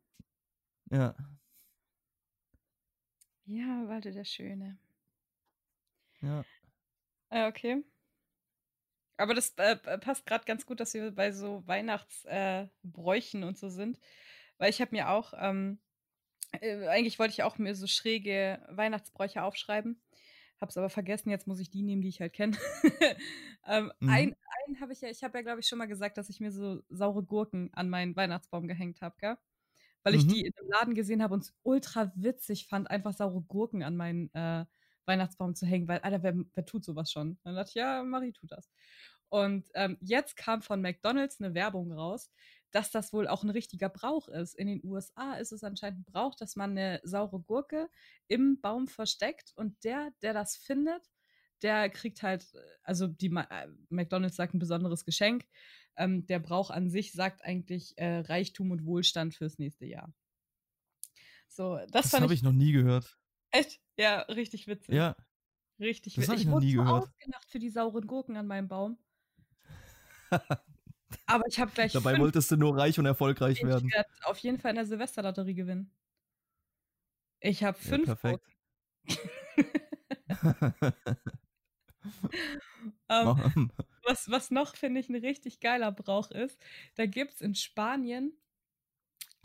Ja. 0.91 1.15
Ja, 3.47 3.89
Walde 3.89 4.13
der 4.13 4.25
Schöne. 4.25 4.79
Ja. 6.23 6.45
Ah, 7.29 7.49
okay. 7.49 7.83
Aber 9.17 9.35
das 9.35 9.55
äh, 9.57 9.77
passt 9.99 10.27
gerade 10.27 10.45
ganz 10.45 10.65
gut, 10.67 10.81
dass 10.81 10.95
wir 10.95 11.11
bei 11.11 11.33
so 11.33 11.67
Weihnachtsbräuchen 11.67 13.43
äh, 13.43 13.47
und 13.47 13.59
so 13.59 13.69
sind. 13.69 13.99
Weil 14.59 14.71
ich 14.71 14.81
habe 14.81 14.95
mir 14.95 15.11
auch, 15.11 15.35
ähm, 15.37 15.79
äh, 16.53 16.87
eigentlich 16.89 17.19
wollte 17.19 17.33
ich 17.33 17.43
auch 17.43 17.59
mir 17.59 17.75
so 17.75 17.87
schräge 17.87 18.65
Weihnachtsbräuche 18.71 19.43
aufschreiben. 19.43 20.01
Hab's 20.65 20.79
aber 20.79 20.89
vergessen, 20.89 21.29
jetzt 21.29 21.47
muss 21.47 21.61
ich 21.61 21.69
die 21.69 21.83
nehmen, 21.83 22.01
die 22.01 22.09
ich 22.09 22.23
halt 22.23 22.33
kenne. 22.33 22.57
ähm, 23.67 23.93
mhm. 24.01 24.09
Ein, 24.09 24.37
einen 24.65 24.81
habe 24.81 24.95
ich 24.95 25.03
ja, 25.03 25.11
ich 25.11 25.23
habe 25.23 25.37
ja, 25.37 25.43
glaube 25.43 25.61
ich, 25.61 25.69
schon 25.69 25.77
mal 25.77 25.85
gesagt, 25.85 26.17
dass 26.17 26.31
ich 26.31 26.41
mir 26.41 26.51
so 26.51 26.81
saure 26.89 27.23
Gurken 27.23 27.69
an 27.75 27.91
meinen 27.91 28.17
Weihnachtsbaum 28.17 28.67
gehängt 28.67 29.03
habe, 29.03 29.15
gell? 29.19 29.37
Weil 30.05 30.15
ich 30.15 30.25
mhm. 30.25 30.29
die 30.29 30.41
in 30.41 30.53
dem 30.59 30.71
Laden 30.71 30.95
gesehen 30.95 31.23
habe 31.23 31.35
und 31.35 31.41
es 31.45 31.55
ultra 31.65 32.13
witzig 32.17 32.67
fand, 32.67 32.91
einfach 32.91 33.13
saure 33.13 33.43
Gurken 33.43 33.83
an 33.83 33.95
meinen 33.95 34.33
äh, 34.33 34.65
Weihnachtsbaum 35.05 35.55
zu 35.55 35.67
hängen, 35.67 35.87
weil, 35.87 35.99
Alter, 35.99 36.23
wer, 36.23 36.35
wer 36.55 36.65
tut 36.65 36.83
sowas 36.83 37.13
schon? 37.13 37.37
Dann 37.45 37.55
dachte 37.57 37.69
ich, 37.69 37.75
ja, 37.75 38.03
Marie 38.03 38.33
tut 38.33 38.51
das. 38.51 38.71
Und 39.29 39.69
ähm, 39.75 39.99
jetzt 40.01 40.35
kam 40.37 40.63
von 40.63 40.81
McDonalds 40.81 41.43
eine 41.43 41.53
Werbung 41.53 41.93
raus, 41.93 42.31
dass 42.75 42.91
das 42.91 43.13
wohl 43.13 43.29
auch 43.29 43.45
ein 43.45 43.51
richtiger 43.51 43.89
Brauch 43.89 44.27
ist. 44.27 44.57
In 44.57 44.67
den 44.67 44.81
USA 44.83 45.35
ist 45.35 45.53
es 45.53 45.63
anscheinend 45.63 46.01
ein 46.01 46.13
Brauch, 46.13 46.35
dass 46.35 46.57
man 46.57 46.73
eine 46.73 47.01
saure 47.05 47.39
Gurke 47.39 47.89
im 48.27 48.61
Baum 48.61 48.89
versteckt 48.89 49.53
und 49.55 49.85
der, 49.85 50.13
der 50.23 50.35
das 50.35 50.57
findet, 50.57 51.09
der 51.63 51.89
kriegt 51.89 52.25
halt, 52.25 52.53
also 52.83 53.07
die 53.07 53.29
äh, 53.29 53.69
McDonalds 53.91 54.35
sagt 54.35 54.55
ein 54.55 54.59
besonderes 54.59 55.05
Geschenk. 55.05 55.47
Ähm, 55.95 56.27
der 56.27 56.41
Brauch 56.41 56.71
an 56.71 56.91
sich 56.91 57.13
sagt 57.13 57.45
eigentlich 57.45 57.97
äh, 57.97 58.19
Reichtum 58.19 58.73
und 58.73 58.85
Wohlstand 58.85 59.37
fürs 59.37 59.57
nächste 59.59 59.87
Jahr. 59.87 60.13
So, 61.47 61.77
das, 61.93 62.11
das 62.11 62.21
habe 62.21 62.35
ich 62.35 62.43
noch 62.43 62.53
nie 62.53 62.73
gehört. 62.73 63.17
Echt? 63.53 63.81
Ja, 63.97 64.23
richtig 64.23 64.67
witzig. 64.67 64.97
Ja. 64.97 65.15
Richtig 65.79 66.19
witzig. 66.19 66.35
Ich, 66.35 66.41
ich 66.41 66.47
noch 66.49 66.59
nie 66.59 66.73
gehört. 66.73 67.05
ausgelacht 67.05 67.49
für 67.49 67.61
die 67.61 67.71
sauren 67.71 68.09
Gurken 68.09 68.37
an 68.37 68.49
meinem 68.49 68.67
Baum. 68.67 68.99
Aber 71.27 71.45
ich 71.49 71.59
habe 71.61 71.71
gleich. 71.73 71.93
Dabei 71.93 72.13
fünf. 72.13 72.23
wolltest 72.23 72.51
du 72.51 72.57
nur 72.57 72.77
reich 72.77 72.99
und 72.99 73.07
erfolgreich 73.07 73.59
ich 73.59 73.67
werden. 73.67 73.89
Ich 73.89 73.95
werde 73.95 74.09
auf 74.25 74.39
jeden 74.39 74.59
Fall 74.59 74.71
in 74.71 74.77
der 74.77 74.87
Silvesterlotterie 74.87 75.55
gewinnen. 75.55 75.91
Ich 77.41 77.63
habe 77.63 77.79
fünf. 77.79 78.07
Ja, 78.09 78.15
perfekt. 78.15 78.45
um, 83.09 83.43
ähm, 83.57 83.71
was, 84.05 84.31
was 84.31 84.51
noch, 84.51 84.77
finde 84.77 85.01
ich, 85.01 85.09
ein 85.09 85.17
richtig 85.17 85.61
geiler 85.61 85.93
Brauch 85.93 86.31
ist, 86.31 86.59
da 86.95 87.07
gibt 87.07 87.35
es 87.35 87.41
in 87.41 87.55
Spanien 87.55 88.33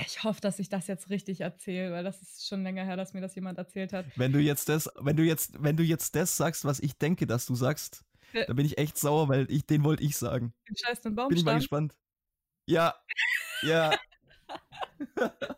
ich 0.05 0.23
hoffe, 0.23 0.41
dass 0.41 0.59
ich 0.59 0.69
das 0.69 0.87
jetzt 0.87 1.09
richtig 1.09 1.41
erzähle, 1.41 1.91
weil 1.91 2.03
das 2.03 2.21
ist 2.21 2.47
schon 2.47 2.63
länger 2.63 2.85
her, 2.85 2.95
dass 2.95 3.13
mir 3.13 3.21
das 3.21 3.35
jemand 3.35 3.57
erzählt 3.57 3.93
hat. 3.93 4.05
Wenn 4.15 4.31
du 4.31 4.39
jetzt 4.39 4.69
das, 4.69 4.89
wenn 4.99 5.17
du 5.17 5.23
jetzt, 5.23 5.61
wenn 5.61 5.77
du 5.77 5.83
jetzt 5.83 6.15
das 6.15 6.37
sagst, 6.37 6.65
was 6.65 6.79
ich 6.79 6.97
denke, 6.97 7.27
dass 7.27 7.45
du 7.45 7.55
sagst, 7.55 8.05
äh, 8.33 8.45
da 8.45 8.53
bin 8.53 8.65
ich 8.65 8.77
echt 8.77 8.97
sauer, 8.97 9.29
weil 9.29 9.49
ich, 9.49 9.65
den 9.65 9.83
wollte 9.83 10.03
ich 10.03 10.17
sagen. 10.17 10.53
Den 10.67 10.77
scheiß 10.77 11.01
den 11.01 11.15
Baumstamm. 11.15 11.29
Bin 11.29 11.37
ich 11.37 11.45
mal 11.45 11.55
gespannt. 11.55 11.95
Ja, 12.65 12.95
ja. 13.63 13.91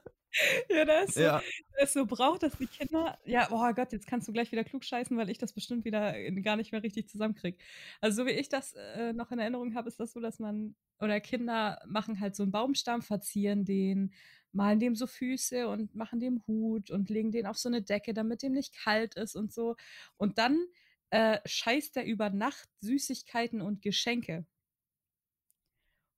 ja, 0.70 0.86
das 0.86 1.10
ist, 1.10 1.16
so, 1.16 1.22
ja. 1.22 1.42
ist 1.82 1.94
so 1.94 2.06
braucht, 2.06 2.44
dass 2.44 2.58
die 2.58 2.68
Kinder. 2.68 3.18
Ja, 3.26 3.48
oh 3.52 3.74
Gott, 3.74 3.92
jetzt 3.92 4.08
kannst 4.08 4.28
du 4.28 4.34
gleich 4.34 4.52
wieder 4.52 4.64
klug 4.64 4.84
scheißen, 4.84 5.18
weil 5.18 5.30
ich 5.30 5.38
das 5.38 5.54
bestimmt 5.54 5.86
wieder 5.86 6.14
gar 6.42 6.56
nicht 6.56 6.72
mehr 6.72 6.84
richtig 6.84 7.10
zusammenkriege. 7.10 7.58
Also, 8.00 8.24
so 8.24 8.28
wie 8.28 8.32
ich 8.32 8.50
das 8.50 8.74
äh, 8.74 9.14
noch 9.14 9.32
in 9.32 9.40
Erinnerung 9.40 9.76
habe, 9.76 9.88
ist 9.88 10.00
das 10.00 10.14
so, 10.14 10.20
dass 10.20 10.40
man. 10.40 10.76
Oder 11.00 11.20
Kinder 11.20 11.82
machen 11.88 12.20
halt 12.20 12.36
so 12.36 12.44
einen 12.44 12.52
Baumstamm, 12.52 13.02
verzieren 13.02 13.66
den, 13.66 14.14
malen 14.54 14.80
dem 14.80 14.96
so 14.96 15.08
Füße 15.08 15.68
und 15.68 15.96
machen 15.96 16.20
dem 16.20 16.44
Hut 16.48 16.92
und 16.92 17.10
legen 17.10 17.32
den 17.32 17.48
auf 17.48 17.58
so 17.58 17.70
eine 17.70 17.82
Decke, 17.82 18.14
damit 18.14 18.44
dem 18.44 18.54
nicht 18.54 18.76
kalt 18.76 19.16
ist 19.16 19.36
und 19.36 19.52
so. 19.52 19.76
Und 20.18 20.38
dann 20.38 20.64
äh, 21.12 21.40
scheißt 21.46 21.98
er 21.98 22.06
über 22.06 22.30
Nacht 22.30 22.70
Süßigkeiten 22.80 23.62
und 23.62 23.82
Geschenke. 23.82 24.46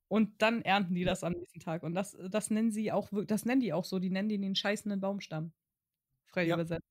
Und 0.07 0.41
dann 0.41 0.61
ernten 0.61 0.93
die 0.93 1.03
das 1.03 1.23
am 1.23 1.33
nächsten 1.33 1.59
Tag. 1.59 1.81
Und 1.81 1.95
das, 1.95 2.15
das 2.29 2.51
nennen 2.51 2.71
sie 2.71 2.91
auch, 2.91 3.09
das 3.25 3.45
nennen 3.45 3.61
die 3.61 3.73
auch 3.73 3.85
so, 3.85 3.97
die 3.97 4.11
nennen 4.11 4.29
die 4.29 4.37
den 4.37 4.55
scheißenden 4.55 5.01
Baumstamm. 5.01 5.51
Frei 6.25 6.45
ja. 6.45 6.55
übersetzt. 6.55 6.87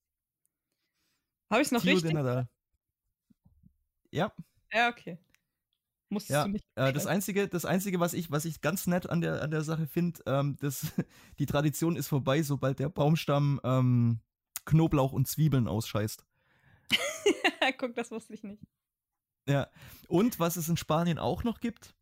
Habe 1.48 1.62
ich 1.62 1.68
es 1.68 1.72
noch 1.72 1.82
Tio 1.82 1.94
richtig? 1.94 2.12
Ja. 4.10 4.34
Ja, 4.72 4.88
okay. 4.88 5.18
Musstest 6.08 6.30
ja, 6.76 6.88
äh, 6.88 6.92
das 6.92 7.06
einzige, 7.06 7.48
das 7.48 7.64
einzige, 7.64 8.00
was 8.00 8.12
ich, 8.12 8.30
was 8.30 8.44
ich 8.44 8.60
ganz 8.60 8.86
nett 8.86 9.08
an 9.08 9.20
der, 9.20 9.40
an 9.40 9.50
der 9.50 9.62
Sache 9.62 9.86
finde, 9.86 10.20
ähm, 10.26 10.56
die 11.38 11.46
Tradition 11.46 11.96
ist 11.96 12.08
vorbei, 12.08 12.42
sobald 12.42 12.80
der 12.80 12.88
Baumstamm 12.88 13.60
ähm, 13.64 14.20
Knoblauch 14.64 15.12
und 15.12 15.28
Zwiebeln 15.28 15.68
ausscheißt. 15.68 16.26
Guck, 17.78 17.94
das 17.94 18.10
wusste 18.10 18.34
ich 18.34 18.42
nicht. 18.42 18.62
Ja. 19.48 19.68
Und 20.08 20.38
was 20.38 20.56
es 20.56 20.68
in 20.68 20.76
Spanien 20.76 21.18
auch 21.18 21.44
noch 21.44 21.60
gibt, 21.60 21.94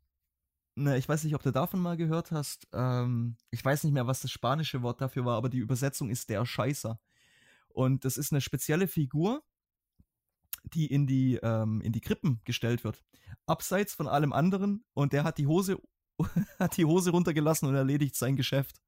ne, 0.75 0.99
ich 0.99 1.09
weiß 1.09 1.25
nicht, 1.25 1.35
ob 1.35 1.43
du 1.43 1.53
davon 1.53 1.81
mal 1.81 1.97
gehört 1.97 2.33
hast. 2.33 2.69
Ähm, 2.73 3.37
ich 3.51 3.65
weiß 3.65 3.85
nicht 3.85 3.93
mehr, 3.93 4.07
was 4.07 4.21
das 4.21 4.31
spanische 4.31 4.83
Wort 4.83 5.01
dafür 5.01 5.25
war, 5.25 5.37
aber 5.37 5.49
die 5.49 5.59
Übersetzung 5.59 6.11
ist 6.11 6.29
der 6.29 6.45
Scheißer. 6.45 7.01
Und 7.69 8.05
das 8.05 8.17
ist 8.17 8.33
eine 8.33 8.41
spezielle 8.41 8.89
Figur, 8.89 9.43
die 10.65 10.87
in 10.87 11.07
die, 11.07 11.37
ähm, 11.43 11.81
in 11.81 11.93
die 11.93 12.01
Krippen 12.01 12.41
gestellt 12.45 12.85
wird. 12.85 13.03
Abseits 13.47 13.95
von 13.95 14.09
allem 14.09 14.33
anderen 14.33 14.85
und 14.93 15.13
der 15.13 15.25
hat 15.25 15.39
die 15.39 15.47
Hose, 15.47 15.79
hat 16.59 16.77
die 16.77 16.85
Hose 16.85 17.11
runtergelassen 17.11 17.69
und 17.69 17.75
erledigt 17.75 18.17
sein 18.17 18.37
Geschäft. 18.37 18.81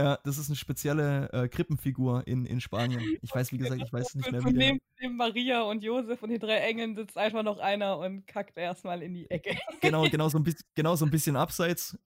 Ja, 0.00 0.18
das 0.24 0.38
ist 0.38 0.48
eine 0.48 0.56
spezielle 0.56 1.30
äh, 1.30 1.46
Krippenfigur 1.46 2.26
in, 2.26 2.46
in 2.46 2.62
Spanien. 2.62 3.18
Ich 3.20 3.34
weiß, 3.34 3.52
wie 3.52 3.58
gesagt, 3.58 3.82
ich 3.82 3.92
weiß 3.92 4.14
nicht 4.14 4.32
mehr, 4.32 4.42
wie 4.42 4.52
neben, 4.52 4.80
neben 4.98 5.14
Maria 5.14 5.60
und 5.60 5.84
Josef 5.84 6.22
und 6.22 6.30
den 6.30 6.40
drei 6.40 6.56
Engeln 6.56 6.96
sitzt 6.96 7.18
einfach 7.18 7.42
noch 7.42 7.58
einer 7.58 7.98
und 7.98 8.26
kackt 8.26 8.56
erstmal 8.56 9.02
in 9.02 9.12
die 9.12 9.30
Ecke. 9.30 9.58
Genau, 9.82 10.08
genau 10.08 10.30
so 10.30 10.38
ein 10.38 10.44
bisschen, 10.44 10.64
genau 10.74 10.96
so 10.96 11.04
ein 11.04 11.10
bisschen 11.10 11.36
abseits. 11.36 11.98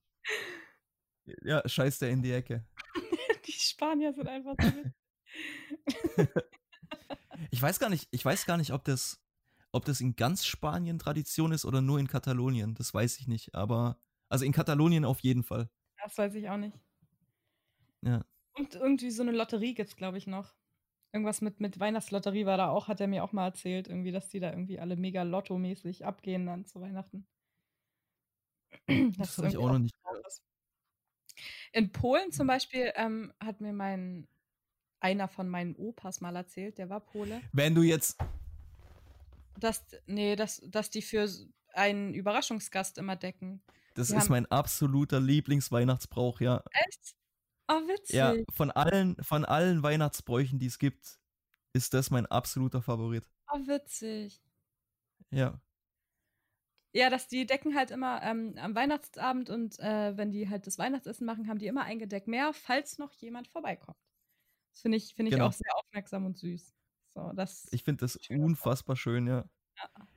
Ja, 1.41 1.61
scheißt 1.65 2.01
er 2.01 2.09
in 2.09 2.21
die 2.21 2.33
Ecke. 2.33 2.65
die 3.47 3.53
Spanier 3.53 4.11
sind 4.13 4.27
einfach 4.27 4.55
so 4.59 6.25
Ich 7.49 7.61
weiß 7.61 7.79
gar 7.79 7.89
nicht, 7.89 8.09
ich 8.11 8.25
weiß 8.25 8.45
gar 8.45 8.57
nicht, 8.57 8.73
ob 8.73 8.83
das, 8.83 9.23
ob 9.71 9.85
das 9.85 10.01
in 10.01 10.17
ganz 10.17 10.45
Spanien 10.45 10.99
Tradition 10.99 11.53
ist 11.53 11.63
oder 11.63 11.79
nur 11.79 11.97
in 11.97 12.09
Katalonien. 12.09 12.75
Das 12.75 12.93
weiß 12.93 13.19
ich 13.19 13.29
nicht. 13.29 13.55
Aber, 13.55 14.01
also 14.27 14.43
in 14.43 14.51
Katalonien 14.51 15.05
auf 15.05 15.21
jeden 15.21 15.43
Fall. 15.43 15.69
Das 16.03 16.17
weiß 16.17 16.35
ich 16.35 16.49
auch 16.49 16.57
nicht. 16.57 16.77
Ja. 18.05 18.25
Und 18.53 18.75
irgendwie 18.75 19.11
so 19.11 19.23
eine 19.23 19.31
Lotterie 19.31 19.73
gibt 19.73 19.89
es, 19.89 19.95
glaube 19.95 20.17
ich, 20.17 20.27
noch. 20.27 20.55
Irgendwas 21.11 21.41
mit, 21.41 21.59
mit 21.59 21.79
Weihnachtslotterie 21.79 22.45
war 22.45 22.57
da 22.57 22.69
auch, 22.69 22.87
hat 22.87 22.99
er 22.99 23.07
mir 23.07 23.23
auch 23.23 23.31
mal 23.31 23.45
erzählt, 23.45 23.87
irgendwie, 23.87 24.11
dass 24.11 24.29
die 24.29 24.39
da 24.39 24.49
irgendwie 24.49 24.79
alle 24.79 24.95
mega 24.95 25.23
lottomäßig 25.23 26.05
abgehen 26.05 26.45
dann 26.45 26.65
zu 26.65 26.81
Weihnachten. 26.81 27.27
Das, 28.87 29.17
das 29.17 29.37
habe 29.37 29.47
ich 29.47 29.57
auch 29.57 29.71
noch 29.71 29.79
nicht 29.79 29.95
gehört. 30.03 30.41
In 31.71 31.91
Polen 31.91 32.31
zum 32.31 32.47
Beispiel 32.47 32.91
ähm, 32.95 33.33
hat 33.39 33.61
mir 33.61 33.73
mein 33.73 34.27
einer 34.99 35.27
von 35.27 35.47
meinen 35.47 35.75
Opas 35.75 36.19
mal 36.19 36.35
erzählt, 36.35 36.77
der 36.77 36.89
war 36.89 36.99
Pole. 36.99 37.41
Wenn 37.51 37.75
du 37.75 37.83
jetzt. 37.83 38.17
Dass, 39.59 39.85
nee, 40.07 40.35
dass, 40.35 40.61
dass 40.65 40.89
die 40.89 41.01
für 41.01 41.29
einen 41.73 42.13
Überraschungsgast 42.13 42.97
immer 42.97 43.15
decken. 43.15 43.61
Das 43.93 44.09
die 44.09 44.15
ist 44.15 44.29
mein 44.29 44.45
absoluter 44.47 45.19
Lieblingsweihnachtsbrauch, 45.19 46.41
ja. 46.41 46.63
Echt? 46.71 47.15
Oh, 47.67 47.87
witzig. 47.87 48.15
Ja, 48.15 48.35
von 48.53 48.71
allen, 48.71 49.15
von 49.23 49.45
allen 49.45 49.81
Weihnachtsbräuchen, 49.81 50.59
die 50.59 50.67
es 50.67 50.77
gibt, 50.79 51.19
ist 51.73 51.93
das 51.93 52.11
mein 52.11 52.25
absoluter 52.25 52.81
Favorit. 52.81 53.27
Oh, 53.51 53.59
witzig. 53.67 54.41
Ja. 55.31 55.59
Ja, 56.93 57.09
dass 57.09 57.27
die 57.27 57.45
decken 57.45 57.75
halt 57.75 57.91
immer 57.91 58.21
ähm, 58.23 58.55
am 58.57 58.73
Weihnachtsabend 58.73 59.49
und 59.49 59.77
äh, 59.79 60.15
wenn 60.15 60.31
die 60.31 60.49
halt 60.49 60.65
das 60.65 60.77
Weihnachtsessen 60.77 61.25
machen, 61.25 61.49
haben 61.49 61.59
die 61.59 61.67
immer 61.67 61.83
ein 61.83 61.99
Gedeck 61.99 62.27
mehr, 62.27 62.53
falls 62.53 62.97
noch 62.97 63.11
jemand 63.13 63.49
vorbeikommt. 63.49 63.97
Das 64.71 64.81
finde 64.81 64.97
ich, 64.97 65.13
find 65.13 65.27
ich 65.27 65.33
genau. 65.33 65.47
auch 65.47 65.53
sehr 65.53 65.75
aufmerksam 65.75 66.25
und 66.25 66.37
süß. 66.37 66.73
So, 67.15 67.31
das 67.33 67.67
ich 67.71 67.83
finde 67.83 68.01
das 68.01 68.17
unfassbar 68.29 68.95
schön, 68.95 69.27
ja. 69.27 69.43
ja. 69.77 70.07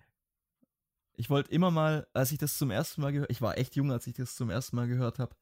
Ich 1.15 1.31
wollte 1.31 1.51
immer 1.51 1.73
mal, 1.73 2.07
als 2.13 2.31
ich 2.31 2.39
das 2.39 2.59
zum 2.59 2.71
ersten 2.71 3.01
Mal 3.01 3.13
gehört, 3.13 3.31
ich 3.31 3.43
war 3.43 3.59
echt 3.59 3.75
jung, 3.75 3.91
als 3.91 4.07
ich 4.07 4.15
das 4.15 4.37
zum 4.37 4.51
ersten 4.51 4.77
Mal 4.77 4.87
gehört 4.87 5.19
habe. 5.19 5.35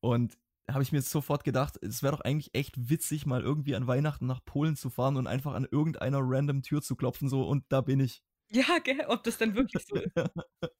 Und 0.00 0.38
habe 0.70 0.82
ich 0.82 0.92
mir 0.92 0.98
jetzt 0.98 1.10
sofort 1.10 1.44
gedacht, 1.44 1.78
es 1.82 2.02
wäre 2.02 2.16
doch 2.16 2.22
eigentlich 2.22 2.54
echt 2.54 2.88
witzig, 2.88 3.26
mal 3.26 3.42
irgendwie 3.42 3.74
an 3.74 3.86
Weihnachten 3.86 4.26
nach 4.26 4.44
Polen 4.44 4.76
zu 4.76 4.90
fahren 4.90 5.16
und 5.16 5.26
einfach 5.26 5.54
an 5.54 5.66
irgendeiner 5.70 6.20
random 6.22 6.62
Tür 6.62 6.82
zu 6.82 6.96
klopfen, 6.96 7.28
so 7.28 7.46
und 7.46 7.64
da 7.68 7.80
bin 7.80 8.00
ich. 8.00 8.22
Ja, 8.50 8.78
gell, 8.82 9.04
ob 9.08 9.24
das 9.24 9.38
denn 9.38 9.54
wirklich 9.54 9.84
so 9.86 9.96
ist. 9.96 10.14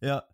ja. 0.00 0.26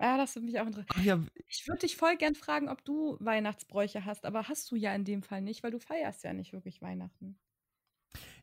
Ja, 0.00 0.18
das 0.18 0.34
würde 0.34 0.46
mich 0.46 0.60
auch 0.60 0.66
interessieren. 0.66 1.04
Ja. 1.04 1.20
Ich 1.46 1.66
würde 1.66 1.80
dich 1.80 1.96
voll 1.96 2.16
gern 2.16 2.34
fragen, 2.34 2.68
ob 2.68 2.84
du 2.84 3.16
Weihnachtsbräuche 3.20 4.04
hast, 4.04 4.26
aber 4.26 4.48
hast 4.48 4.70
du 4.70 4.76
ja 4.76 4.94
in 4.94 5.04
dem 5.04 5.22
Fall 5.22 5.40
nicht, 5.40 5.62
weil 5.62 5.70
du 5.70 5.78
feierst 5.78 6.22
ja 6.24 6.32
nicht 6.32 6.52
wirklich 6.52 6.82
Weihnachten. 6.82 7.38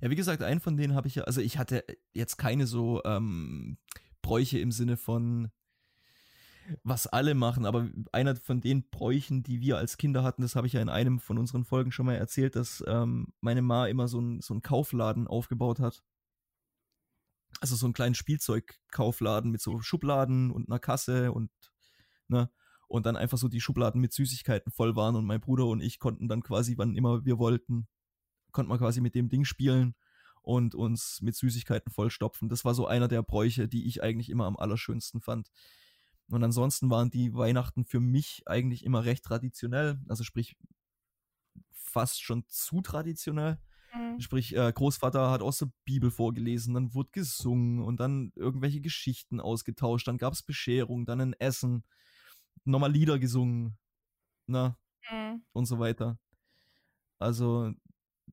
Ja, 0.01 0.09
wie 0.09 0.15
gesagt, 0.15 0.41
einen 0.41 0.59
von 0.59 0.77
denen 0.77 0.95
habe 0.95 1.07
ich 1.07 1.15
ja, 1.15 1.23
also 1.23 1.41
ich 1.41 1.57
hatte 1.57 1.85
jetzt 2.13 2.37
keine 2.37 2.67
so 2.67 3.01
ähm, 3.05 3.77
Bräuche 4.21 4.59
im 4.59 4.71
Sinne 4.71 4.97
von, 4.97 5.51
was 6.83 7.07
alle 7.07 7.35
machen, 7.35 7.65
aber 7.65 7.89
einer 8.11 8.35
von 8.35 8.61
den 8.61 8.89
Bräuchen, 8.89 9.43
die 9.43 9.61
wir 9.61 9.77
als 9.77 9.97
Kinder 9.97 10.23
hatten, 10.23 10.41
das 10.41 10.55
habe 10.55 10.67
ich 10.67 10.73
ja 10.73 10.81
in 10.81 10.89
einem 10.89 11.19
von 11.19 11.37
unseren 11.37 11.65
Folgen 11.65 11.91
schon 11.91 12.05
mal 12.05 12.15
erzählt, 12.15 12.55
dass 12.55 12.83
ähm, 12.87 13.33
meine 13.41 13.61
Ma 13.61 13.87
immer 13.87 14.07
so, 14.07 14.19
ein, 14.19 14.41
so 14.41 14.53
einen 14.53 14.61
Kaufladen 14.61 15.27
aufgebaut 15.27 15.79
hat. 15.79 16.03
Also 17.59 17.75
so 17.75 17.85
einen 17.85 17.93
kleinen 17.93 18.15
Spielzeugkaufladen 18.15 19.51
mit 19.51 19.61
so 19.61 19.79
Schubladen 19.79 20.51
und 20.51 20.69
einer 20.69 20.79
Kasse 20.79 21.31
und 21.31 21.51
ne, 22.27 22.49
und 22.87 23.05
dann 23.05 23.15
einfach 23.15 23.37
so 23.37 23.47
die 23.47 23.61
Schubladen 23.61 24.01
mit 24.01 24.13
Süßigkeiten 24.13 24.71
voll 24.71 24.95
waren 24.95 25.15
und 25.15 25.25
mein 25.25 25.41
Bruder 25.41 25.65
und 25.65 25.81
ich 25.81 25.99
konnten 25.99 26.27
dann 26.27 26.43
quasi, 26.43 26.77
wann 26.77 26.95
immer 26.95 27.25
wir 27.25 27.39
wollten, 27.39 27.87
konnten 28.51 28.71
wir 28.71 28.77
quasi 28.77 29.01
mit 29.01 29.15
dem 29.15 29.29
Ding 29.29 29.45
spielen 29.45 29.95
und 30.41 30.75
uns 30.75 31.21
mit 31.21 31.35
Süßigkeiten 31.35 31.91
vollstopfen. 31.91 32.49
Das 32.49 32.65
war 32.65 32.75
so 32.75 32.85
einer 32.85 33.07
der 33.07 33.23
Bräuche, 33.23 33.67
die 33.67 33.87
ich 33.87 34.03
eigentlich 34.03 34.29
immer 34.29 34.45
am 34.45 34.57
allerschönsten 34.57 35.21
fand. 35.21 35.49
Und 36.29 36.43
ansonsten 36.43 36.89
waren 36.89 37.09
die 37.11 37.33
Weihnachten 37.35 37.85
für 37.85 37.99
mich 37.99 38.43
eigentlich 38.47 38.83
immer 38.85 39.05
recht 39.05 39.23
traditionell, 39.25 39.99
also 40.07 40.23
sprich 40.23 40.57
fast 41.71 42.21
schon 42.23 42.45
zu 42.47 42.81
traditionell. 42.81 43.59
Mhm. 43.93 44.19
Sprich, 44.19 44.55
äh, 44.55 44.71
Großvater 44.71 45.31
hat 45.31 45.41
aus 45.41 45.57
der 45.59 45.71
Bibel 45.85 46.11
vorgelesen, 46.11 46.75
dann 46.75 46.93
wurde 46.93 47.09
gesungen 47.11 47.81
und 47.81 47.99
dann 47.99 48.31
irgendwelche 48.35 48.79
Geschichten 48.81 49.39
ausgetauscht, 49.39 50.07
dann 50.07 50.19
gab 50.19 50.33
es 50.33 50.43
Bescherung, 50.43 51.05
dann 51.05 51.19
ein 51.21 51.33
Essen, 51.33 51.83
nochmal 52.65 52.91
Lieder 52.91 53.19
gesungen, 53.19 53.77
ne? 54.47 54.77
Mhm. 55.11 55.43
Und 55.53 55.65
so 55.67 55.79
weiter. 55.79 56.19
Also, 57.19 57.71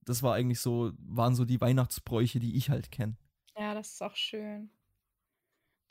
das 0.04 0.22
war 0.22 0.34
eigentlich 0.34 0.60
so, 0.60 0.92
waren 0.98 1.34
so 1.34 1.44
die 1.44 1.60
Weihnachtsbräuche, 1.60 2.40
die 2.40 2.56
ich 2.56 2.70
halt 2.70 2.90
kenne. 2.90 3.16
Ja, 3.56 3.74
das 3.74 3.92
ist 3.92 4.02
auch 4.02 4.16
schön. 4.16 4.70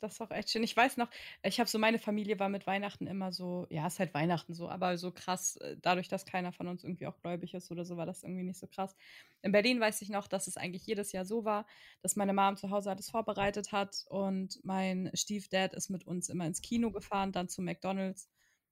Das 0.00 0.14
ist 0.14 0.20
auch 0.22 0.30
echt 0.30 0.48
schön. 0.48 0.62
Ich 0.62 0.74
weiß 0.74 0.96
noch, 0.96 1.10
ich 1.42 1.60
habe 1.60 1.68
so 1.68 1.78
meine 1.78 1.98
Familie 1.98 2.38
war 2.38 2.48
mit 2.48 2.66
Weihnachten 2.66 3.06
immer 3.06 3.32
so 3.32 3.66
ja, 3.68 3.86
ist 3.86 3.98
halt 3.98 4.14
Weihnachten 4.14 4.54
so, 4.54 4.68
aber 4.70 4.96
so 4.96 5.12
krass, 5.12 5.56
äh, 5.56 5.76
dadurch, 5.82 6.08
dass 6.08 6.24
keiner 6.24 6.52
von 6.52 6.68
uns 6.68 6.84
irgendwie 6.84 7.06
auch 7.06 7.20
gläubig 7.20 7.52
ist 7.52 7.70
oder 7.70 7.84
so, 7.84 7.98
war 7.98 8.06
das 8.06 8.22
irgendwie 8.22 8.42
nicht 8.42 8.58
so 8.58 8.66
krass. 8.66 8.96
In 9.42 9.52
Berlin 9.52 9.78
weiß 9.78 10.00
ich 10.00 10.08
noch, 10.08 10.26
dass 10.26 10.46
es 10.46 10.56
eigentlich 10.56 10.86
jedes 10.86 11.12
Jahr 11.12 11.26
so 11.26 11.44
war, 11.44 11.66
dass 12.00 12.16
meine 12.16 12.32
Mom 12.32 12.56
zu 12.56 12.70
Hause 12.70 12.90
alles 12.90 13.10
vorbereitet 13.10 13.72
hat 13.72 14.04
und 14.08 14.58
mein 14.64 15.10
Stiefdad 15.12 15.74
ist 15.74 15.90
mit 15.90 16.06
uns 16.06 16.30
immer 16.30 16.46
ins 16.46 16.62
Kino 16.62 16.90
gefahren, 16.90 17.32
dann 17.32 17.50
zu 17.50 17.60
McDonald's 17.60 18.30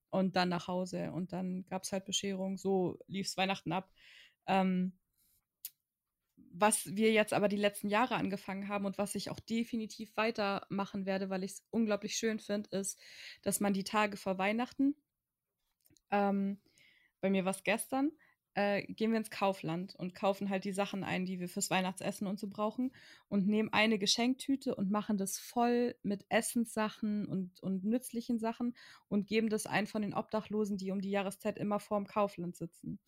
und 0.08 0.34
dann 0.34 0.48
nach 0.48 0.66
Hause 0.66 1.12
und 1.12 1.34
dann 1.34 1.66
gab 1.68 1.82
es 1.82 1.92
halt 1.92 2.06
Bescherung. 2.06 2.56
So 2.56 2.98
lief 3.06 3.26
es 3.26 3.36
Weihnachten 3.36 3.72
ab. 3.72 3.90
Ähm 4.46 4.94
was 6.60 6.96
wir 6.96 7.12
jetzt 7.12 7.32
aber 7.32 7.48
die 7.48 7.56
letzten 7.56 7.88
Jahre 7.88 8.16
angefangen 8.16 8.68
haben 8.68 8.86
und 8.86 8.98
was 8.98 9.14
ich 9.14 9.30
auch 9.30 9.40
definitiv 9.40 10.16
weitermachen 10.16 11.06
werde, 11.06 11.30
weil 11.30 11.44
ich 11.44 11.52
es 11.52 11.66
unglaublich 11.70 12.16
schön 12.16 12.38
finde, 12.38 12.70
ist, 12.76 12.98
dass 13.42 13.60
man 13.60 13.72
die 13.72 13.84
Tage 13.84 14.16
vor 14.16 14.38
Weihnachten, 14.38 14.94
ähm, 16.10 16.60
bei 17.20 17.30
mir 17.30 17.44
war 17.44 17.52
es 17.52 17.64
gestern, 17.64 18.12
äh, 18.54 18.82
gehen 18.92 19.12
wir 19.12 19.18
ins 19.18 19.30
Kaufland 19.30 19.94
und 19.94 20.14
kaufen 20.14 20.50
halt 20.50 20.64
die 20.64 20.72
Sachen 20.72 21.04
ein, 21.04 21.26
die 21.26 21.38
wir 21.38 21.48
fürs 21.48 21.70
Weihnachtsessen 21.70 22.26
und 22.26 22.40
so 22.40 22.48
brauchen 22.48 22.92
und 23.28 23.46
nehmen 23.46 23.72
eine 23.72 23.98
Geschenktüte 23.98 24.74
und 24.74 24.90
machen 24.90 25.16
das 25.16 25.38
voll 25.38 25.94
mit 26.02 26.24
Essenssachen 26.28 27.26
und, 27.26 27.62
und 27.62 27.84
nützlichen 27.84 28.40
Sachen 28.40 28.76
und 29.08 29.28
geben 29.28 29.48
das 29.48 29.66
ein 29.66 29.86
von 29.86 30.02
den 30.02 30.14
Obdachlosen, 30.14 30.76
die 30.76 30.90
um 30.90 31.00
die 31.00 31.10
Jahreszeit 31.10 31.56
immer 31.56 31.78
vorm 31.78 32.06
Kaufland 32.06 32.56
sitzen. 32.56 32.98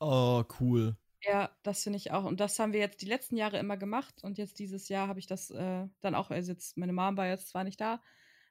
Oh, 0.00 0.42
cool. 0.58 0.96
Ja, 1.22 1.50
das 1.62 1.82
finde 1.82 1.96
ich 1.96 2.12
auch. 2.12 2.24
Und 2.24 2.40
das 2.40 2.58
haben 2.58 2.72
wir 2.72 2.80
jetzt 2.80 3.02
die 3.02 3.06
letzten 3.06 3.36
Jahre 3.36 3.58
immer 3.58 3.76
gemacht. 3.76 4.22
Und 4.22 4.38
jetzt 4.38 4.58
dieses 4.58 4.88
Jahr 4.88 5.08
habe 5.08 5.18
ich 5.18 5.26
das 5.26 5.50
äh, 5.50 5.86
dann 6.00 6.14
auch, 6.14 6.30
also 6.30 6.52
jetzt, 6.52 6.76
meine 6.76 6.92
Mom 6.92 7.16
war 7.16 7.26
jetzt 7.26 7.48
zwar 7.48 7.64
nicht 7.64 7.80
da, 7.80 8.00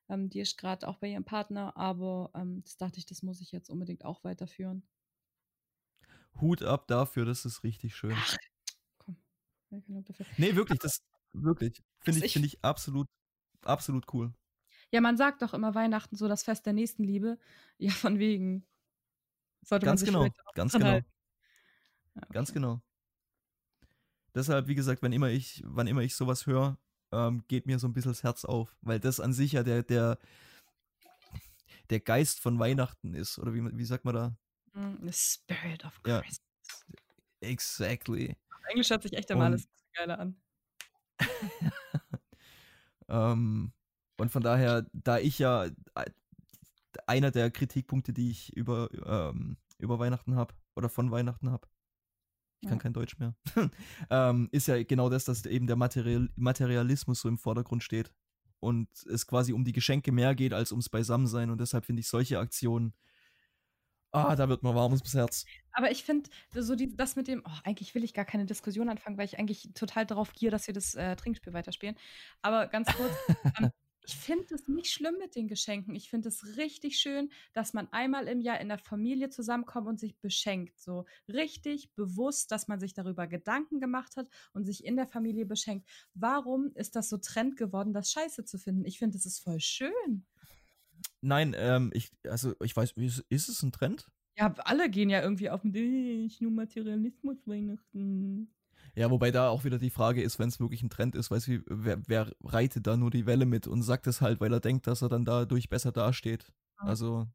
ähm, 0.09 0.29
die 0.29 0.41
ist 0.41 0.57
gerade 0.57 0.87
auch 0.87 0.97
bei 0.97 1.07
ihrem 1.07 1.23
Partner, 1.23 1.75
aber 1.77 2.31
ähm, 2.35 2.61
das 2.63 2.77
dachte 2.77 2.97
ich, 2.97 3.05
das 3.05 3.23
muss 3.23 3.41
ich 3.41 3.51
jetzt 3.51 3.69
unbedingt 3.69 4.03
auch 4.03 4.23
weiterführen. 4.23 4.87
Hut 6.41 6.61
ab 6.61 6.87
dafür, 6.87 7.25
das 7.25 7.45
ist 7.45 7.63
richtig 7.63 7.95
schön. 7.95 8.13
Ach, 8.15 8.35
komm. 8.97 9.17
Nee, 9.69 10.55
wirklich, 10.55 10.79
das 10.79 11.01
wirklich. 11.33 11.81
Finde 11.99 12.25
ich, 12.25 12.33
find 12.33 12.45
ich 12.45 12.63
absolut, 12.63 13.07
absolut 13.63 14.13
cool. 14.13 14.33
Ja, 14.91 15.01
man 15.01 15.17
sagt 15.17 15.41
doch 15.41 15.53
immer 15.53 15.75
Weihnachten 15.75 16.15
so 16.15 16.27
das 16.27 16.43
Fest 16.43 16.65
der 16.65 16.73
Nächstenliebe. 16.73 17.37
Ja, 17.77 17.91
von 17.91 18.19
wegen. 18.19 18.65
Sollte 19.63 19.85
ganz 19.85 20.01
man 20.01 20.05
sich 20.05 20.13
genau, 20.13 20.53
ganz 20.53 20.73
genau. 20.73 21.01
Okay. 22.17 22.33
Ganz 22.33 22.53
genau. 22.53 22.81
Deshalb, 24.35 24.67
wie 24.67 24.75
gesagt, 24.75 25.01
wenn 25.01 25.13
immer 25.13 25.29
ich, 25.29 25.63
wann 25.65 25.87
immer 25.87 26.01
ich 26.01 26.15
sowas 26.15 26.45
höre, 26.45 26.77
ähm, 27.11 27.43
geht 27.47 27.65
mir 27.65 27.79
so 27.79 27.87
ein 27.87 27.93
bisschen 27.93 28.11
das 28.11 28.23
Herz 28.23 28.45
auf, 28.45 28.75
weil 28.81 28.99
das 28.99 29.19
an 29.19 29.33
sich 29.33 29.53
ja 29.53 29.63
der, 29.63 29.83
der, 29.83 30.19
der 31.89 31.99
Geist 31.99 32.39
von 32.39 32.59
Weihnachten 32.59 33.13
ist. 33.13 33.39
Oder 33.39 33.53
wie, 33.53 33.77
wie 33.77 33.85
sagt 33.85 34.05
man 34.05 34.15
da? 34.15 34.37
Mm, 34.73 35.07
the 35.07 35.13
Spirit 35.13 35.85
of 35.85 36.01
Christmas. 36.03 36.41
Ja, 37.41 37.47
exactly. 37.49 38.35
Auf 38.49 38.65
Englisch 38.69 38.89
hört 38.89 39.03
sich 39.03 39.13
echt 39.13 39.31
immer 39.31 39.45
alles 39.45 39.67
geiler 39.93 40.19
an. 40.19 40.35
ähm, 43.07 43.73
und 44.17 44.31
von 44.31 44.43
daher, 44.43 44.85
da 44.93 45.19
ich 45.19 45.39
ja 45.39 45.65
äh, 45.65 45.71
einer 47.05 47.31
der 47.31 47.51
Kritikpunkte, 47.51 48.13
die 48.13 48.31
ich 48.31 48.55
über, 48.55 48.89
ähm, 49.05 49.57
über 49.77 49.99
Weihnachten 49.99 50.35
habe 50.35 50.53
oder 50.75 50.89
von 50.89 51.11
Weihnachten 51.11 51.51
habe, 51.51 51.67
ich 52.61 52.69
kann 52.69 52.79
kein 52.79 52.93
Deutsch 52.93 53.17
mehr, 53.19 53.35
ähm, 54.09 54.49
ist 54.51 54.67
ja 54.67 54.81
genau 54.83 55.09
das, 55.09 55.25
dass 55.25 55.45
eben 55.45 55.67
der 55.67 55.75
Material 55.75 56.29
Materialismus 56.35 57.21
so 57.21 57.29
im 57.29 57.37
Vordergrund 57.37 57.83
steht 57.83 58.13
und 58.59 58.89
es 59.05 59.27
quasi 59.27 59.53
um 59.53 59.63
die 59.63 59.73
Geschenke 59.73 60.11
mehr 60.11 60.35
geht 60.35 60.53
als 60.53 60.71
ums 60.71 60.89
Beisammensein 60.89 61.49
und 61.49 61.61
deshalb 61.61 61.85
finde 61.85 61.99
ich 61.99 62.07
solche 62.07 62.39
Aktionen, 62.39 62.93
ah, 64.11 64.35
da 64.35 64.49
wird 64.49 64.63
mir 64.63 64.73
warm 64.73 64.93
ums 64.93 65.13
Herz. 65.13 65.45
Aber 65.71 65.91
ich 65.91 66.03
finde, 66.03 66.29
so 66.53 66.75
die, 66.75 66.95
das 66.95 67.15
mit 67.15 67.27
dem, 67.27 67.43
oh, 67.45 67.59
eigentlich 67.63 67.93
will 67.93 68.03
ich 68.03 68.13
gar 68.13 68.25
keine 68.25 68.45
Diskussion 68.45 68.89
anfangen, 68.89 69.17
weil 69.17 69.25
ich 69.25 69.37
eigentlich 69.37 69.69
total 69.75 70.05
darauf 70.05 70.33
gehe, 70.33 70.49
dass 70.49 70.67
wir 70.67 70.73
das 70.73 70.95
äh, 70.95 71.15
Trinkspiel 71.15 71.53
weiterspielen. 71.53 71.95
Aber 72.41 72.67
ganz 72.67 72.91
kurz, 72.95 73.11
ähm, 73.59 73.71
ich 74.07 74.15
finde 74.15 74.55
es 74.55 74.69
nicht 74.69 74.89
schlimm 74.89 75.15
mit 75.19 75.35
den 75.35 75.49
Geschenken. 75.49 75.93
Ich 75.93 76.09
finde 76.09 76.29
es 76.29 76.55
richtig 76.55 76.97
schön, 76.97 77.29
dass 77.51 77.73
man 77.73 77.91
einmal 77.91 78.27
im 78.29 78.39
Jahr 78.39 78.61
in 78.61 78.69
der 78.69 78.77
Familie 78.77 79.29
zusammenkommt 79.29 79.87
und 79.87 79.99
sich 79.99 80.17
beschenkt. 80.19 80.79
So 80.79 81.05
richtig 81.27 81.93
bewusst, 81.93 82.51
dass 82.51 82.69
man 82.69 82.79
sich 82.79 82.93
darüber 82.93 83.27
Gedanken 83.27 83.81
gemacht 83.81 84.15
hat 84.15 84.29
und 84.53 84.63
sich 84.63 84.85
in 84.85 84.95
der 84.95 85.07
Familie 85.07 85.45
beschenkt. 85.45 85.89
Warum 86.13 86.71
ist 86.75 86.95
das 86.95 87.09
so 87.09 87.17
Trend 87.17 87.57
geworden, 87.57 87.91
das 87.91 88.09
Scheiße 88.11 88.45
zu 88.45 88.57
finden? 88.57 88.85
Ich 88.85 88.97
finde, 88.97 89.17
es 89.17 89.25
ist 89.25 89.39
voll 89.39 89.59
schön. 89.59 90.25
Nein, 91.19 91.53
ähm, 91.57 91.91
ich, 91.93 92.09
also 92.23 92.55
ich 92.63 92.75
weiß, 92.75 92.93
ist, 92.93 93.25
ist 93.27 93.49
es 93.49 93.61
ein 93.61 93.73
Trend? 93.73 94.07
Ja, 94.37 94.53
alle 94.59 94.89
gehen 94.89 95.09
ja 95.09 95.21
irgendwie 95.21 95.49
auf 95.49 95.63
den 95.63 96.25
ich 96.25 96.39
nur 96.39 96.51
Materialismus 96.51 97.45
Weihnachten. 97.45 98.53
Ja, 98.97 99.11
wobei 99.11 99.29
da 99.29 99.49
auch 99.49 99.63
wieder 99.63 99.77
die 99.77 99.91
Frage 99.91 100.23
ist, 100.23 100.39
wenn 100.39 100.49
es 100.49 100.59
wirklich 100.59 100.81
ein 100.81 100.89
Trend 100.89 101.13
ist, 101.13 101.29
weißt 101.29 101.47
du, 101.49 101.61
wer, 101.67 102.01
wer, 102.07 102.31
reitet 102.43 102.87
da 102.87 102.97
nur 102.97 103.11
die 103.11 103.27
Welle 103.27 103.45
mit 103.45 103.67
und 103.67 103.83
sagt 103.83 104.07
es 104.07 104.21
halt, 104.21 104.41
weil 104.41 104.51
er 104.51 104.59
denkt, 104.59 104.87
dass 104.87 105.03
er 105.03 105.07
dann 105.07 105.23
dadurch 105.23 105.69
besser 105.69 105.91
dasteht. 105.91 106.51
Mhm. 106.81 106.87
Also, 106.87 107.27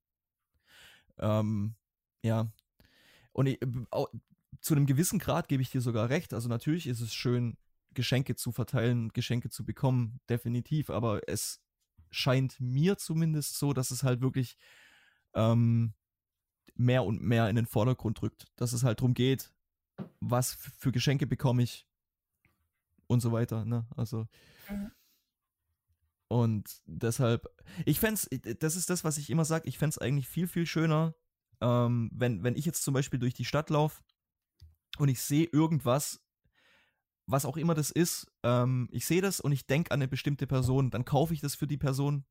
ähm, 1.19 1.77
ja. 2.25 2.51
Und 3.31 3.47
ich, 3.47 3.61
auch, 3.93 4.09
zu 4.61 4.75
einem 4.75 4.87
gewissen 4.87 5.21
Grad 5.21 5.47
gebe 5.47 5.63
ich 5.63 5.71
dir 5.71 5.81
sogar 5.81 6.09
recht. 6.09 6.35
Also 6.35 6.49
natürlich 6.49 6.89
ist 6.89 7.01
es 7.01 7.15
schön, 7.15 7.57
Geschenke 7.95 8.35
zu 8.35 8.51
verteilen, 8.51 9.11
Geschenke 9.11 9.49
zu 9.49 9.65
bekommen, 9.65 10.19
definitiv. 10.29 10.91
Aber 10.91 11.21
es 11.29 11.63
scheint 12.11 12.61
mir 12.61 12.99
zumindest 12.99 13.57
so, 13.57 13.73
dass 13.73 13.93
es 13.93 14.03
halt 14.03 14.21
wirklich 14.21 14.57
ähm, 15.33 15.95
mehr 16.75 17.05
und 17.05 17.23
mehr 17.23 17.49
in 17.49 17.55
den 17.55 17.67
Vordergrund 17.67 18.21
rückt. 18.21 18.47
Dass 18.57 18.73
es 18.73 18.83
halt 18.83 18.99
darum 18.99 19.15
geht, 19.15 19.53
was 20.21 20.55
für 20.79 20.93
Geschenke 20.93 21.27
bekomme 21.27 21.63
ich 21.63 21.87
und 23.07 23.21
so 23.21 23.33
weiter. 23.33 23.65
Ne? 23.65 23.87
Also. 23.97 24.27
Mhm. 24.69 24.91
Und 26.29 26.81
deshalb, 26.87 27.47
ich 27.85 28.01
fände 28.01 28.15
es, 28.15 28.59
das 28.59 28.77
ist 28.77 28.89
das, 28.89 29.05
was 29.05 29.19
ich 29.19 29.29
immer 29.29 29.45
sage, 29.45 29.69
ich 29.69 29.77
fände 29.77 29.91
es 29.91 29.99
eigentlich 29.99 30.29
viel, 30.29 30.49
viel 30.49 30.65
schöner, 30.65 31.15
ähm, 31.61 32.11
wenn, 32.15 32.43
wenn 32.43 32.57
ich 32.57 32.65
jetzt 32.65 32.85
zum 32.85 32.95
Beispiel 32.95 33.21
durch 33.21 33.35
die 33.35 33.45
Stadt 33.45 33.69
laufe 33.69 34.03
und 34.97 35.09
ich 35.09 35.21
sehe 35.21 35.45
irgendwas, 35.45 36.25
was 37.27 37.45
auch 37.45 37.59
immer 37.59 37.75
das 37.75 37.91
ist, 37.91 38.33
ähm, 38.43 38.89
ich 38.93 39.05
sehe 39.05 39.21
das 39.21 39.41
und 39.41 39.53
ich 39.53 39.67
denke 39.67 39.91
an 39.91 39.99
eine 39.99 40.09
bestimmte 40.09 40.47
Person, 40.47 40.91
dann 40.91 41.05
kaufe 41.05 41.35
ich 41.35 41.41
das 41.43 41.55
für 41.55 41.67
die 41.67 41.77
Person 41.77 42.25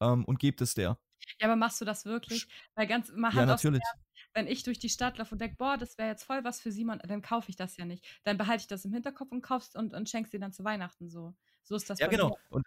ähm, 0.00 0.24
und 0.26 0.38
gebe 0.38 0.58
das 0.58 0.74
der. 0.74 0.98
Ja, 1.40 1.46
aber 1.46 1.56
machst 1.56 1.80
du 1.80 1.84
das 1.84 2.04
wirklich? 2.04 2.46
Weil 2.74 2.86
ganz, 2.86 3.10
man 3.10 3.32
hat 3.32 3.40
ja, 3.40 3.46
natürlich. 3.46 3.82
Sehr, 3.82 4.04
wenn 4.34 4.46
ich 4.46 4.64
durch 4.64 4.78
die 4.78 4.88
Stadt 4.88 5.16
laufe 5.18 5.34
und 5.34 5.40
denke, 5.40 5.56
boah, 5.56 5.78
das 5.78 5.96
wäre 5.96 6.08
jetzt 6.08 6.24
voll 6.24 6.44
was 6.44 6.60
für 6.60 6.72
Simon, 6.72 6.98
dann 7.06 7.22
kaufe 7.22 7.48
ich 7.48 7.56
das 7.56 7.76
ja 7.76 7.84
nicht. 7.84 8.04
Dann 8.24 8.36
behalte 8.36 8.62
ich 8.62 8.66
das 8.66 8.84
im 8.84 8.92
Hinterkopf 8.92 9.30
und 9.30 9.42
kaufst 9.42 9.76
und, 9.76 9.94
und 9.94 10.08
schenkst 10.08 10.32
dir 10.32 10.40
dann 10.40 10.52
zu 10.52 10.64
Weihnachten 10.64 11.08
so. 11.08 11.34
So 11.62 11.76
ist 11.76 11.88
das. 11.88 12.00
Ja, 12.00 12.08
genau. 12.08 12.30
Mir. 12.30 12.36
Und 12.50 12.66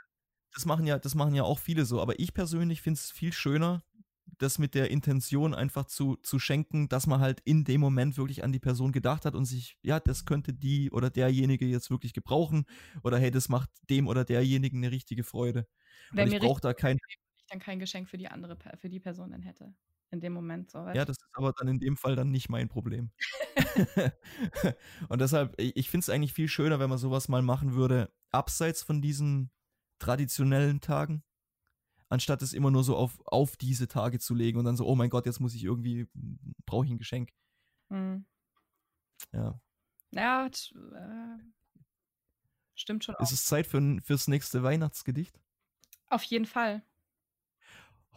das 0.54 0.66
machen 0.66 0.88
ja, 0.88 0.98
das 0.98 1.14
machen 1.14 1.36
ja 1.36 1.44
auch 1.44 1.60
viele 1.60 1.86
so. 1.86 2.02
Aber 2.02 2.20
ich 2.20 2.34
persönlich 2.34 2.82
finde 2.82 2.98
es 2.98 3.12
viel 3.12 3.34
schöner, 3.34 3.84
das 4.38 4.60
mit 4.60 4.76
der 4.76 4.92
Intention 4.92 5.54
einfach 5.54 5.86
zu, 5.86 6.16
zu 6.18 6.40
schenken, 6.40 6.90
dass 6.90 7.06
man 7.06 7.20
halt 7.20 7.42
in 7.42 7.64
dem 7.64 7.82
Moment 7.82 8.18
wirklich 8.18 8.44
an 8.44 8.52
die 8.52 8.60
Person 8.60 8.92
gedacht 8.92 9.26
hat 9.26 9.36
und 9.36 9.46
sich, 9.46 9.78
ja, 9.82 10.00
das 10.00 10.26
könnte 10.26 10.54
die 10.54 10.92
oder 10.92 11.10
derjenige 11.10 11.66
jetzt 11.66 11.90
wirklich 11.90 12.14
gebrauchen 12.14 12.66
oder 13.04 13.20
hey, 13.20 13.32
das 13.32 13.50
macht 13.50 13.70
dem 13.90 14.08
oder 14.08 14.26
derjenigen 14.26 14.78
eine 14.78 14.92
richtige 14.92 15.24
Freude. 15.24 15.68
Und 16.12 16.32
ich 16.32 16.40
brauche 16.40 16.62
da 16.62 16.74
kein, 16.74 16.98
ich 17.08 17.46
dann 17.50 17.60
kein 17.60 17.80
Geschenk 17.80 18.10
für 18.10 18.18
die 18.18 18.28
andere, 18.28 18.58
für 18.78 18.90
die 18.90 19.00
Person 19.00 19.32
dann 19.32 19.42
hätte. 19.42 19.74
In 20.12 20.22
dem 20.22 20.34
Moment 20.34 20.72
so. 20.72 20.80
Ja, 20.80 21.04
das 21.04 21.18
ist 21.18 21.30
aber 21.34 21.54
dann 21.54 21.68
in 21.68 21.80
dem 21.80 21.98
Fall 21.98 22.16
dann 22.16 22.32
nicht 22.32 22.50
mein 22.50 22.70
Problem. 22.70 23.12
und 25.10 25.20
deshalb, 25.22 25.54
ich 25.60 25.90
finde 25.90 26.04
es 26.04 26.10
eigentlich 26.10 26.34
viel 26.34 26.48
schöner, 26.48 26.80
wenn 26.80 26.90
man 26.90 26.98
sowas 26.98 27.28
mal 27.28 27.42
machen 27.42 27.74
würde, 27.74 28.12
abseits 28.32 28.84
von 28.84 29.02
diesen 29.02 29.52
traditionellen 30.00 30.80
Tagen, 30.80 31.24
anstatt 32.10 32.42
es 32.42 32.54
immer 32.54 32.72
nur 32.72 32.84
so 32.84 32.96
auf, 32.96 33.20
auf 33.26 33.58
diese 33.58 33.88
Tage 33.88 34.20
zu 34.20 34.34
legen 34.34 34.60
und 34.60 34.66
dann 34.66 34.78
so, 34.78 34.86
oh 34.86 34.96
mein 34.96 35.10
Gott, 35.10 35.26
jetzt 35.26 35.40
muss 35.40 35.56
ich 35.56 35.64
irgendwie, 35.64 36.08
brauche 36.66 36.86
ich 36.86 36.92
ein 36.92 36.98
Geschenk. 36.98 37.32
Mhm. 37.90 38.26
Ja. 39.34 39.60
Ja, 40.12 40.46
äh, 40.46 41.38
stimmt 42.76 43.04
schon. 43.04 43.16
Ist 43.16 43.28
auch. 43.28 43.32
es 43.34 43.46
Zeit 43.46 43.68
für, 43.68 44.00
fürs 44.02 44.28
nächste 44.28 44.64
Weihnachtsgedicht? 44.64 45.40
Auf 46.10 46.24
jeden 46.24 46.46
Fall. 46.46 46.82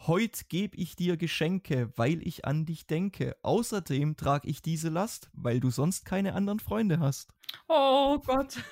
Heut 0.07 0.49
geb 0.49 0.75
ich 0.75 0.95
dir 0.95 1.15
Geschenke, 1.15 1.93
weil 1.95 2.25
ich 2.25 2.43
an 2.45 2.65
dich 2.65 2.87
denke. 2.87 3.37
Außerdem 3.43 4.17
trag 4.17 4.47
ich 4.47 4.63
diese 4.63 4.89
Last, 4.89 5.29
weil 5.33 5.59
du 5.59 5.69
sonst 5.69 6.05
keine 6.05 6.33
anderen 6.33 6.59
Freunde 6.59 6.99
hast. 6.99 7.31
Oh 7.67 8.17
Gott. 8.25 8.57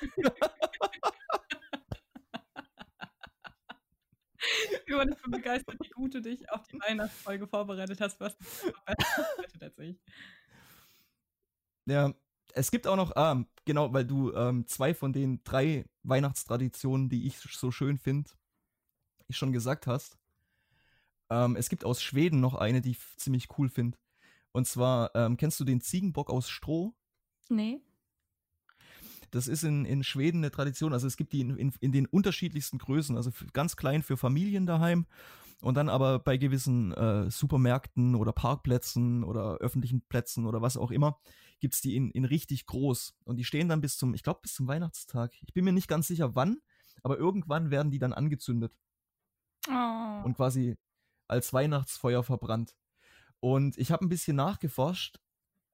ich 4.72 4.84
bin 4.86 5.30
begeistert, 5.30 5.76
wie 5.80 5.90
gut 5.90 6.14
du 6.14 6.20
dich 6.20 6.50
auf 6.50 6.66
die 6.66 6.80
Weihnachtsfolge 6.80 7.46
vorbereitet 7.46 8.00
hast. 8.00 8.18
Was 8.18 8.34
vorbereitet 8.40 9.62
als 9.62 9.78
ich. 9.78 10.00
Ja, 11.86 12.12
es 12.54 12.72
gibt 12.72 12.88
auch 12.88 12.96
noch, 12.96 13.14
ah, 13.14 13.44
genau, 13.64 13.92
weil 13.92 14.04
du 14.04 14.32
ähm, 14.32 14.66
zwei 14.66 14.94
von 14.94 15.12
den 15.12 15.44
drei 15.44 15.84
Weihnachtstraditionen, 16.02 17.08
die 17.08 17.28
ich 17.28 17.38
so 17.38 17.70
schön 17.70 17.98
finde, 17.98 18.30
schon 19.30 19.52
gesagt 19.52 19.86
hast. 19.86 20.19
Ähm, 21.30 21.56
es 21.56 21.68
gibt 21.68 21.84
aus 21.84 22.02
Schweden 22.02 22.40
noch 22.40 22.54
eine, 22.54 22.80
die 22.80 22.90
ich 22.90 22.98
ziemlich 23.16 23.48
cool 23.58 23.68
finde. 23.68 23.98
Und 24.52 24.66
zwar, 24.66 25.14
ähm, 25.14 25.36
kennst 25.36 25.60
du 25.60 25.64
den 25.64 25.80
Ziegenbock 25.80 26.30
aus 26.30 26.48
Stroh? 26.48 26.94
Nee. 27.48 27.80
Das 29.30 29.46
ist 29.46 29.62
in, 29.62 29.84
in 29.84 30.02
Schweden 30.02 30.38
eine 30.38 30.50
Tradition. 30.50 30.92
Also 30.92 31.06
es 31.06 31.16
gibt 31.16 31.32
die 31.32 31.40
in, 31.40 31.56
in, 31.56 31.72
in 31.80 31.92
den 31.92 32.06
unterschiedlichsten 32.06 32.78
Größen. 32.78 33.16
Also 33.16 33.30
ganz 33.52 33.76
klein 33.76 34.02
für 34.02 34.16
Familien 34.16 34.66
daheim 34.66 35.06
und 35.60 35.76
dann 35.76 35.88
aber 35.88 36.18
bei 36.18 36.36
gewissen 36.36 36.92
äh, 36.92 37.30
Supermärkten 37.30 38.14
oder 38.14 38.32
Parkplätzen 38.32 39.22
oder 39.22 39.58
öffentlichen 39.58 40.02
Plätzen 40.02 40.46
oder 40.46 40.62
was 40.62 40.76
auch 40.76 40.90
immer, 40.90 41.20
gibt 41.60 41.74
es 41.74 41.80
die 41.80 41.96
in, 41.96 42.10
in 42.10 42.24
richtig 42.24 42.66
groß. 42.66 43.14
Und 43.24 43.36
die 43.36 43.44
stehen 43.44 43.68
dann 43.68 43.80
bis 43.80 43.96
zum, 43.96 44.14
ich 44.14 44.22
glaube, 44.22 44.40
bis 44.42 44.54
zum 44.54 44.66
Weihnachtstag. 44.66 45.32
Ich 45.46 45.52
bin 45.52 45.64
mir 45.64 45.72
nicht 45.72 45.88
ganz 45.88 46.06
sicher 46.08 46.34
wann, 46.34 46.58
aber 47.02 47.18
irgendwann 47.18 47.70
werden 47.70 47.90
die 47.90 47.98
dann 47.98 48.12
angezündet. 48.12 48.72
Oh. 49.68 50.24
Und 50.24 50.34
quasi 50.34 50.76
als 51.30 51.52
Weihnachtsfeuer 51.52 52.22
verbrannt. 52.22 52.74
Und 53.40 53.78
ich 53.78 53.90
habe 53.90 54.04
ein 54.04 54.08
bisschen 54.08 54.36
nachgeforscht. 54.36 55.18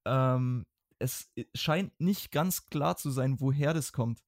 Ähm, 0.04 0.66
es 0.98 1.30
scheint 1.54 1.98
nicht 2.00 2.30
ganz 2.30 2.66
klar 2.66 2.96
zu 2.96 3.10
sein, 3.10 3.40
woher 3.40 3.74
das 3.74 3.92
kommt. 3.92 4.22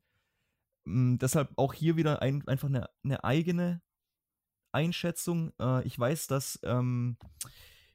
Ähm, 0.86 1.18
deshalb 1.18 1.56
auch 1.56 1.74
hier 1.74 1.96
wieder 1.96 2.20
ein, 2.22 2.46
einfach 2.48 2.68
eine, 2.68 2.90
eine 3.04 3.22
eigene 3.24 3.80
Einschätzung. 4.72 5.52
Äh, 5.60 5.86
ich 5.86 5.98
weiß, 5.98 6.26
dass 6.26 6.58
ähm, 6.62 7.16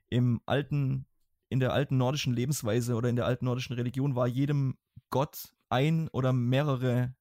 im 0.09 0.41
alten, 0.45 1.05
in 1.49 1.59
der 1.59 1.73
alten 1.73 1.97
nordischen 1.97 2.34
Lebensweise 2.34 2.95
oder 2.95 3.09
in 3.09 3.15
der 3.15 3.25
alten 3.25 3.45
nordischen 3.45 3.75
Religion 3.75 4.15
war 4.15 4.27
jedem 4.27 4.77
Gott 5.09 5.53
ein 5.69 6.07
oder 6.09 6.34
mehrere 6.34 7.15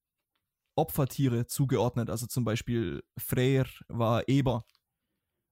Opfertiere 0.76 1.46
zugeordnet. 1.46 2.08
Also 2.08 2.26
zum 2.26 2.44
Beispiel 2.44 3.02
Freyr 3.18 3.66
war 3.88 4.28
Eber. 4.28 4.64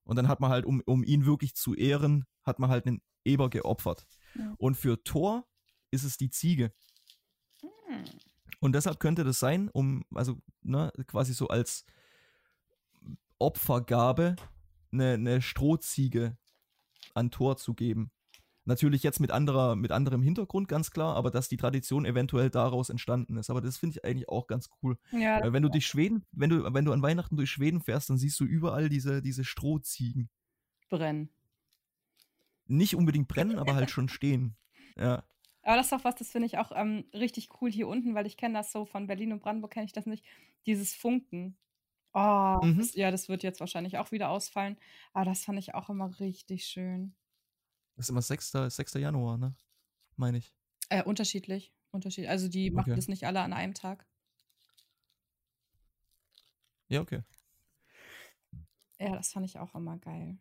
Und 0.05 0.16
dann 0.16 0.28
hat 0.28 0.40
man 0.40 0.51
halt, 0.51 0.64
um, 0.64 0.82
um 0.86 1.05
ihn 1.05 1.26
wirklich 1.26 1.55
zu 1.55 1.74
ehren, 1.74 2.26
hat 2.42 2.59
man 2.59 2.70
halt 2.70 2.86
einen 2.86 3.03
Eber 3.24 3.51
geopfert. 3.51 4.07
Ja. 4.34 4.55
Und 4.59 4.76
für 4.76 5.03
Thor 5.05 5.46
ist 5.90 6.05
es 6.05 6.16
die 6.16 6.30
Ziege. 6.30 6.72
Hm. 7.61 8.05
Und 8.61 8.72
deshalb 8.72 9.01
könnte 9.01 9.24
das 9.24 9.38
sein, 9.38 9.68
um, 9.70 10.05
also 10.14 10.38
ne, 10.62 10.92
quasi 11.07 11.32
so 11.32 11.48
als 11.48 11.84
Opfergabe 13.38 14.36
eine, 14.92 15.14
eine 15.14 15.42
Strohziege 15.42 16.36
an 17.14 17.30
Thor 17.30 17.57
zu 17.57 17.74
geben. 17.74 18.11
Natürlich 18.70 19.02
jetzt 19.02 19.18
mit 19.18 19.32
anderer, 19.32 19.74
mit 19.74 19.90
anderem 19.90 20.22
Hintergrund, 20.22 20.68
ganz 20.68 20.92
klar, 20.92 21.16
aber 21.16 21.32
dass 21.32 21.48
die 21.48 21.56
Tradition 21.56 22.04
eventuell 22.04 22.50
daraus 22.50 22.88
entstanden 22.88 23.36
ist. 23.36 23.50
Aber 23.50 23.60
das 23.60 23.78
finde 23.78 23.96
ich 23.96 24.04
eigentlich 24.04 24.28
auch 24.28 24.46
ganz 24.46 24.70
cool. 24.80 24.96
Ja, 25.10 25.40
äh, 25.40 25.52
wenn 25.52 25.64
du 25.64 25.68
durch 25.68 25.88
Schweden, 25.88 26.24
wenn 26.30 26.50
du, 26.50 26.72
wenn 26.72 26.84
du 26.84 26.92
an 26.92 27.02
Weihnachten 27.02 27.36
durch 27.36 27.50
Schweden 27.50 27.80
fährst, 27.80 28.10
dann 28.10 28.16
siehst 28.16 28.38
du 28.38 28.44
überall 28.44 28.88
diese, 28.88 29.22
diese 29.22 29.42
Strohziegen. 29.42 30.30
Brennen. 30.88 31.30
Nicht 32.66 32.94
unbedingt 32.94 33.26
brennen, 33.26 33.58
aber 33.58 33.74
halt 33.74 33.90
schon 33.90 34.08
stehen. 34.08 34.54
Ja. 34.96 35.24
Aber 35.64 35.74
das 35.76 35.86
ist 35.86 35.92
doch 35.92 36.04
was, 36.04 36.14
das 36.14 36.30
finde 36.30 36.46
ich 36.46 36.56
auch 36.58 36.70
ähm, 36.72 37.06
richtig 37.12 37.48
cool 37.60 37.72
hier 37.72 37.88
unten, 37.88 38.14
weil 38.14 38.26
ich 38.26 38.36
kenne 38.36 38.54
das 38.54 38.70
so 38.70 38.84
von 38.84 39.08
Berlin 39.08 39.32
und 39.32 39.40
Brandenburg, 39.40 39.72
kenne 39.72 39.86
ich 39.86 39.92
das 39.92 40.06
nicht. 40.06 40.24
Dieses 40.66 40.94
Funken. 40.94 41.56
Oh, 42.12 42.60
mhm. 42.62 42.78
das, 42.78 42.94
ja, 42.94 43.10
das 43.10 43.28
wird 43.28 43.42
jetzt 43.42 43.58
wahrscheinlich 43.58 43.98
auch 43.98 44.12
wieder 44.12 44.30
ausfallen. 44.30 44.76
Aber 45.12 45.24
das 45.24 45.42
fand 45.44 45.58
ich 45.58 45.74
auch 45.74 45.90
immer 45.90 46.20
richtig 46.20 46.66
schön. 46.66 47.16
Das 47.97 48.07
ist 48.07 48.11
immer 48.11 48.22
6. 48.22 48.53
6. 48.68 48.95
Januar, 48.95 49.38
ne? 49.38 49.55
Meine 50.16 50.38
ich. 50.38 50.55
Äh, 50.88 51.03
unterschiedlich. 51.03 51.72
Unterschied 51.93 52.28
also 52.28 52.49
die 52.49 52.68
okay. 52.68 52.76
machen 52.76 52.97
das 52.97 53.09
nicht 53.09 53.24
alle 53.24 53.41
an 53.41 53.53
einem 53.53 53.74
Tag. 53.74 54.07
Ja, 56.88 57.01
okay. 57.01 57.22
Ja, 58.99 59.14
das 59.16 59.32
fand 59.32 59.47
ich 59.47 59.59
auch 59.59 59.74
immer 59.74 59.97
geil. 59.99 60.38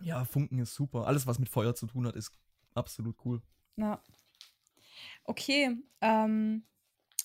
Ja, 0.00 0.24
Funken 0.24 0.58
ist 0.58 0.74
super. 0.74 1.06
Alles, 1.06 1.26
was 1.26 1.38
mit 1.38 1.48
Feuer 1.48 1.74
zu 1.74 1.86
tun 1.86 2.06
hat, 2.06 2.16
ist 2.16 2.32
absolut 2.74 3.16
cool. 3.24 3.42
Ja. 3.76 4.02
Okay, 5.24 5.76
ähm, 6.00 6.64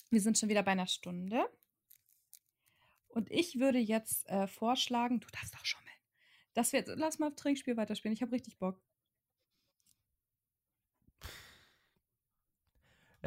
wir 0.10 0.22
sind 0.22 0.38
schon 0.38 0.49
wieder 0.49 0.64
bei 0.64 0.72
einer 0.72 0.88
Stunde. 0.88 1.45
Und 3.10 3.32
ich 3.32 3.60
würde 3.60 3.80
jetzt 3.80 4.28
äh, 4.28 4.47
vorschlagen, 4.47 5.20
du 5.20 5.28
darfst 5.30 5.53
doch 5.53 5.66
schummeln, 5.66 5.88
dass 6.53 6.72
wir 6.72 6.80
jetzt, 6.80 6.91
lass 6.95 7.20
mal 7.20 7.32
Trinkspiel 7.32 7.76
weiterspielen. 7.78 8.14
Ich 8.14 8.22
habe 8.22 8.32
richtig 8.32 8.58
Bock. 8.58 8.82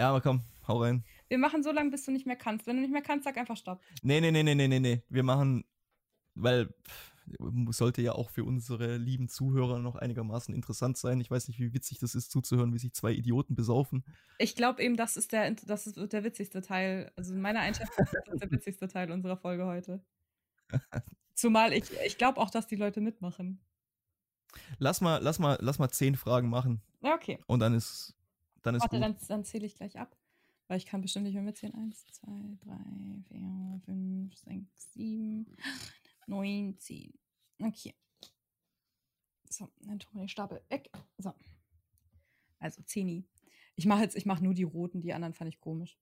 Ja, 0.01 0.09
aber 0.09 0.23
komm, 0.23 0.41
hau 0.67 0.79
rein. 0.79 1.05
Wir 1.29 1.37
machen 1.37 1.63
so 1.63 1.71
lange, 1.73 1.91
bis 1.91 2.07
du 2.07 2.11
nicht 2.11 2.25
mehr 2.27 2.35
kannst. 2.35 2.67
Wenn 2.67 2.77
du 2.77 2.81
nicht 2.81 2.91
mehr 2.91 3.03
kannst, 3.03 3.25
sag 3.25 3.37
einfach 3.37 3.59
Stopp. 3.59 3.83
Nee, 4.01 4.19
nee, 4.23 4.31
nee, 4.31 4.43
nee, 4.43 4.55
nee, 4.55 4.67
nee, 4.67 4.81
nee. 4.81 5.03
Wir 5.11 5.23
machen, 5.23 5.63
weil 6.35 6.73
pff, 6.89 7.13
sollte 7.69 8.01
ja 8.01 8.13
auch 8.13 8.31
für 8.31 8.45
unsere 8.45 8.97
lieben 8.97 9.29
Zuhörer 9.29 9.79
noch 9.79 9.97
einigermaßen 9.97 10.55
interessant 10.55 10.97
sein. 10.97 11.21
Ich 11.21 11.31
weiß 11.31 11.49
nicht, 11.49 11.61
wie 11.61 11.75
witzig 11.75 11.99
das 11.99 12.15
ist, 12.15 12.31
zuzuhören, 12.31 12.73
wie 12.73 12.79
sich 12.79 12.95
zwei 12.95 13.13
Idioten 13.13 13.55
besaufen. 13.55 14.03
Ich 14.39 14.57
glaube 14.57 14.83
eben, 14.83 14.97
das 14.97 15.19
ist 15.19 15.33
der, 15.33 15.51
das 15.51 15.87
ist 15.87 15.99
der 16.15 16.25
witzigste 16.25 16.63
Teil. 16.63 17.13
Also 17.17 17.35
in 17.35 17.43
meiner 17.43 17.61
Einschätzung 17.61 18.03
ist 18.03 18.15
das 18.27 18.41
der 18.41 18.51
witzigste 18.51 18.89
Teil 18.89 19.11
unserer 19.11 19.37
Folge 19.37 19.67
heute. 19.67 20.03
Zumal 21.35 21.75
ich, 21.75 21.85
ich 22.07 22.17
glaube 22.17 22.41
auch, 22.41 22.49
dass 22.49 22.67
die 22.67 22.77
Leute 22.77 23.03
mitmachen. 23.03 23.61
Lass 24.79 25.03
mal, 25.03 25.19
lass 25.23 25.39
mal, 25.39 25.59
lass 25.61 25.79
mal 25.79 25.91
zehn 25.91 26.17
Fragen 26.17 26.49
machen. 26.49 26.81
Okay. 27.03 27.39
Und 27.47 27.61
dann 27.61 27.75
ist, 27.75 28.17
dann 28.63 28.75
ist 28.75 28.83
Warte, 28.83 28.97
gut. 28.97 29.05
dann, 29.05 29.17
dann 29.29 29.45
zähle 29.45 29.67
ich 29.67 29.75
gleich 29.75 29.99
ab. 29.99 30.17
Weil 30.69 30.79
ich 30.79 30.87
kann 30.87 31.01
bestimmt 31.01 31.25
nicht 31.25 31.35
mehr 31.35 31.43
mitzählen. 31.43 31.75
Eins, 31.75 32.07
zwei, 32.13 32.57
drei, 32.61 33.25
vier, 33.27 33.81
fünf, 33.85 34.37
sechs, 34.37 34.93
sieben, 34.93 35.57
19. 36.29 37.13
Okay. 37.61 37.95
So, 39.49 39.69
dann 39.81 39.99
tun 39.99 40.15
wir 40.15 40.21
den 40.23 40.29
Stapel 40.29 40.63
weg. 40.69 40.91
So. 41.19 41.35
Also 42.61 42.83
Zeni. 42.83 43.27
Ich 43.75 43.87
mache 43.87 44.03
jetzt, 44.03 44.17
ich 44.17 44.27
mache 44.27 44.45
nur 44.45 44.55
die 44.55 44.63
roten, 44.63 45.01
die 45.01 45.13
anderen 45.13 45.35
fand 45.35 45.49
ich 45.49 45.59
komisch. 45.59 45.99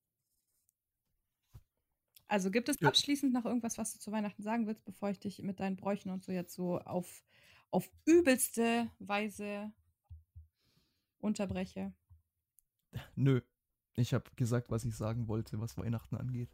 Also 2.27 2.51
gibt 2.51 2.69
es 2.69 2.79
ja. 2.81 2.89
abschließend 2.89 3.33
noch 3.33 3.47
irgendwas, 3.47 3.79
was 3.79 3.95
du 3.95 3.99
zu 3.99 4.13
Weihnachten 4.13 4.43
sagen 4.43 4.67
willst, 4.67 4.85
bevor 4.85 5.09
ich 5.09 5.19
dich 5.19 5.41
mit 5.43 5.61
deinen 5.61 5.77
Bräuchen 5.77 6.11
und 6.11 6.23
so 6.23 6.31
jetzt 6.31 6.53
so 6.53 6.79
auf, 6.81 7.25
auf 7.71 7.91
übelste 8.05 8.91
Weise 8.99 9.73
unterbreche? 11.21 11.95
Nö. 13.15 13.41
Ich 13.97 14.15
habe 14.15 14.31
gesagt, 14.37 14.71
was 14.71 14.85
ich 14.85 14.97
sagen 14.97 15.27
wollte, 15.29 15.61
was 15.61 15.77
Weihnachten 15.77 16.17
angeht. 16.17 16.51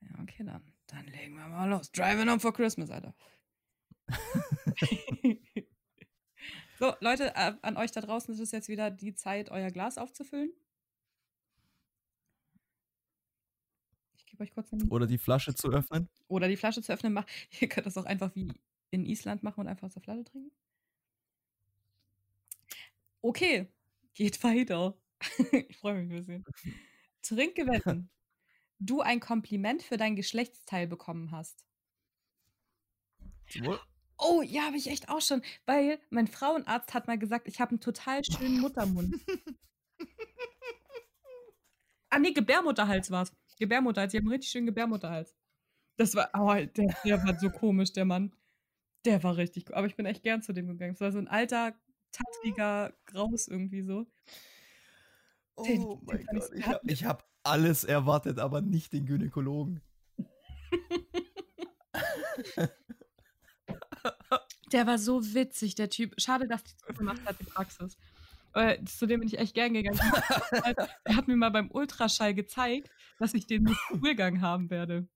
Ja, 0.00 0.10
okay, 0.20 0.44
dann. 0.44 0.62
Dann 0.86 1.06
legen 1.06 1.34
wir 1.34 1.48
mal 1.48 1.68
los. 1.68 1.90
Driving 1.92 2.28
home 2.28 2.40
for 2.40 2.52
Christmas, 2.52 2.90
Alter. 2.90 3.14
so, 6.78 6.94
Leute, 7.00 7.34
äh, 7.34 7.54
an 7.62 7.76
euch 7.76 7.92
da 7.92 8.00
draußen 8.00 8.34
ist 8.34 8.40
es 8.40 8.50
jetzt 8.52 8.68
wieder 8.68 8.90
die 8.90 9.14
Zeit, 9.14 9.50
euer 9.50 9.70
Glas 9.70 9.98
aufzufüllen. 9.98 10.52
Ich 14.16 14.26
gebe 14.26 14.42
euch 14.42 14.52
kurz 14.52 14.72
einen 14.72 14.88
Oder 14.90 15.06
die 15.06 15.18
Flasche 15.18 15.54
zu 15.54 15.70
öffnen. 15.70 16.08
Oder 16.28 16.48
die 16.48 16.56
Flasche 16.56 16.82
zu 16.82 16.92
öffnen. 16.92 17.18
Ihr 17.60 17.68
könnt 17.68 17.86
das 17.86 17.96
auch 17.96 18.04
einfach 18.04 18.34
wie 18.34 18.52
in 18.90 19.06
Island 19.06 19.42
machen 19.42 19.60
und 19.60 19.68
einfach 19.68 19.86
aus 19.86 19.94
der 19.94 20.02
Flasche 20.02 20.24
trinken. 20.24 20.52
Okay, 23.22 23.68
geht 24.14 24.42
weiter. 24.42 24.96
ich 25.68 25.76
freue 25.76 25.94
mich 25.94 26.04
ein 26.04 26.08
bisschen. 26.08 26.46
Trinke, 27.22 27.66
wenn 27.66 27.80
du 28.80 29.00
ein 29.02 29.20
Kompliment 29.20 29.82
für 29.82 29.96
dein 29.96 30.16
Geschlechtsteil 30.16 30.86
bekommen 30.88 31.32
hast. 31.32 31.64
Oh, 34.18 34.40
ja, 34.42 34.62
habe 34.66 34.76
ich 34.76 34.86
echt 34.88 35.08
auch 35.08 35.20
schon, 35.20 35.42
weil 35.66 35.98
mein 36.10 36.26
Frauenarzt 36.28 36.94
hat 36.94 37.06
mal 37.08 37.18
gesagt, 37.18 37.48
ich 37.48 37.60
habe 37.60 37.70
einen 37.72 37.80
total 37.80 38.20
schönen 38.24 38.58
Muttermund. 38.58 39.26
Ah, 42.10 42.18
ne, 42.18 42.32
Gebärmutterhals 42.32 43.10
war's. 43.10 43.32
Gebärmutterhals. 43.58 44.12
Die 44.12 44.18
haben 44.18 44.26
'n 44.26 44.30
richtig 44.32 44.50
schönen 44.50 44.66
Gebärmutterhals. 44.66 45.34
Das 45.98 46.14
war 46.16 46.30
oh, 46.34 46.54
der 46.54 46.94
der 47.04 47.22
war 47.24 47.38
so 47.38 47.50
komisch, 47.50 47.92
der 47.92 48.06
Mann. 48.06 48.34
Der 49.06 49.22
war 49.24 49.36
richtig 49.36 49.74
aber 49.74 49.86
ich 49.88 49.96
bin 49.96 50.06
echt 50.06 50.22
gern 50.24 50.42
zu 50.42 50.52
dem 50.54 50.68
gegangen. 50.68 50.94
Das 50.94 51.00
war 51.02 51.12
so 51.12 51.18
'n 51.20 51.28
alter, 51.28 51.74
tattriger 52.12 52.94
Graus 53.06 53.48
irgendwie 53.48 53.82
so. 53.82 54.06
Den 55.58 55.82
Oh 55.82 55.96
den 55.96 56.06
mein 56.06 56.24
fand 56.24 56.38
ich 56.38 56.64
Gott, 56.64 56.80
ich 56.84 57.04
habe 57.04 57.08
habe 57.08 57.24
alles 57.44 57.84
erwartet, 57.84 58.38
aber 58.38 58.60
nicht 58.60 58.92
den 58.92 59.06
Gynäkologen. 59.06 59.80
Der 64.72 64.86
war 64.86 64.98
so 64.98 65.34
witzig, 65.34 65.74
der 65.74 65.90
Typ. 65.90 66.14
Schade, 66.18 66.48
dass 66.48 66.64
die 66.64 66.76
zugemacht 66.76 67.24
hat, 67.26 67.38
die 67.38 67.44
Praxis. 67.44 67.98
Äh, 68.54 68.82
zu 68.84 69.06
dem 69.06 69.20
bin 69.20 69.28
ich 69.28 69.38
echt 69.38 69.54
gern 69.54 69.74
gegangen. 69.74 69.98
Er 71.04 71.16
hat 71.16 71.28
mir 71.28 71.36
mal 71.36 71.50
beim 71.50 71.70
Ultraschall 71.70 72.34
gezeigt, 72.34 72.90
dass 73.18 73.34
ich 73.34 73.46
den 73.46 73.66
Stuhlgang 73.86 74.40
haben 74.40 74.70
werde. 74.70 75.06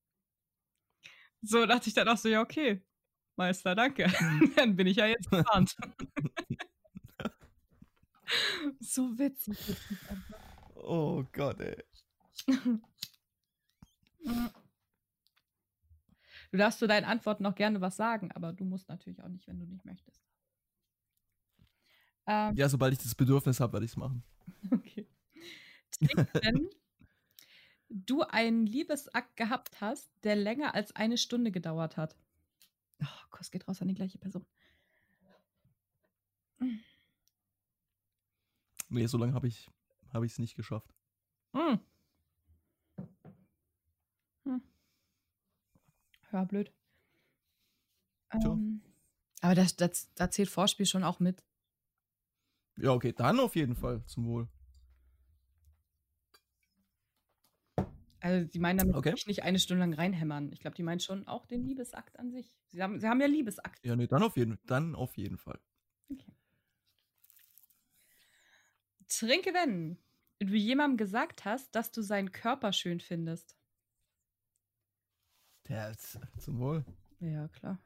So 1.43 1.65
dachte 1.67 1.89
ich 1.89 1.95
dann 1.95 2.09
auch 2.09 2.17
so: 2.17 2.29
„Ja, 2.29 2.43
okay, 2.43 2.83
Meister, 3.37 3.75
danke. 3.75 4.11
Dann 4.57 4.77
bin 4.77 4.87
ich 4.87 4.97
ja 4.97 5.07
jetzt 5.07 5.31
gewarnt.“ 5.31 5.75
So 8.81 9.19
witzig. 9.19 9.57
Oh 10.75 11.25
Gott, 11.33 11.61
ey. 11.61 11.83
Du 16.53 16.59
darfst 16.59 16.79
zu 16.79 16.87
deinen 16.87 17.05
Antworten 17.05 17.43
noch 17.43 17.55
gerne 17.55 17.81
was 17.81 17.97
sagen, 17.97 18.31
aber 18.33 18.53
du 18.53 18.65
musst 18.65 18.89
natürlich 18.89 19.23
auch 19.23 19.29
nicht, 19.29 19.47
wenn 19.47 19.59
du 19.59 19.67
nicht 19.67 19.85
möchtest. 19.85 20.23
Ähm, 22.27 22.55
Ja, 22.55 22.69
sobald 22.69 22.93
ich 22.93 22.99
das 22.99 23.15
Bedürfnis 23.15 23.61
habe, 23.61 23.75
werde 23.75 23.85
ich's 23.85 23.97
machen. 23.97 24.23
okay. 24.71 25.07
Wenn 26.01 26.71
du 27.89 28.23
einen 28.23 28.67
Liebesakt 28.67 29.37
gehabt 29.37 29.81
hast, 29.81 30.11
der 30.25 30.37
länger 30.37 30.75
als 30.75 30.95
eine 30.95 31.19
Stunde 31.19 31.51
gedauert 31.51 31.97
hat. 31.97 32.17
Oh, 33.03 33.29
Kuss 33.31 33.51
geht 33.51 33.69
raus 33.69 33.83
an 33.83 33.89
die 33.89 33.95
gleiche 33.95 34.19
Person. 34.19 34.47
Ne, 38.89 39.07
so 39.09 39.19
lange 39.19 39.35
habe 39.35 39.49
ich 39.49 39.71
habe 40.13 40.27
ich's 40.27 40.39
nicht 40.39 40.57
geschafft. 40.57 40.95
Hm. 41.55 41.79
Hm. 44.45 44.57
Ja, 46.33 46.45
blöd. 46.45 46.73
Ähm, 48.33 48.83
aber 49.41 49.55
das, 49.55 49.77
das, 49.77 50.13
da 50.15 50.31
zählt 50.31 50.49
Vorspiel 50.49 50.87
schon 50.87 51.05
auch 51.05 51.21
mit. 51.21 51.43
Ja, 52.79 52.93
okay, 52.93 53.13
dann 53.13 53.39
auf 53.41 53.55
jeden 53.57 53.75
Fall 53.77 54.03
zum 54.07 54.27
Wohl. 54.27 54.49
Also, 58.21 58.47
die 58.49 58.59
meinen 58.59 58.79
damit 58.79 58.97
Okay. 58.97 59.15
nicht 59.27 59.43
eine 59.43 59.59
Stunde 59.59 59.81
lang 59.81 59.95
reinhämmern. 59.95 60.51
Ich 60.53 60.61
glaube, 60.61 60.77
die 60.77 60.83
meinen 60.83 61.01
schon 61.01 61.27
auch 61.29 61.47
den 61.47 61.65
Liebesakt 61.65 62.19
an 62.19 62.33
sich. 62.33 62.57
Sie 62.69 62.83
haben, 62.83 62.99
sie 62.99 63.09
haben 63.09 63.21
ja 63.21 63.27
Liebesakt. 63.27 63.81
Ja, 63.85 63.95
ne, 63.97 64.09
dann 64.09 64.23
auf 64.23 64.37
jeden 64.37 64.59
dann 64.67 64.95
auf 64.95 65.17
jeden 65.17 65.39
Fall. 65.39 65.61
Okay. 66.11 66.33
Trinke, 69.19 69.55
wenn 69.55 69.97
du 70.41 70.55
jemandem 70.55 70.99
gesagt 70.99 71.45
hast, 71.47 71.75
dass 71.75 71.91
du 71.91 72.03
seinen 72.03 72.33
Körper 72.33 72.73
schön 72.73 73.01
findest. 73.01 73.57
Ja, 75.69 75.91
zum 76.39 76.59
Wohl. 76.59 76.85
Ja, 77.21 77.49
klar. 77.49 77.79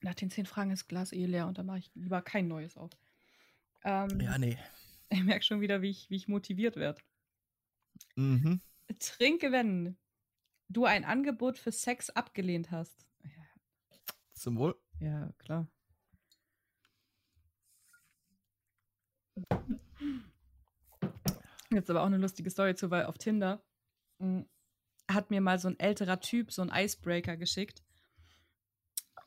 Nach 0.00 0.14
den 0.14 0.30
zehn 0.30 0.46
Fragen 0.46 0.70
ist 0.70 0.86
Glas 0.86 1.12
eh 1.12 1.26
leer 1.26 1.46
und 1.46 1.58
dann 1.58 1.66
mache 1.66 1.78
ich 1.78 1.90
lieber 1.94 2.22
kein 2.22 2.46
neues 2.46 2.76
auf. 2.76 2.90
Ähm, 3.84 4.20
Ja, 4.20 4.38
ne. 4.38 4.56
Ich 5.08 5.22
merke 5.22 5.44
schon 5.44 5.60
wieder, 5.60 5.82
wie 5.82 5.90
ich, 5.90 6.10
wie 6.10 6.16
ich 6.16 6.28
motiviert 6.28 6.76
werde. 6.76 7.00
Mhm. 8.14 8.60
Trinke, 8.98 9.50
wenn 9.50 9.96
du 10.68 10.84
ein 10.84 11.04
Angebot 11.04 11.58
für 11.58 11.72
Sex 11.72 12.10
abgelehnt 12.10 12.70
hast. 12.70 13.06
Zum 14.34 14.58
Wohl. 14.58 14.76
Ja, 15.00 15.32
klar. 15.38 15.68
Jetzt 21.70 21.90
aber 21.90 22.02
auch 22.02 22.06
eine 22.06 22.18
lustige 22.18 22.50
Story 22.50 22.74
zu, 22.74 22.90
weil 22.90 23.06
auf 23.06 23.18
Tinder 23.18 23.64
mm, 24.18 24.42
hat 25.10 25.30
mir 25.30 25.40
mal 25.40 25.58
so 25.58 25.68
ein 25.68 25.78
älterer 25.78 26.20
Typ 26.20 26.52
so 26.52 26.62
einen 26.62 26.70
Icebreaker 26.72 27.36
geschickt 27.36 27.82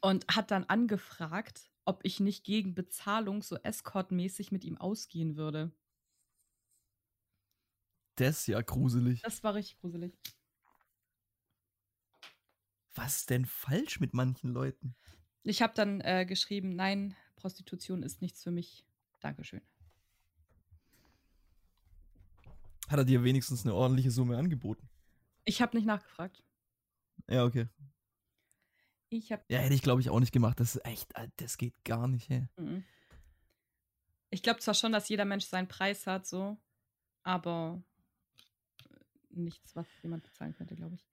und 0.01 0.25
hat 0.33 0.51
dann 0.51 0.63
angefragt, 0.65 1.69
ob 1.85 2.01
ich 2.03 2.19
nicht 2.19 2.43
gegen 2.43 2.75
Bezahlung 2.75 3.41
so 3.41 3.57
Escort-mäßig 3.57 4.51
mit 4.51 4.63
ihm 4.63 4.77
ausgehen 4.77 5.35
würde. 5.35 5.71
Das 8.15 8.39
ist 8.39 8.47
ja 8.47 8.61
gruselig. 8.61 9.21
Das 9.21 9.43
war 9.43 9.53
richtig 9.53 9.79
gruselig. 9.79 10.17
Was 12.97 13.27
denn 13.27 13.45
falsch 13.45 13.99
mit 13.99 14.15
manchen 14.15 14.51
Leuten? 14.51 14.95
Ich 15.43 15.61
habe 15.61 15.73
dann 15.75 16.01
äh, 16.01 16.25
geschrieben, 16.25 16.75
nein, 16.75 17.15
Prostitution 17.35 18.01
ist 18.01 18.21
nichts 18.23 18.41
für 18.41 18.49
mich. 18.49 18.83
Dankeschön. 19.19 19.61
Hat 22.89 22.97
er 22.97 23.05
dir 23.05 23.23
wenigstens 23.23 23.65
eine 23.65 23.75
ordentliche 23.75 24.09
Summe 24.09 24.35
angeboten? 24.35 24.89
Ich 25.45 25.61
habe 25.61 25.77
nicht 25.77 25.85
nachgefragt. 25.85 26.43
Ja, 27.29 27.45
okay. 27.45 27.67
Ich 29.09 29.31
habe 29.31 29.43
Ja, 29.47 29.59
hätte 29.59 29.75
ich 29.75 29.83
glaube 29.83 30.01
ich 30.01 30.09
auch 30.09 30.19
nicht 30.19 30.33
gemacht. 30.33 30.59
Das 30.59 30.75
ist 30.75 30.85
echt, 30.85 31.13
das 31.37 31.57
geht 31.57 31.85
gar 31.85 32.07
nicht, 32.07 32.31
ey. 32.31 32.47
Mhm. 32.57 32.83
Ich 34.31 34.41
glaube 34.41 34.59
zwar 34.59 34.73
schon, 34.73 34.91
dass 34.91 35.07
jeder 35.07 35.25
Mensch 35.25 35.45
seinen 35.45 35.67
Preis 35.67 36.07
hat, 36.07 36.25
so, 36.25 36.57
aber 37.21 37.81
nichts, 39.29 39.75
was 39.75 39.87
jemand 40.01 40.23
bezahlen 40.23 40.55
könnte, 40.55 40.75
glaube 40.75 40.95
ich. 40.95 41.07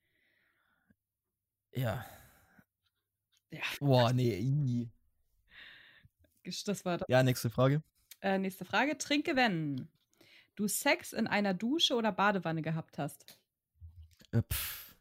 Ja. 1.74 2.06
Ja. 3.50 3.62
Boah, 3.80 4.12
nee. 4.12 4.88
Das 6.66 6.84
war 6.84 6.98
das. 6.98 7.08
Ja, 7.08 7.22
nächste 7.22 7.50
Frage. 7.50 7.82
Äh, 8.20 8.38
nächste 8.38 8.64
Frage. 8.64 8.98
Trinke, 8.98 9.36
wenn 9.36 9.88
du 10.56 10.68
Sex 10.68 11.12
in 11.12 11.26
einer 11.26 11.54
Dusche 11.54 11.94
oder 11.94 12.12
Badewanne 12.12 12.62
gehabt 12.62 12.98
hast. 12.98 13.38
Äh, 14.30 14.42
pff. 14.42 14.94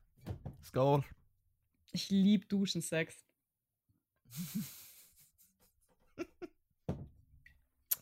Scout. 0.64 1.04
Ich 1.92 2.10
liebe 2.10 2.46
Duschensex. 2.48 3.24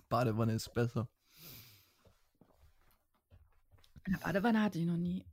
Badewanne 0.10 0.54
ist 0.54 0.74
besser. 0.74 1.10
Eine 4.04 4.18
Badewanne 4.18 4.62
hatte 4.62 4.80
ich 4.80 4.86
noch 4.86 4.98
nie. 4.98 5.26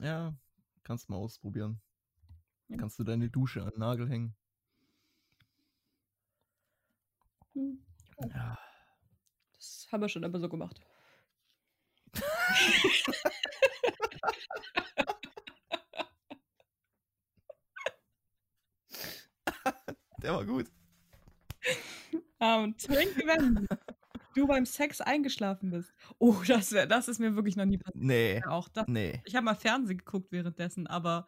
Ja, 0.00 0.34
kannst 0.82 1.08
mal 1.08 1.16
ausprobieren. 1.16 1.80
Kannst 2.76 2.98
du 2.98 3.04
deine 3.04 3.30
Dusche 3.30 3.62
an 3.62 3.70
den 3.70 3.78
Nagel 3.80 4.08
hängen. 4.08 4.36
Hm. 7.54 7.82
Ja. 8.30 8.58
Das 9.56 9.88
haben 9.90 10.02
wir 10.02 10.08
schon 10.08 10.22
immer 10.22 10.38
so 10.38 10.48
gemacht. 10.48 10.80
Der 20.22 20.34
war 20.34 20.44
gut. 20.44 20.66
Ähm, 22.40 22.76
trinke, 22.76 23.26
wenn 23.26 23.66
du 24.34 24.46
beim 24.46 24.66
Sex 24.66 25.00
eingeschlafen 25.00 25.70
bist. 25.70 25.92
Oh, 26.18 26.36
das, 26.46 26.72
wär, 26.72 26.86
das 26.86 27.08
ist 27.08 27.18
mir 27.18 27.34
wirklich 27.34 27.56
noch 27.56 27.64
nie 27.64 27.78
passiert. 27.78 28.04
Nee. 28.04 28.42
Auch 28.46 28.68
das 28.68 28.86
Nee. 28.88 29.22
Ich 29.24 29.34
habe 29.34 29.44
mal 29.44 29.54
Fernsehen 29.54 29.98
geguckt 29.98 30.32
währenddessen, 30.32 30.86
aber, 30.86 31.26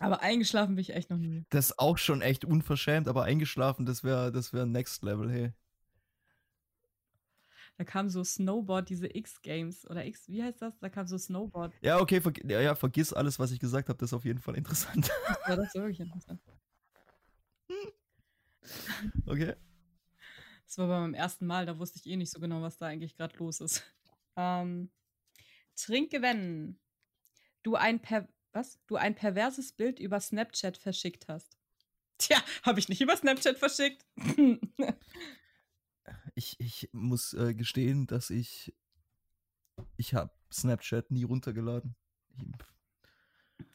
aber 0.00 0.22
eingeschlafen 0.22 0.74
bin 0.74 0.82
ich 0.82 0.94
echt 0.94 1.10
noch 1.10 1.18
nie. 1.18 1.44
Das 1.50 1.70
ist 1.70 1.78
auch 1.78 1.98
schon 1.98 2.22
echt 2.22 2.44
unverschämt, 2.44 3.08
aber 3.08 3.24
eingeschlafen, 3.24 3.86
das 3.86 4.04
wäre 4.04 4.32
das 4.32 4.52
wär 4.52 4.66
Next 4.66 5.02
Level, 5.02 5.30
hey. 5.30 5.52
Da 7.78 7.84
kam 7.84 8.08
so 8.08 8.24
Snowboard, 8.24 8.88
diese 8.88 9.06
X-Games 9.06 9.88
oder 9.88 10.04
X, 10.04 10.28
wie 10.28 10.42
heißt 10.42 10.60
das? 10.60 10.76
Da 10.80 10.88
kam 10.88 11.06
so 11.06 11.16
Snowboard. 11.16 11.72
Ja, 11.80 12.00
okay, 12.00 12.20
verg 12.20 12.42
ja, 12.44 12.60
ja, 12.60 12.74
vergiss 12.74 13.12
alles, 13.12 13.38
was 13.38 13.52
ich 13.52 13.60
gesagt 13.60 13.88
habe, 13.88 13.98
das 13.98 14.10
ist 14.10 14.14
auf 14.14 14.24
jeden 14.24 14.40
Fall 14.40 14.56
interessant. 14.56 15.10
Ja, 15.48 15.56
das 15.56 15.74
war 15.74 15.82
wirklich 15.82 16.00
interessant. 16.00 16.40
okay. 19.26 19.54
Das 20.66 20.76
war 20.76 20.88
bei 20.88 21.00
meinem 21.00 21.14
ersten 21.14 21.46
Mal, 21.46 21.64
da 21.66 21.78
wusste 21.78 21.98
ich 21.98 22.06
eh 22.06 22.16
nicht 22.16 22.30
so 22.30 22.40
genau, 22.40 22.60
was 22.60 22.76
da 22.76 22.86
eigentlich 22.86 23.16
gerade 23.16 23.36
los 23.38 23.60
ist. 23.60 23.82
Ähm, 24.36 24.90
trinke, 25.76 26.20
wenn 26.20 26.78
du 27.62 27.76
ein 27.76 28.00
per 28.00 28.28
was? 28.58 28.78
Du 28.86 28.96
ein 28.96 29.14
perverses 29.14 29.72
Bild 29.72 30.00
über 30.00 30.20
Snapchat 30.20 30.76
verschickt 30.76 31.28
hast. 31.28 31.56
Tja, 32.18 32.36
habe 32.64 32.80
ich 32.80 32.88
nicht 32.88 33.00
über 33.00 33.16
Snapchat 33.16 33.56
verschickt. 33.58 34.04
Ich, 36.34 36.58
ich 36.60 36.88
muss 36.92 37.34
äh, 37.34 37.52
gestehen, 37.52 38.06
dass 38.06 38.30
ich. 38.30 38.72
Ich 39.96 40.14
habe 40.14 40.32
Snapchat 40.52 41.10
nie 41.10 41.24
runtergeladen. 41.24 41.96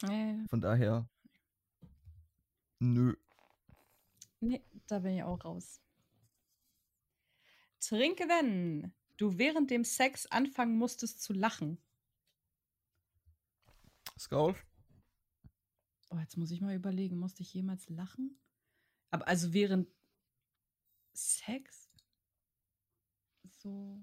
Äh. 0.02 0.46
Von 0.48 0.62
daher. 0.62 1.06
Nö. 2.78 3.14
Nee, 4.40 4.62
da 4.86 5.00
bin 5.00 5.16
ich 5.16 5.22
auch 5.22 5.44
raus. 5.44 5.82
Trinke, 7.80 8.24
wenn 8.28 8.94
du 9.18 9.38
während 9.38 9.70
dem 9.70 9.84
Sex 9.84 10.26
anfangen 10.26 10.76
musstest 10.76 11.22
zu 11.22 11.34
lachen. 11.34 11.78
Skull? 14.18 14.56
Oh, 16.14 16.18
jetzt 16.18 16.36
muss 16.36 16.52
ich 16.52 16.60
mal 16.60 16.74
überlegen, 16.74 17.18
musste 17.18 17.42
ich 17.42 17.52
jemals 17.52 17.88
lachen? 17.88 18.38
Aber 19.10 19.26
also 19.26 19.52
während 19.52 19.88
Sex? 21.12 21.90
So. 23.58 23.98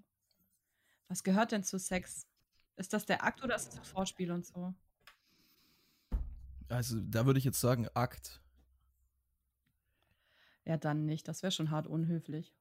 Was 1.07 1.23
gehört 1.23 1.53
denn 1.53 1.63
zu 1.63 1.79
Sex? 1.79 2.27
Ist 2.75 2.91
das 2.91 3.05
der 3.05 3.23
Akt 3.23 3.43
oder 3.43 3.55
ist 3.55 3.77
das 3.77 3.87
Vorspiel 3.87 4.31
und 4.31 4.45
so? 4.45 4.73
Also, 6.67 6.99
da 7.01 7.25
würde 7.25 7.39
ich 7.39 7.45
jetzt 7.45 7.59
sagen, 7.59 7.87
Akt. 7.93 8.41
Ja, 10.65 10.77
dann 10.77 11.05
nicht. 11.05 11.27
Das 11.27 11.43
wäre 11.43 11.51
schon 11.51 11.71
hart 11.71 11.87
unhöflich. 11.87 12.53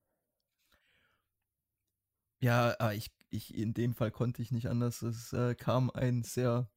Ja, 2.41 2.75
ah, 2.79 2.93
ich, 2.93 3.11
ich, 3.31 3.55
in 3.55 3.75
dem 3.75 3.95
Fall 3.95 4.11
konnte 4.11 4.43
ich 4.43 4.51
nicht 4.51 4.69
anders. 4.69 5.03
Es 5.03 5.33
äh, 5.33 5.55
kam 5.55 5.91
ein 5.91 6.23
sehr. 6.23 6.69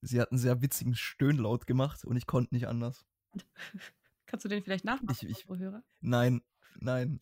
Sie 0.00 0.20
hat 0.20 0.30
einen 0.30 0.38
sehr 0.38 0.62
witzigen 0.62 0.94
Stöhnlaut 0.94 1.66
gemacht 1.66 2.04
und 2.04 2.16
ich 2.16 2.26
konnte 2.26 2.54
nicht 2.54 2.68
anders. 2.68 3.04
Kannst 4.26 4.44
du 4.44 4.48
den 4.48 4.62
vielleicht 4.62 4.84
nachmachen, 4.84 5.16
Ich- 5.28 5.44
ich- 5.44 5.48
Hörer? 5.48 5.82
Nein, 6.00 6.42
nein, 6.78 7.20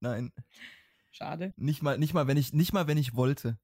nein. 0.00 0.32
Schade. 1.12 1.52
Nicht 1.56 1.82
mal, 1.82 1.98
nicht 1.98 2.14
mal, 2.14 2.26
wenn 2.26 2.36
ich, 2.36 2.52
nicht 2.52 2.72
mal, 2.72 2.86
wenn 2.86 2.98
ich 2.98 3.14
wollte. 3.14 3.58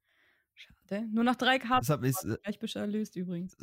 Schade. 0.54 1.06
Nur 1.12 1.24
noch 1.24 1.36
drei 1.36 1.58
Karten. 1.58 1.82
Es 1.84 1.90
hat, 1.90 2.00
mich, 2.00 2.16
Gleich 2.42 2.58
bist 2.58 2.76
erlöst 2.76 3.14
übrigens. 3.16 3.56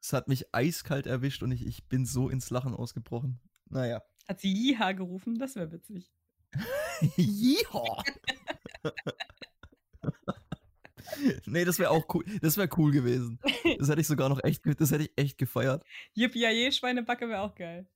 es 0.00 0.12
hat 0.12 0.28
mich 0.28 0.54
eiskalt 0.54 1.06
erwischt 1.06 1.42
und 1.42 1.50
ich, 1.52 1.66
ich 1.66 1.84
bin 1.88 2.06
so 2.06 2.28
ins 2.28 2.50
Lachen 2.50 2.74
ausgebrochen. 2.74 3.40
Naja. 3.68 4.02
Hat 4.28 4.40
sie 4.40 4.52
Jiha 4.52 4.92
gerufen? 4.92 5.38
Das 5.38 5.54
wäre 5.56 5.72
witzig. 5.72 6.10
Yeehaw! 7.16 8.02
nee, 11.46 11.64
das 11.64 11.78
wäre 11.78 11.90
auch 11.90 12.06
cool. 12.14 12.24
Das 12.40 12.56
wäre 12.56 12.68
cool 12.76 12.92
gewesen. 12.92 13.38
Das 13.78 13.88
hätte 13.88 14.00
ich 14.00 14.06
sogar 14.06 14.28
noch 14.28 14.42
echt, 14.44 14.62
das 14.78 14.90
hätte 14.90 15.04
ich 15.04 15.12
echt 15.16 15.38
gefeiert. 15.38 15.84
Yippie 16.14 16.70
Schweinebacke 16.72 17.28
wäre 17.28 17.40
auch 17.40 17.54
geil. 17.54 17.86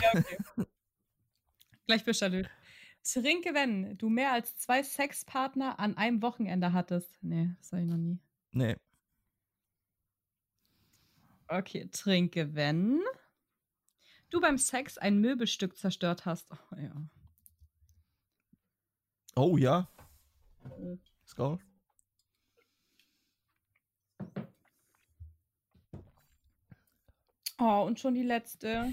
Ja, 0.00 0.10
okay. 0.14 0.66
Gleich 1.86 2.22
erlöst. 2.22 2.50
Trinke, 3.02 3.54
wenn 3.54 3.96
du 3.96 4.08
mehr 4.08 4.32
als 4.32 4.56
zwei 4.58 4.82
Sexpartner 4.82 5.78
an 5.80 5.96
einem 5.96 6.22
Wochenende 6.22 6.72
hattest. 6.72 7.10
Nee, 7.22 7.50
das 7.58 7.72
habe 7.72 7.82
ich 7.82 7.88
noch 7.88 7.96
nie. 7.96 8.18
nee. 8.52 8.76
Okay, 11.48 11.88
trinke, 11.90 12.54
wenn 12.54 13.00
du 14.28 14.40
beim 14.40 14.56
Sex 14.56 14.98
ein 14.98 15.18
Möbelstück 15.20 15.76
zerstört 15.76 16.26
hast. 16.26 16.48
Oh, 16.52 16.76
ja. 16.76 16.92
Oh 19.36 19.56
ja. 19.56 19.88
Skull? 21.26 21.58
Oh, 27.58 27.84
und 27.86 28.00
schon 28.00 28.14
die 28.14 28.22
letzte. 28.22 28.92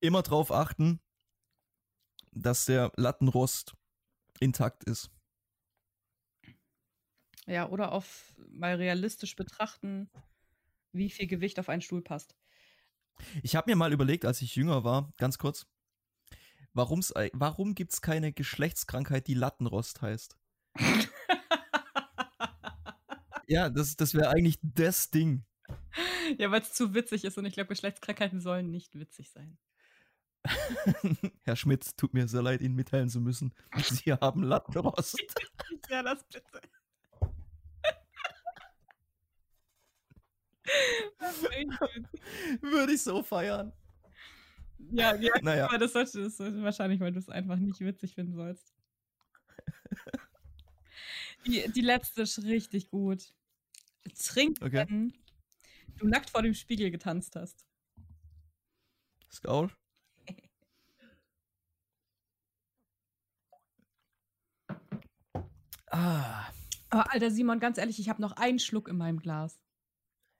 Immer 0.00 0.22
drauf 0.22 0.50
achten, 0.50 1.00
dass 2.32 2.64
der 2.64 2.92
Lattenrost 2.96 3.76
intakt 4.40 4.84
ist. 4.84 5.10
Ja, 7.46 7.68
oder 7.68 7.92
auf 7.92 8.34
mal 8.50 8.74
realistisch 8.74 9.36
betrachten, 9.36 10.10
wie 10.92 11.08
viel 11.08 11.26
Gewicht 11.26 11.58
auf 11.58 11.68
einen 11.68 11.80
Stuhl 11.80 12.02
passt. 12.02 12.36
Ich 13.42 13.56
habe 13.56 13.70
mir 13.70 13.76
mal 13.76 13.92
überlegt, 13.92 14.24
als 14.24 14.42
ich 14.42 14.56
jünger 14.56 14.84
war, 14.84 15.12
ganz 15.16 15.38
kurz, 15.38 15.66
warum's, 16.78 17.12
warum 17.34 17.74
gibt 17.74 17.92
es 17.92 18.00
keine 18.00 18.32
Geschlechtskrankheit, 18.32 19.26
die 19.26 19.34
Lattenrost 19.34 20.00
heißt? 20.00 20.36
Ja, 23.48 23.70
das, 23.70 23.96
das 23.96 24.14
wäre 24.14 24.28
eigentlich 24.28 24.58
das 24.62 25.10
Ding. 25.10 25.42
ja, 26.36 26.50
weil 26.50 26.60
es 26.60 26.74
zu 26.74 26.92
witzig 26.94 27.24
ist 27.24 27.38
und 27.38 27.46
ich 27.46 27.54
glaube, 27.54 27.68
Geschlechtskrankheiten 27.68 28.40
sollen 28.42 28.70
nicht 28.70 28.98
witzig 28.98 29.30
sein. 29.30 29.56
Herr 31.44 31.56
Schmidt, 31.56 31.96
tut 31.96 32.12
mir 32.12 32.28
sehr 32.28 32.42
leid, 32.42 32.60
Ihnen 32.60 32.76
mitteilen 32.76 33.08
zu 33.08 33.20
müssen. 33.20 33.54
Sie 33.78 34.12
haben 34.12 34.42
Lattenrost. 34.42 35.18
Ja, 35.88 36.02
das 36.02 36.24
bitte. 36.24 36.60
Das. 41.18 41.42
Würde 42.60 42.92
ich 42.92 43.02
so 43.02 43.22
feiern. 43.22 43.72
Ja, 44.90 45.14
ja, 45.20 45.32
Naja. 45.42 45.66
aber 45.66 45.78
das 45.78 45.92
sollte 45.92 46.22
das 46.22 46.36
sollte 46.36 46.62
wahrscheinlich, 46.62 47.00
weil 47.00 47.12
du 47.12 47.18
es 47.18 47.28
einfach 47.28 47.56
nicht 47.56 47.80
witzig 47.80 48.14
finden 48.14 48.34
sollst. 48.34 48.72
Die, 51.46 51.70
die 51.72 51.80
letzte 51.80 52.22
ist 52.22 52.42
richtig 52.42 52.90
gut. 52.90 53.32
Trink, 54.18 54.58
Okay. 54.60 54.84
wenn 54.88 55.12
du 55.96 56.08
nackt 56.08 56.30
vor 56.30 56.42
dem 56.42 56.52
Spiegel 56.54 56.90
getanzt 56.90 57.36
hast. 57.36 57.64
Skaul? 59.30 59.70
Ah. 65.90 66.50
Oh, 66.92 66.98
Alter 66.98 67.30
Simon, 67.30 67.60
ganz 67.60 67.78
ehrlich, 67.78 67.98
ich 67.98 68.08
habe 68.08 68.22
noch 68.22 68.32
einen 68.32 68.58
Schluck 68.58 68.88
in 68.88 68.96
meinem 68.96 69.18
Glas. 69.20 69.58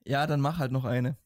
Ja, 0.05 0.27
dann 0.27 0.41
mach 0.41 0.59
halt 0.59 0.73
noch 0.73 0.85
eine. 0.85 1.17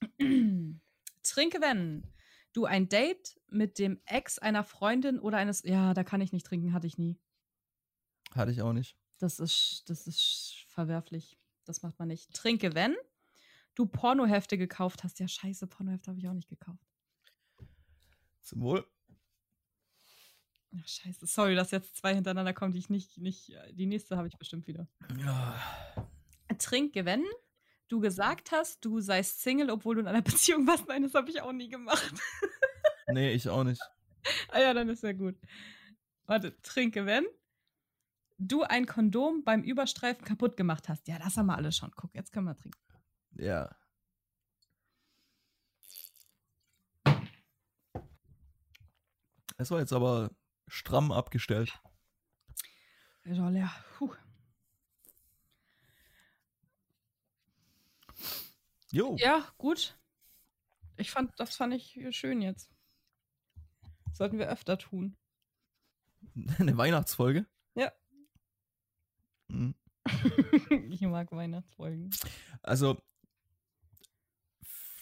Trinke, 1.28 1.60
wenn 1.60 2.10
du 2.52 2.64
ein 2.64 2.88
Date 2.88 3.40
mit 3.48 3.78
dem 3.78 4.00
Ex 4.04 4.38
einer 4.38 4.64
Freundin 4.64 5.18
oder 5.18 5.38
eines. 5.38 5.62
Ja, 5.62 5.94
da 5.94 6.04
kann 6.04 6.20
ich 6.20 6.32
nicht 6.32 6.46
trinken, 6.46 6.72
hatte 6.72 6.86
ich 6.86 6.98
nie. 6.98 7.18
Hatte 8.34 8.50
ich 8.50 8.62
auch 8.62 8.72
nicht. 8.72 8.96
Das 9.18 9.40
ist, 9.40 9.84
das 9.86 10.06
ist 10.06 10.64
verwerflich. 10.68 11.38
Das 11.64 11.82
macht 11.82 11.98
man 11.98 12.08
nicht. 12.08 12.32
Trinke, 12.32 12.74
wenn 12.74 12.96
du 13.74 13.86
Pornohefte 13.86 14.58
gekauft 14.58 15.04
hast. 15.04 15.18
Ja, 15.18 15.28
scheiße, 15.28 15.66
Pornohefte 15.66 16.10
habe 16.10 16.18
ich 16.18 16.28
auch 16.28 16.34
nicht 16.34 16.48
gekauft. 16.48 16.84
Zum 18.42 18.62
Wohl. 18.62 18.86
Ach, 20.76 20.86
scheiße. 20.86 21.26
Sorry, 21.26 21.54
dass 21.54 21.70
jetzt 21.70 21.96
zwei 21.96 22.14
hintereinander 22.14 22.52
kommen, 22.52 22.72
die 22.72 22.78
ich 22.78 22.90
nicht. 22.90 23.18
nicht 23.18 23.52
die 23.72 23.86
nächste 23.86 24.16
habe 24.16 24.28
ich 24.28 24.36
bestimmt 24.36 24.66
wieder. 24.66 24.88
Ja. 25.18 25.58
Trinke, 26.58 27.04
wenn 27.04 27.24
du 27.88 28.00
gesagt 28.00 28.52
hast, 28.52 28.84
du 28.84 29.00
seist 29.00 29.40
Single, 29.42 29.70
obwohl 29.70 29.96
du 29.96 30.02
in 30.02 30.08
einer 30.08 30.22
Beziehung 30.22 30.66
warst. 30.66 30.86
Nein, 30.88 31.02
das 31.02 31.14
habe 31.14 31.30
ich 31.30 31.40
auch 31.40 31.52
nie 31.52 31.68
gemacht. 31.68 32.14
Nee, 33.08 33.32
ich 33.32 33.48
auch 33.48 33.64
nicht. 33.64 33.82
Ah 34.50 34.60
ja, 34.60 34.74
dann 34.74 34.90
ist 34.90 35.02
ja 35.02 35.12
gut. 35.12 35.36
Warte, 36.26 36.60
trinke, 36.60 37.06
wenn 37.06 37.24
du 38.36 38.62
ein 38.62 38.84
Kondom 38.84 39.42
beim 39.42 39.62
Überstreifen 39.62 40.22
kaputt 40.24 40.56
gemacht 40.56 40.88
hast. 40.90 41.08
Ja, 41.08 41.18
das 41.18 41.38
haben 41.38 41.46
wir 41.46 41.56
alle 41.56 41.72
schon. 41.72 41.92
Guck, 41.96 42.14
jetzt 42.14 42.32
können 42.32 42.44
wir 42.44 42.56
trinken. 42.56 42.78
Ja. 43.36 43.74
Es 49.56 49.70
war 49.70 49.80
jetzt 49.80 49.92
aber 49.92 50.30
stramm 50.66 51.10
abgestellt. 51.10 51.80
Auch 53.24 53.50
leer. 53.50 53.70
Puh. 53.96 54.14
Jo. 58.90 59.16
Ja, 59.18 59.46
gut. 59.58 59.98
Ich 60.96 61.10
fand, 61.10 61.32
das 61.38 61.56
fand 61.56 61.74
ich 61.74 61.98
schön 62.10 62.42
jetzt. 62.42 62.70
Sollten 64.12 64.38
wir 64.38 64.48
öfter 64.48 64.78
tun. 64.78 65.16
Eine 66.58 66.76
Weihnachtsfolge. 66.76 67.46
Ja. 67.74 67.92
Mhm. 69.48 69.74
ich 70.90 71.00
mag 71.02 71.30
Weihnachtsfolgen. 71.32 72.10
Also, 72.62 73.00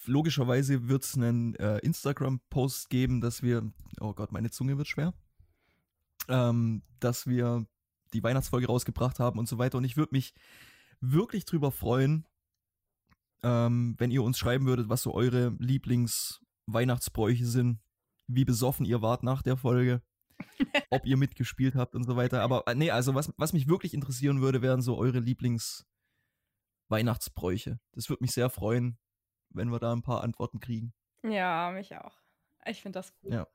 logischerweise 0.04 0.88
wird 0.88 1.04
es 1.04 1.14
einen 1.14 1.54
äh, 1.56 1.78
Instagram-Post 1.78 2.90
geben, 2.90 3.20
dass 3.20 3.42
wir, 3.42 3.70
oh 4.00 4.12
Gott, 4.14 4.32
meine 4.32 4.50
Zunge 4.50 4.78
wird 4.78 4.88
schwer, 4.88 5.14
ähm, 6.28 6.82
dass 7.00 7.26
wir 7.26 7.66
die 8.12 8.22
Weihnachtsfolge 8.22 8.66
rausgebracht 8.66 9.20
haben 9.20 9.38
und 9.38 9.48
so 9.48 9.58
weiter. 9.58 9.78
Und 9.78 9.84
ich 9.84 9.96
würde 9.96 10.14
mich 10.14 10.34
wirklich 11.00 11.44
drüber 11.44 11.70
freuen, 11.70 12.26
ähm, 13.42 13.94
wenn 13.98 14.10
ihr 14.10 14.22
uns 14.22 14.38
schreiben 14.38 14.66
würdet, 14.66 14.88
was 14.88 15.02
so 15.02 15.14
eure 15.14 15.56
Lieblings-Weihnachtsbräuche 15.58 17.46
sind, 17.46 17.80
wie 18.26 18.44
besoffen 18.44 18.86
ihr 18.86 19.02
wart 19.02 19.22
nach 19.22 19.42
der 19.42 19.56
Folge, 19.56 20.02
ob 20.90 21.06
ihr 21.06 21.16
mitgespielt 21.16 21.74
habt 21.74 21.94
und 21.94 22.04
so 22.04 22.16
weiter. 22.16 22.42
Aber 22.42 22.64
äh, 22.66 22.74
nee, 22.74 22.90
also 22.90 23.14
was, 23.14 23.32
was 23.36 23.52
mich 23.52 23.68
wirklich 23.68 23.94
interessieren 23.94 24.40
würde, 24.40 24.62
wären 24.62 24.82
so 24.82 24.96
eure 24.96 25.18
Lieblings- 25.18 25.84
Weihnachtsbräuche. 26.88 27.80
Das 27.92 28.08
würde 28.08 28.22
mich 28.22 28.32
sehr 28.32 28.50
freuen, 28.50 28.98
wenn 29.50 29.70
wir 29.70 29.78
da 29.78 29.92
ein 29.92 30.02
paar 30.02 30.22
Antworten 30.22 30.60
kriegen. 30.60 30.94
Ja, 31.22 31.70
mich 31.72 31.96
auch. 31.96 32.16
Ich 32.64 32.82
finde 32.82 32.98
das 32.98 33.12
gut. 33.18 33.32
Ja. 33.32 33.46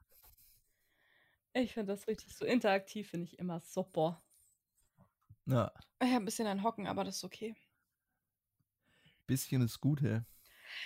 Ich 1.54 1.74
finde 1.74 1.94
das 1.94 2.08
richtig 2.08 2.36
so 2.36 2.46
interaktiv, 2.46 3.10
finde 3.10 3.26
ich 3.26 3.40
immer 3.40 3.60
super. 3.60 4.22
Ja. 5.46 5.72
Ich 6.02 6.08
habe 6.08 6.18
ein 6.24 6.26
bisschen 6.26 6.48
ein 6.48 6.64
Hocken, 6.64 6.88
aber 6.88 7.04
das 7.04 7.18
ist 7.18 7.24
okay. 7.24 7.56
Bisschen 9.32 9.62
ist 9.62 9.80
gut, 9.80 10.02
hä? 10.02 10.24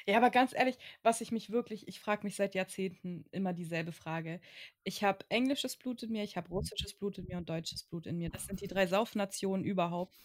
Ja, 0.05 0.17
aber 0.17 0.29
ganz 0.29 0.53
ehrlich, 0.53 0.77
was 1.01 1.19
ich 1.19 1.31
mich 1.31 1.49
wirklich 1.49 1.87
ich 1.87 1.99
frage 1.99 2.23
mich 2.23 2.35
seit 2.35 2.53
Jahrzehnten 2.53 3.25
immer 3.31 3.53
dieselbe 3.53 3.91
Frage. 3.91 4.39
Ich 4.83 5.03
habe 5.03 5.25
englisches 5.29 5.75
Blut 5.75 6.03
in 6.03 6.11
mir, 6.11 6.23
ich 6.23 6.37
habe 6.37 6.49
russisches 6.49 6.93
Blut 6.93 7.17
in 7.17 7.25
mir 7.25 7.37
und 7.37 7.49
deutsches 7.49 7.81
Blut 7.81 8.05
in 8.05 8.19
mir. 8.19 8.29
Das 8.29 8.45
sind 8.45 8.61
die 8.61 8.67
drei 8.67 8.85
Saufnationen 8.85 9.65
überhaupt. 9.65 10.15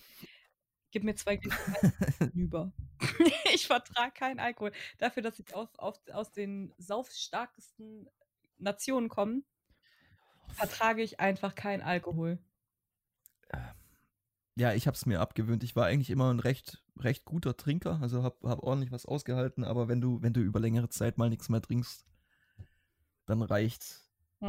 Gib 0.91 1.03
mir 1.03 1.15
zwei 1.15 1.37
Gläser 1.37 1.93
über. 2.35 2.75
Ich 3.55 3.67
vertrage 3.67 4.13
keinen 4.13 4.39
Alkohol. 4.39 4.73
Dafür, 4.99 5.23
dass 5.23 5.39
ich 5.39 5.55
auf 5.55 5.71
auf 5.79 5.99
aus 6.13 6.31
den 6.31 6.75
saufstarkesten 6.77 8.07
Nationen 8.59 9.09
komme, 9.09 9.45
vertrage 10.53 11.03
ich 11.03 11.21
einfach 11.21 11.55
keinen 11.55 11.81
Alkohol. 11.81 12.39
Ja, 14.57 14.75
ich 14.75 14.87
habe 14.87 14.95
es 14.95 15.07
mir 15.07 15.21
abgewöhnt. 15.21 15.63
Ich 15.65 15.77
war 15.77 15.87
eigentlich 15.87 16.11
immer 16.11 16.33
ein 16.33 16.41
recht 16.41 16.83
recht 16.99 17.25
guter 17.25 17.57
Trinker, 17.57 17.99
also 18.03 18.23
habe 18.23 18.37
hab 18.49 18.63
ordentlich 18.63 18.93
was 18.93 19.07
ausgehalten, 19.07 19.65
aber 19.65 19.89
wenn 19.89 20.01
du 20.01 20.21
wenn 20.23 20.33
du 20.35 20.41
über 20.41 20.61
längere 20.61 20.89
Zeit 20.91 21.17
mal 21.19 21.31
nichts 21.31 21.49
mehr 21.49 21.63
trinkst, 21.63 22.05
dann 23.27 23.43
reicht 23.43 24.01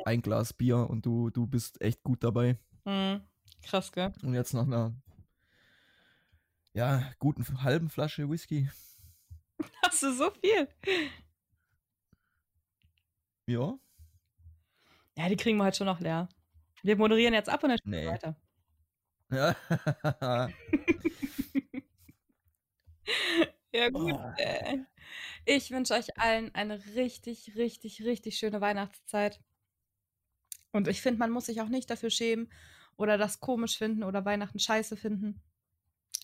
ein 0.06 0.22
Glas 0.22 0.54
Bier 0.54 0.90
und 0.90 1.06
du 1.06 1.30
du 1.30 1.48
bist 1.48 1.82
echt 1.82 2.04
gut 2.04 2.24
dabei. 2.24 2.58
Mhm. 2.86 3.22
Krass, 3.64 3.92
gell? 3.92 4.12
Und 4.24 4.34
jetzt 4.34 4.54
nach 4.54 4.66
einer 4.66 4.94
ja, 6.74 7.04
guten 7.20 7.64
halben 7.64 7.90
Flasche 7.90 8.30
Whisky. 8.30 8.70
Hast 9.86 10.04
du 10.04 10.14
so 10.14 10.32
viel? 10.42 10.68
Ja. 13.48 13.78
Ja, 15.18 15.30
die 15.30 15.36
kriegen 15.36 15.58
wir 15.58 15.66
heute 15.66 15.78
schon 15.78 15.88
noch 15.88 16.00
leer. 16.00 16.30
Wir 16.84 16.96
moderieren 16.96 17.34
jetzt 17.34 17.50
ab 17.50 17.64
und 17.64 17.70
dann 17.70 17.78
spielen 17.78 17.94
wir 17.94 18.06
Ne. 18.06 18.12
weiter. 18.12 18.36
Ja. 19.32 19.56
Gut, 23.92 24.20
Oh. 24.40 24.86
Ich 25.46 25.72
wünsche 25.72 25.94
euch 25.94 26.18
allen 26.20 26.54
eine 26.56 26.84
richtig, 26.96 27.56
richtig, 27.56 28.04
richtig 28.04 28.38
schöne 28.38 28.62
Weihnachtszeit. 28.62 29.40
Und 30.72 30.88
ich 30.88 31.02
finde, 31.02 31.20
man 31.20 31.32
muss 31.32 31.46
sich 31.46 31.62
auch 31.62 31.70
nicht 31.70 31.90
dafür 31.90 32.10
schämen 32.10 32.52
oder 32.98 33.18
das 33.18 33.40
komisch 33.40 33.78
finden 33.78 34.04
oder 34.04 34.26
Weihnachten 34.26 34.60
scheiße 34.60 34.98
finden. 34.98 35.42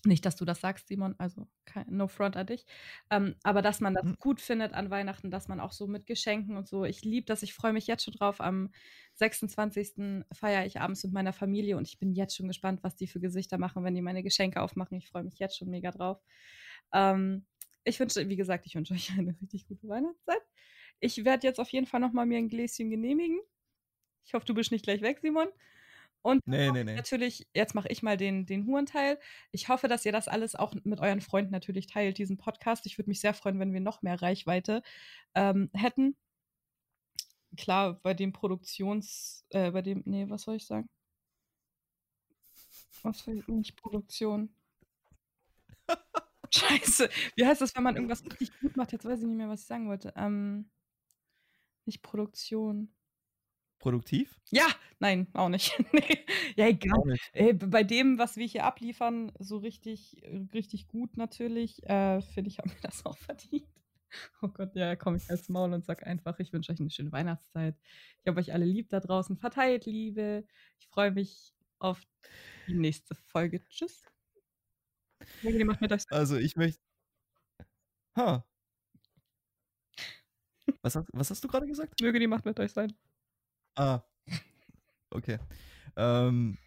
Nicht, 0.06 0.26
dass 0.26 0.36
du 0.36 0.46
das 0.46 0.62
sagst, 0.62 0.88
Simon, 0.88 1.16
also 1.18 1.48
kei 1.66 1.84
no 1.90 2.08
front 2.08 2.38
an 2.38 2.46
dich. 2.46 2.66
Ähm, 3.10 3.36
aber 3.44 3.64
dass 3.64 3.80
man 3.82 3.96
das 3.96 4.04
Mhm. 4.04 4.18
gut 4.20 4.42
findet 4.42 4.74
an 4.74 4.92
Weihnachten, 4.92 5.32
dass 5.32 5.48
man 5.48 5.60
auch 5.60 5.72
so 5.72 5.88
mit 5.88 6.06
Geschenken 6.06 6.56
und 6.56 6.68
so 6.68 6.86
ich 6.86 7.04
liebe 7.04 7.26
das, 7.26 7.42
ich 7.42 7.54
freue 7.56 7.74
mich 7.74 7.88
jetzt 7.88 8.04
schon 8.04 8.14
drauf. 8.14 8.40
Am 8.40 8.70
26. 9.16 10.24
feiere 10.32 10.66
ich 10.66 10.80
abends 10.80 11.04
mit 11.04 11.14
meiner 11.14 11.34
Familie 11.34 11.78
und 11.78 11.88
ich 11.88 11.98
bin 11.98 12.12
jetzt 12.14 12.36
schon 12.36 12.48
gespannt, 12.48 12.84
was 12.84 12.96
die 12.96 13.08
für 13.08 13.20
Gesichter 13.20 13.58
machen, 13.58 13.84
wenn 13.84 13.96
die 13.96 14.02
meine 14.04 14.22
Geschenke 14.24 14.62
aufmachen. 14.62 14.98
Ich 14.98 15.08
freue 15.10 15.24
mich 15.24 15.40
jetzt 15.40 15.58
schon 15.58 15.70
mega 15.70 15.90
drauf. 15.92 16.22
Ähm, 16.94 17.46
ich 17.84 18.00
wünsche 18.00 18.28
wie 18.30 18.36
gesagt, 18.36 18.66
ich 18.68 18.76
wünsche 18.76 18.94
euch 18.94 19.12
eine 19.18 19.36
richtig 19.42 19.68
gute 19.68 19.88
Weihnachtszeit. 19.88 20.42
Ich 21.00 21.26
werde 21.26 21.48
jetzt 21.48 21.60
auf 21.60 21.70
jeden 21.70 21.88
Fall 21.88 22.00
noch 22.02 22.14
mal 22.14 22.26
mir 22.28 22.38
'n 22.40 22.50
Gläschen 22.50 22.90
genehmigen. 22.92 23.40
Ich 24.26 24.34
hoffe, 24.36 24.46
du 24.46 24.54
bist 24.56 24.72
nicht 24.72 24.84
gleich 24.86 25.02
weg, 25.02 25.20
Simon. 25.22 25.50
Und 26.28 26.44
dann 26.52 26.60
Ne, 26.60 26.68
hoffe 26.68 26.74
ne, 26.74 26.82
ich 26.82 26.86
ne. 26.86 26.96
natürlich 26.98 27.48
jetzt 27.54 27.74
mache 27.74 27.88
ich 27.90 28.04
mal 28.04 28.18
den 28.18 28.46
den 28.46 28.66
Hurenteil. 28.68 29.18
Ich 29.52 29.70
hoffe, 29.70 29.88
dass 29.88 30.06
ihr 30.06 30.12
das 30.12 30.28
alles 30.28 30.56
auch 30.56 30.74
mit 30.84 31.00
euren 31.00 31.22
Freunden 31.22 31.52
natürlich 31.52 31.88
teilt, 31.88 32.18
diesen 32.18 32.38
Podcast. 32.38 32.86
Ich 32.86 32.98
würde 32.98 33.10
mich 33.10 33.22
sehr 33.22 33.34
freuen, 33.34 33.60
wenn 33.60 33.74
wir 33.74 33.80
noch 33.80 34.02
mehr 34.02 34.22
Reichweite, 34.22 34.84
ähm, 35.36 35.70
hätten. 35.74 36.18
Klar, 37.58 38.00
bei 38.04 38.14
dem 38.14 38.32
Produktions 38.34 39.46
äh, 39.50 39.72
bei 39.72 39.82
dem 39.82 40.04
ne, 40.06 40.30
was 40.30 40.44
soll 40.44 40.56
ich 40.56 40.66
sagen? 40.66 40.90
Was 43.02 43.22
für 43.22 43.32
nicht 43.48 43.76
Produktion. 43.76 44.54
Scheiße, 46.54 47.10
wie 47.36 47.46
heißt 47.46 47.62
das, 47.62 47.76
wenn 47.76 47.84
man 47.84 47.96
irgendwas 47.96 48.24
richtig 48.26 48.52
gut 48.60 48.78
macht? 48.78 48.92
Jetzt 48.92 49.06
weiß 49.06 49.20
ich 49.20 49.26
nicht 49.28 49.38
mehr, 49.38 49.50
was 49.50 49.62
ich 49.62 49.68
sagen 49.68 49.88
wollte. 49.90 50.14
Ähm, 50.16 50.70
nicht 51.86 52.02
Produktion. 52.04 52.94
Produktiv? 53.82 54.40
Ja, 54.54 54.68
nein, 55.00 55.28
auch 55.34 55.50
nicht. 55.50 55.72
Ja, 56.56 56.68
egal. 56.68 57.04
Nicht. 57.04 57.32
Ey, 57.34 57.54
b 57.54 57.68
bei 57.68 57.84
dem, 57.84 58.18
was 58.18 58.38
wir 58.38 58.46
hier 58.48 58.64
abliefern, 58.66 59.32
so 59.40 59.58
richtig 59.58 60.24
äh, 60.24 60.38
richtig 60.54 60.88
gut 60.88 61.16
natürlich, 61.18 61.84
äh, 61.84 62.22
finde 62.22 62.50
ich, 62.50 62.58
haben 62.60 62.72
wir 62.72 62.78
das 62.82 63.06
auch 63.06 63.18
verdient. 63.18 63.68
Oh 64.42 64.48
Gott, 64.50 64.76
ja, 64.76 64.96
komme 64.96 65.18
ich 65.18 65.30
halt's 65.30 65.50
Maul 65.50 65.74
und 65.74 65.86
sage 65.86 66.06
einfach, 66.08 66.40
ich 66.40 66.54
wünsche 66.54 66.72
euch 66.72 66.80
'ne 66.80 66.90
schöne 66.92 67.12
Weihnachtszeit. 67.12 67.76
Ich 68.22 68.28
habe 68.28 68.40
euch 68.40 68.54
alle 68.54 68.66
lieb 68.66 68.90
da 68.90 69.00
draußen. 69.00 69.38
Verteilt 69.38 69.86
Liebe. 69.86 70.46
Ich 70.80 70.88
freue 70.88 71.12
mich 71.12 71.54
auf 71.80 72.02
die 72.68 72.76
nächste 72.76 73.16
Folge. 73.16 73.68
Tschüss. 73.70 74.04
Möge 75.44 75.58
die 75.60 75.66
Macht 75.66 75.82
mit 75.82 75.92
euch 75.92 76.02
sein. 76.04 76.18
Also, 76.18 76.38
ich 76.38 76.56
möchte 76.56 76.80
Ha. 78.16 78.44
Was 80.84 80.96
hast 80.96 81.08
was 81.14 81.30
hast 81.32 81.44
du 81.44 81.48
grade 81.48 81.68
gesagt? 81.68 82.00
Möge 82.02 82.20
die 82.20 82.28
Macht 82.28 82.46
mit 82.46 82.60
euch 82.60 82.72
sein. 82.72 82.94
Ah. 83.78 84.02
Okay. 85.12 85.40
Ähm, 85.96 86.58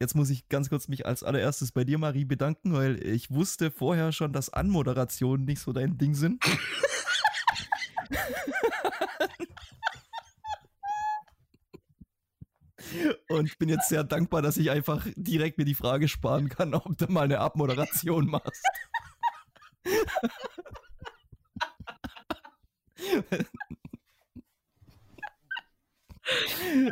jetzt 0.00 0.14
muss 0.16 0.30
ich 0.30 0.48
ganz 0.48 0.68
kurz 0.70 0.88
mich 0.88 1.06
als 1.06 1.22
Allererstes 1.24 1.72
bei 1.72 1.84
dir, 1.84 1.98
Marie, 1.98 2.24
bedanken, 2.24 2.74
weil 2.74 3.04
ich 3.06 3.30
wusste 3.30 3.70
vorher 3.70 4.12
schon, 4.12 4.32
dass 4.32 4.50
Anmoderationen 4.50 5.46
nicht 5.46 5.60
so 5.60 5.72
dein 5.72 5.98
Ding 5.98 6.14
sind. 6.14 6.42
Und 13.28 13.58
bin 13.58 13.68
jetzt 13.68 13.88
sehr 13.88 14.04
dankbar, 14.04 14.42
dass 14.42 14.56
ich 14.56 14.70
einfach 14.70 15.06
direkt 15.16 15.58
mir 15.58 15.64
die 15.64 15.74
Frage 15.74 16.08
sparen 16.08 16.48
kann, 16.48 16.74
ob 16.74 16.96
du 16.98 17.06
mal 17.10 17.28
'ne 17.28 17.38
Abmoderation 17.38 18.26
machst. 18.26 18.62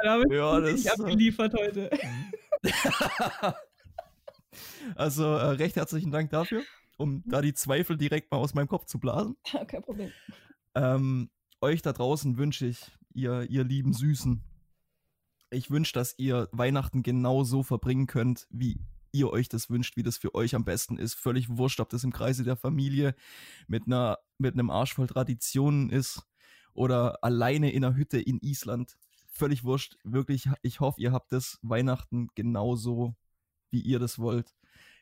Da 0.02 0.10
habe 0.12 0.24
ich 0.24 0.32
Ja, 0.32 0.60
das, 0.60 0.84
äh 0.86 0.90
abgeliefert 0.90 1.54
heute. 1.54 1.90
Also, 4.96 5.24
äh, 5.24 5.50
recht 5.52 5.76
herzlichen 5.76 6.10
Dank 6.10 6.30
dafür, 6.30 6.66
um 6.96 7.22
da 7.26 7.40
die 7.40 7.54
Zweifel 7.54 7.96
direkt 7.96 8.30
mal 8.32 8.38
aus 8.38 8.54
meinem 8.54 8.68
Kopf 8.68 8.86
zu 8.86 8.98
blasen. 8.98 9.36
Kein 9.68 9.82
Problem. 9.82 10.12
Ähm, 10.74 11.30
euch 11.60 11.82
da 11.82 11.92
draußen 11.92 12.36
wünsche 12.38 12.66
ich, 12.66 12.80
ihr 13.12 13.42
ihr 13.50 13.64
lieben 13.64 13.92
Süßen 13.92 14.42
ich 15.50 15.70
wünsche, 15.70 15.92
dass 15.92 16.14
ihr 16.18 16.48
Weihnachten 16.52 17.02
genau 17.02 17.44
so 17.44 17.62
verbringen 17.62 18.06
könnt, 18.06 18.46
wie 18.50 18.78
ihr 19.12 19.30
euch 19.30 19.48
das 19.48 19.68
wünscht, 19.68 19.96
wie 19.96 20.04
das 20.04 20.16
für 20.16 20.34
euch 20.34 20.54
am 20.54 20.64
besten 20.64 20.96
ist. 20.96 21.14
Völlig 21.14 21.48
wurscht, 21.56 21.80
ob 21.80 21.88
das 21.88 22.04
im 22.04 22.12
Kreise 22.12 22.44
der 22.44 22.56
Familie 22.56 23.14
mit 23.66 23.88
'ner 23.88 24.18
mit 24.38 24.54
'nem 24.54 24.70
Arsch 24.70 24.94
voll 24.94 25.08
Traditionen 25.08 25.90
ist 25.90 26.22
oder 26.72 27.22
alleine 27.24 27.72
in 27.72 27.80
'ner 27.82 27.96
Hütte 27.96 28.20
in 28.20 28.38
Island. 28.40 28.96
Völlig 29.40 29.64
wurscht. 29.64 29.96
Wirklich, 30.04 30.50
ich 30.60 30.80
hoffe, 30.80 31.00
ihr 31.00 31.12
habt 31.12 31.32
das 31.32 31.58
Weihnachten 31.62 32.28
genauso, 32.34 33.16
wie 33.70 33.80
ihr 33.80 33.98
das 33.98 34.18
wollt. 34.18 34.54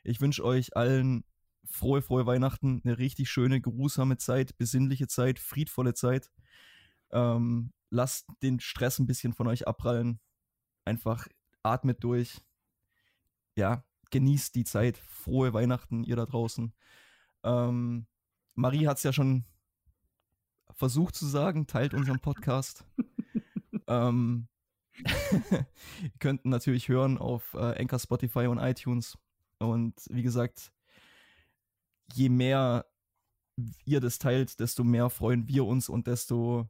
Ich 0.05 0.21
wünsche 0.21 0.45
euch 0.45 0.77
allen 0.77 1.25
frohe, 1.65 2.03
frohe 2.03 2.25
Weihnachten, 2.25 2.81
'ne 2.85 2.99
richtig 2.99 3.31
schöne, 3.31 3.61
geruhsame 3.61 4.17
Zeit, 4.17 4.57
besinnliche 4.57 5.09
Zeit, 5.09 5.41
friedvolle 5.41 5.93
Zeit. 5.95 6.31
Ähm, 7.11 7.73
lasst 7.91 8.29
den 8.45 8.61
Stress 8.61 9.01
'n 9.01 9.07
bisschen 9.09 9.33
von 9.33 9.49
euch 9.49 9.67
abprallen. 9.67 10.21
Einfach 10.85 11.27
atmet 11.65 12.05
durch. 12.05 12.41
Ja, 13.57 13.85
genießt 14.11 14.55
die 14.55 14.65
Zeit. 14.65 14.99
Frohe 14.99 15.53
Weihnachten, 15.53 16.05
ihr 16.05 16.15
da 16.15 16.27
draußen. 16.27 16.73
Ähm, 17.45 18.07
Marie 18.55 18.87
hat's 18.87 19.03
ja 19.03 19.13
schon 19.13 19.45
versucht 20.77 21.17
zu 21.17 21.27
sagen, 21.27 21.67
teilt 21.67 21.95
unseren 21.95 22.21
Podcast. 22.21 22.85
Ähm, 23.89 24.49
ihr 26.03 26.11
könnt 26.19 26.45
natürlich 26.45 26.89
hören 26.89 27.19
auf, 27.19 27.55
äh, 27.55 27.81
Anchor, 27.81 27.99
Spotify 27.99 28.47
und 28.47 28.59
iTunes. 28.59 29.19
Und 29.59 29.95
wie 30.11 30.23
gesagt 30.23 30.73
je 32.15 32.29
mehr 32.29 32.87
ihr 33.85 34.01
das 34.01 34.19
teilt, 34.19 34.61
desto 34.61 34.85
mehr 34.85 35.11
freuen 35.11 35.49
wir 35.49 35.65
uns 35.67 35.89
und 35.89 36.07
desto 36.07 36.69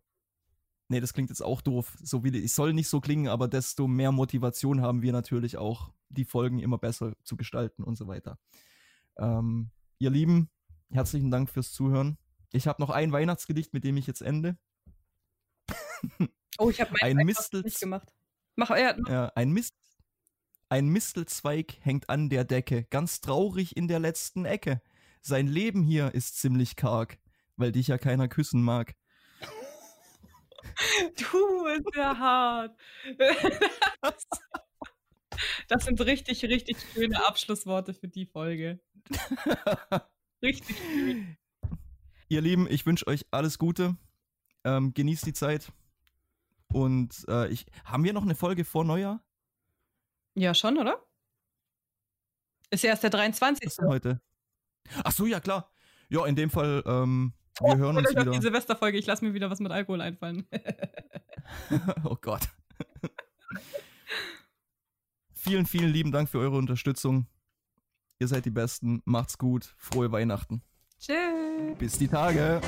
ne, 0.89 1.01
das 1.01 1.13
klingt 1.13 1.29
jetzt 1.29 1.43
auch 1.43 1.61
doof, 1.61 1.97
so 2.03 2.25
wie 2.25 2.37
es 2.43 2.55
soll 2.55 2.73
nicht 2.73 2.89
so 2.89 3.01
klingen, 3.01 3.29
aber 3.29 3.47
desto 3.47 3.87
mehr 3.87 4.11
Motivation 4.11 4.81
haben 4.81 5.03
wir 5.03 5.13
natürlich 5.13 5.59
auch, 5.59 5.93
die 6.09 6.25
Folgen 6.25 6.59
immer 6.59 6.79
besser 6.79 7.13
zu 7.23 7.37
gestalten 7.37 7.85
und 7.85 7.97
so 7.97 8.07
weiter. 8.07 8.39
Ähm, 9.19 9.71
ihr 9.99 10.09
Lieben, 10.09 10.49
herzlichen 10.91 11.31
Dank 11.31 11.51
fürs 11.51 11.73
Zuhören. 11.73 12.17
Ich 12.51 12.67
habe 12.67 12.81
noch 12.81 12.89
ein 12.89 13.13
Weihnachtsgedicht, 13.13 13.75
mit 13.75 13.85
dem 13.85 13.99
ich 13.99 14.07
jetzt 14.07 14.23
ende. 14.23 14.57
Oh, 16.59 16.71
ich 16.71 16.81
habe 16.81 16.93
Ein 17.01 17.17
Mistel 17.19 17.63
nicht 17.63 17.81
gemacht. 17.81 18.13
Mach 18.57 18.71
ja, 18.71 18.95
mach. 18.99 19.09
Ja, 19.09 19.33
ein 19.35 19.51
Mist 19.51 19.75
ein 20.71 20.89
Mistelzweig 20.89 21.79
hängt 21.81 22.11
an 22.11 22.29
der 22.29 22.45
Decke, 22.45 22.85
ganz 22.91 23.23
traurig 23.23 23.75
in 23.77 23.89
der 23.89 24.01
letzten 24.01 24.45
Ecke. 24.45 24.83
Sein 25.23 25.47
Leben 25.47 25.83
hier 25.83 26.13
ist 26.15 26.39
ziemlich 26.39 26.77
karg, 26.77 27.19
weil 27.57 27.73
dich 27.73 27.89
ja 27.89 27.97
keiner 27.97 28.29
küssen 28.29 28.63
mag. 28.63 28.95
Du 31.17 31.65
bist 31.65 31.97
ja 31.97 32.19
hart. 32.19 32.79
Das 35.69 35.85
sind 35.85 36.01
richtig, 36.01 36.45
richtig 36.45 36.77
schöne 36.93 37.25
Abschlussworte 37.27 37.95
für 37.95 38.09
die 38.09 38.27
Folge. 38.27 38.81
Richtig 40.43 40.77
schön. 40.77 41.37
Ihr 42.29 42.41
Lieben, 42.41 42.67
ich 42.69 42.87
wünsche 42.87 43.07
euch 43.07 43.25
alles 43.31 43.59
Gute. 43.59 43.97
Ähm, 44.65 44.95
genießt 44.95 45.27
die 45.27 45.33
Zeit. 45.33 45.71
Und 46.69 47.25
äh, 47.29 47.49
ich, 47.49 47.67
haben 47.85 48.05
wir 48.05 48.13
noch 48.13 48.23
eine 48.23 48.35
Folge 48.35 48.65
vor 48.65 48.85
Neujahr? 48.85 49.23
Ja, 50.35 50.55
schon, 50.55 50.79
oder? 50.79 51.03
Ist 52.71 52.85
ja 52.85 52.91
erst 52.91 53.03
der 53.03 53.11
23. 53.11 53.67
Was 53.67 53.73
ist 53.73 53.81
denn 53.81 53.89
heute? 53.89 54.21
Ach 55.05 55.13
so, 55.13 55.27
ja, 55.27 55.41
klar. 55.41 55.71
Ja, 56.09 56.25
in 56.27 56.37
dem 56.37 56.51
Fall, 56.51 56.83
ähm, 56.87 57.33
wir 57.61 57.75
oh, 57.75 57.77
hören 57.77 57.97
uns 57.97 58.11
wieder. 58.11 58.31
die 58.31 58.41
Silvesterfolge. 58.41 58.99
Ich 58.99 59.07
lasse 59.07 59.25
mir 59.25 59.35
wieder 59.35 59.51
was 59.51 59.61
mit 59.61 59.73
Alkohol 59.73 60.01
einfallen. 60.01 60.47
oh 62.05 62.17
Gott. 62.21 62.49
vielen, 65.33 65.67
vielen 65.67 65.91
lieben 65.91 66.13
Dank 66.13 66.29
für 66.29 66.39
eure 66.39 66.57
Unterstützung. 66.57 67.27
Ihr 68.19 68.29
seid 68.29 68.45
die 68.45 68.51
Besten. 68.51 69.03
Macht's 69.05 69.39
gut. 69.39 69.75
Frohe 69.77 70.13
Weihnachten. 70.13 70.63
Tschüss. 70.99 71.79
Bis 71.79 71.99
die 71.99 72.09
Tage. 72.09 72.61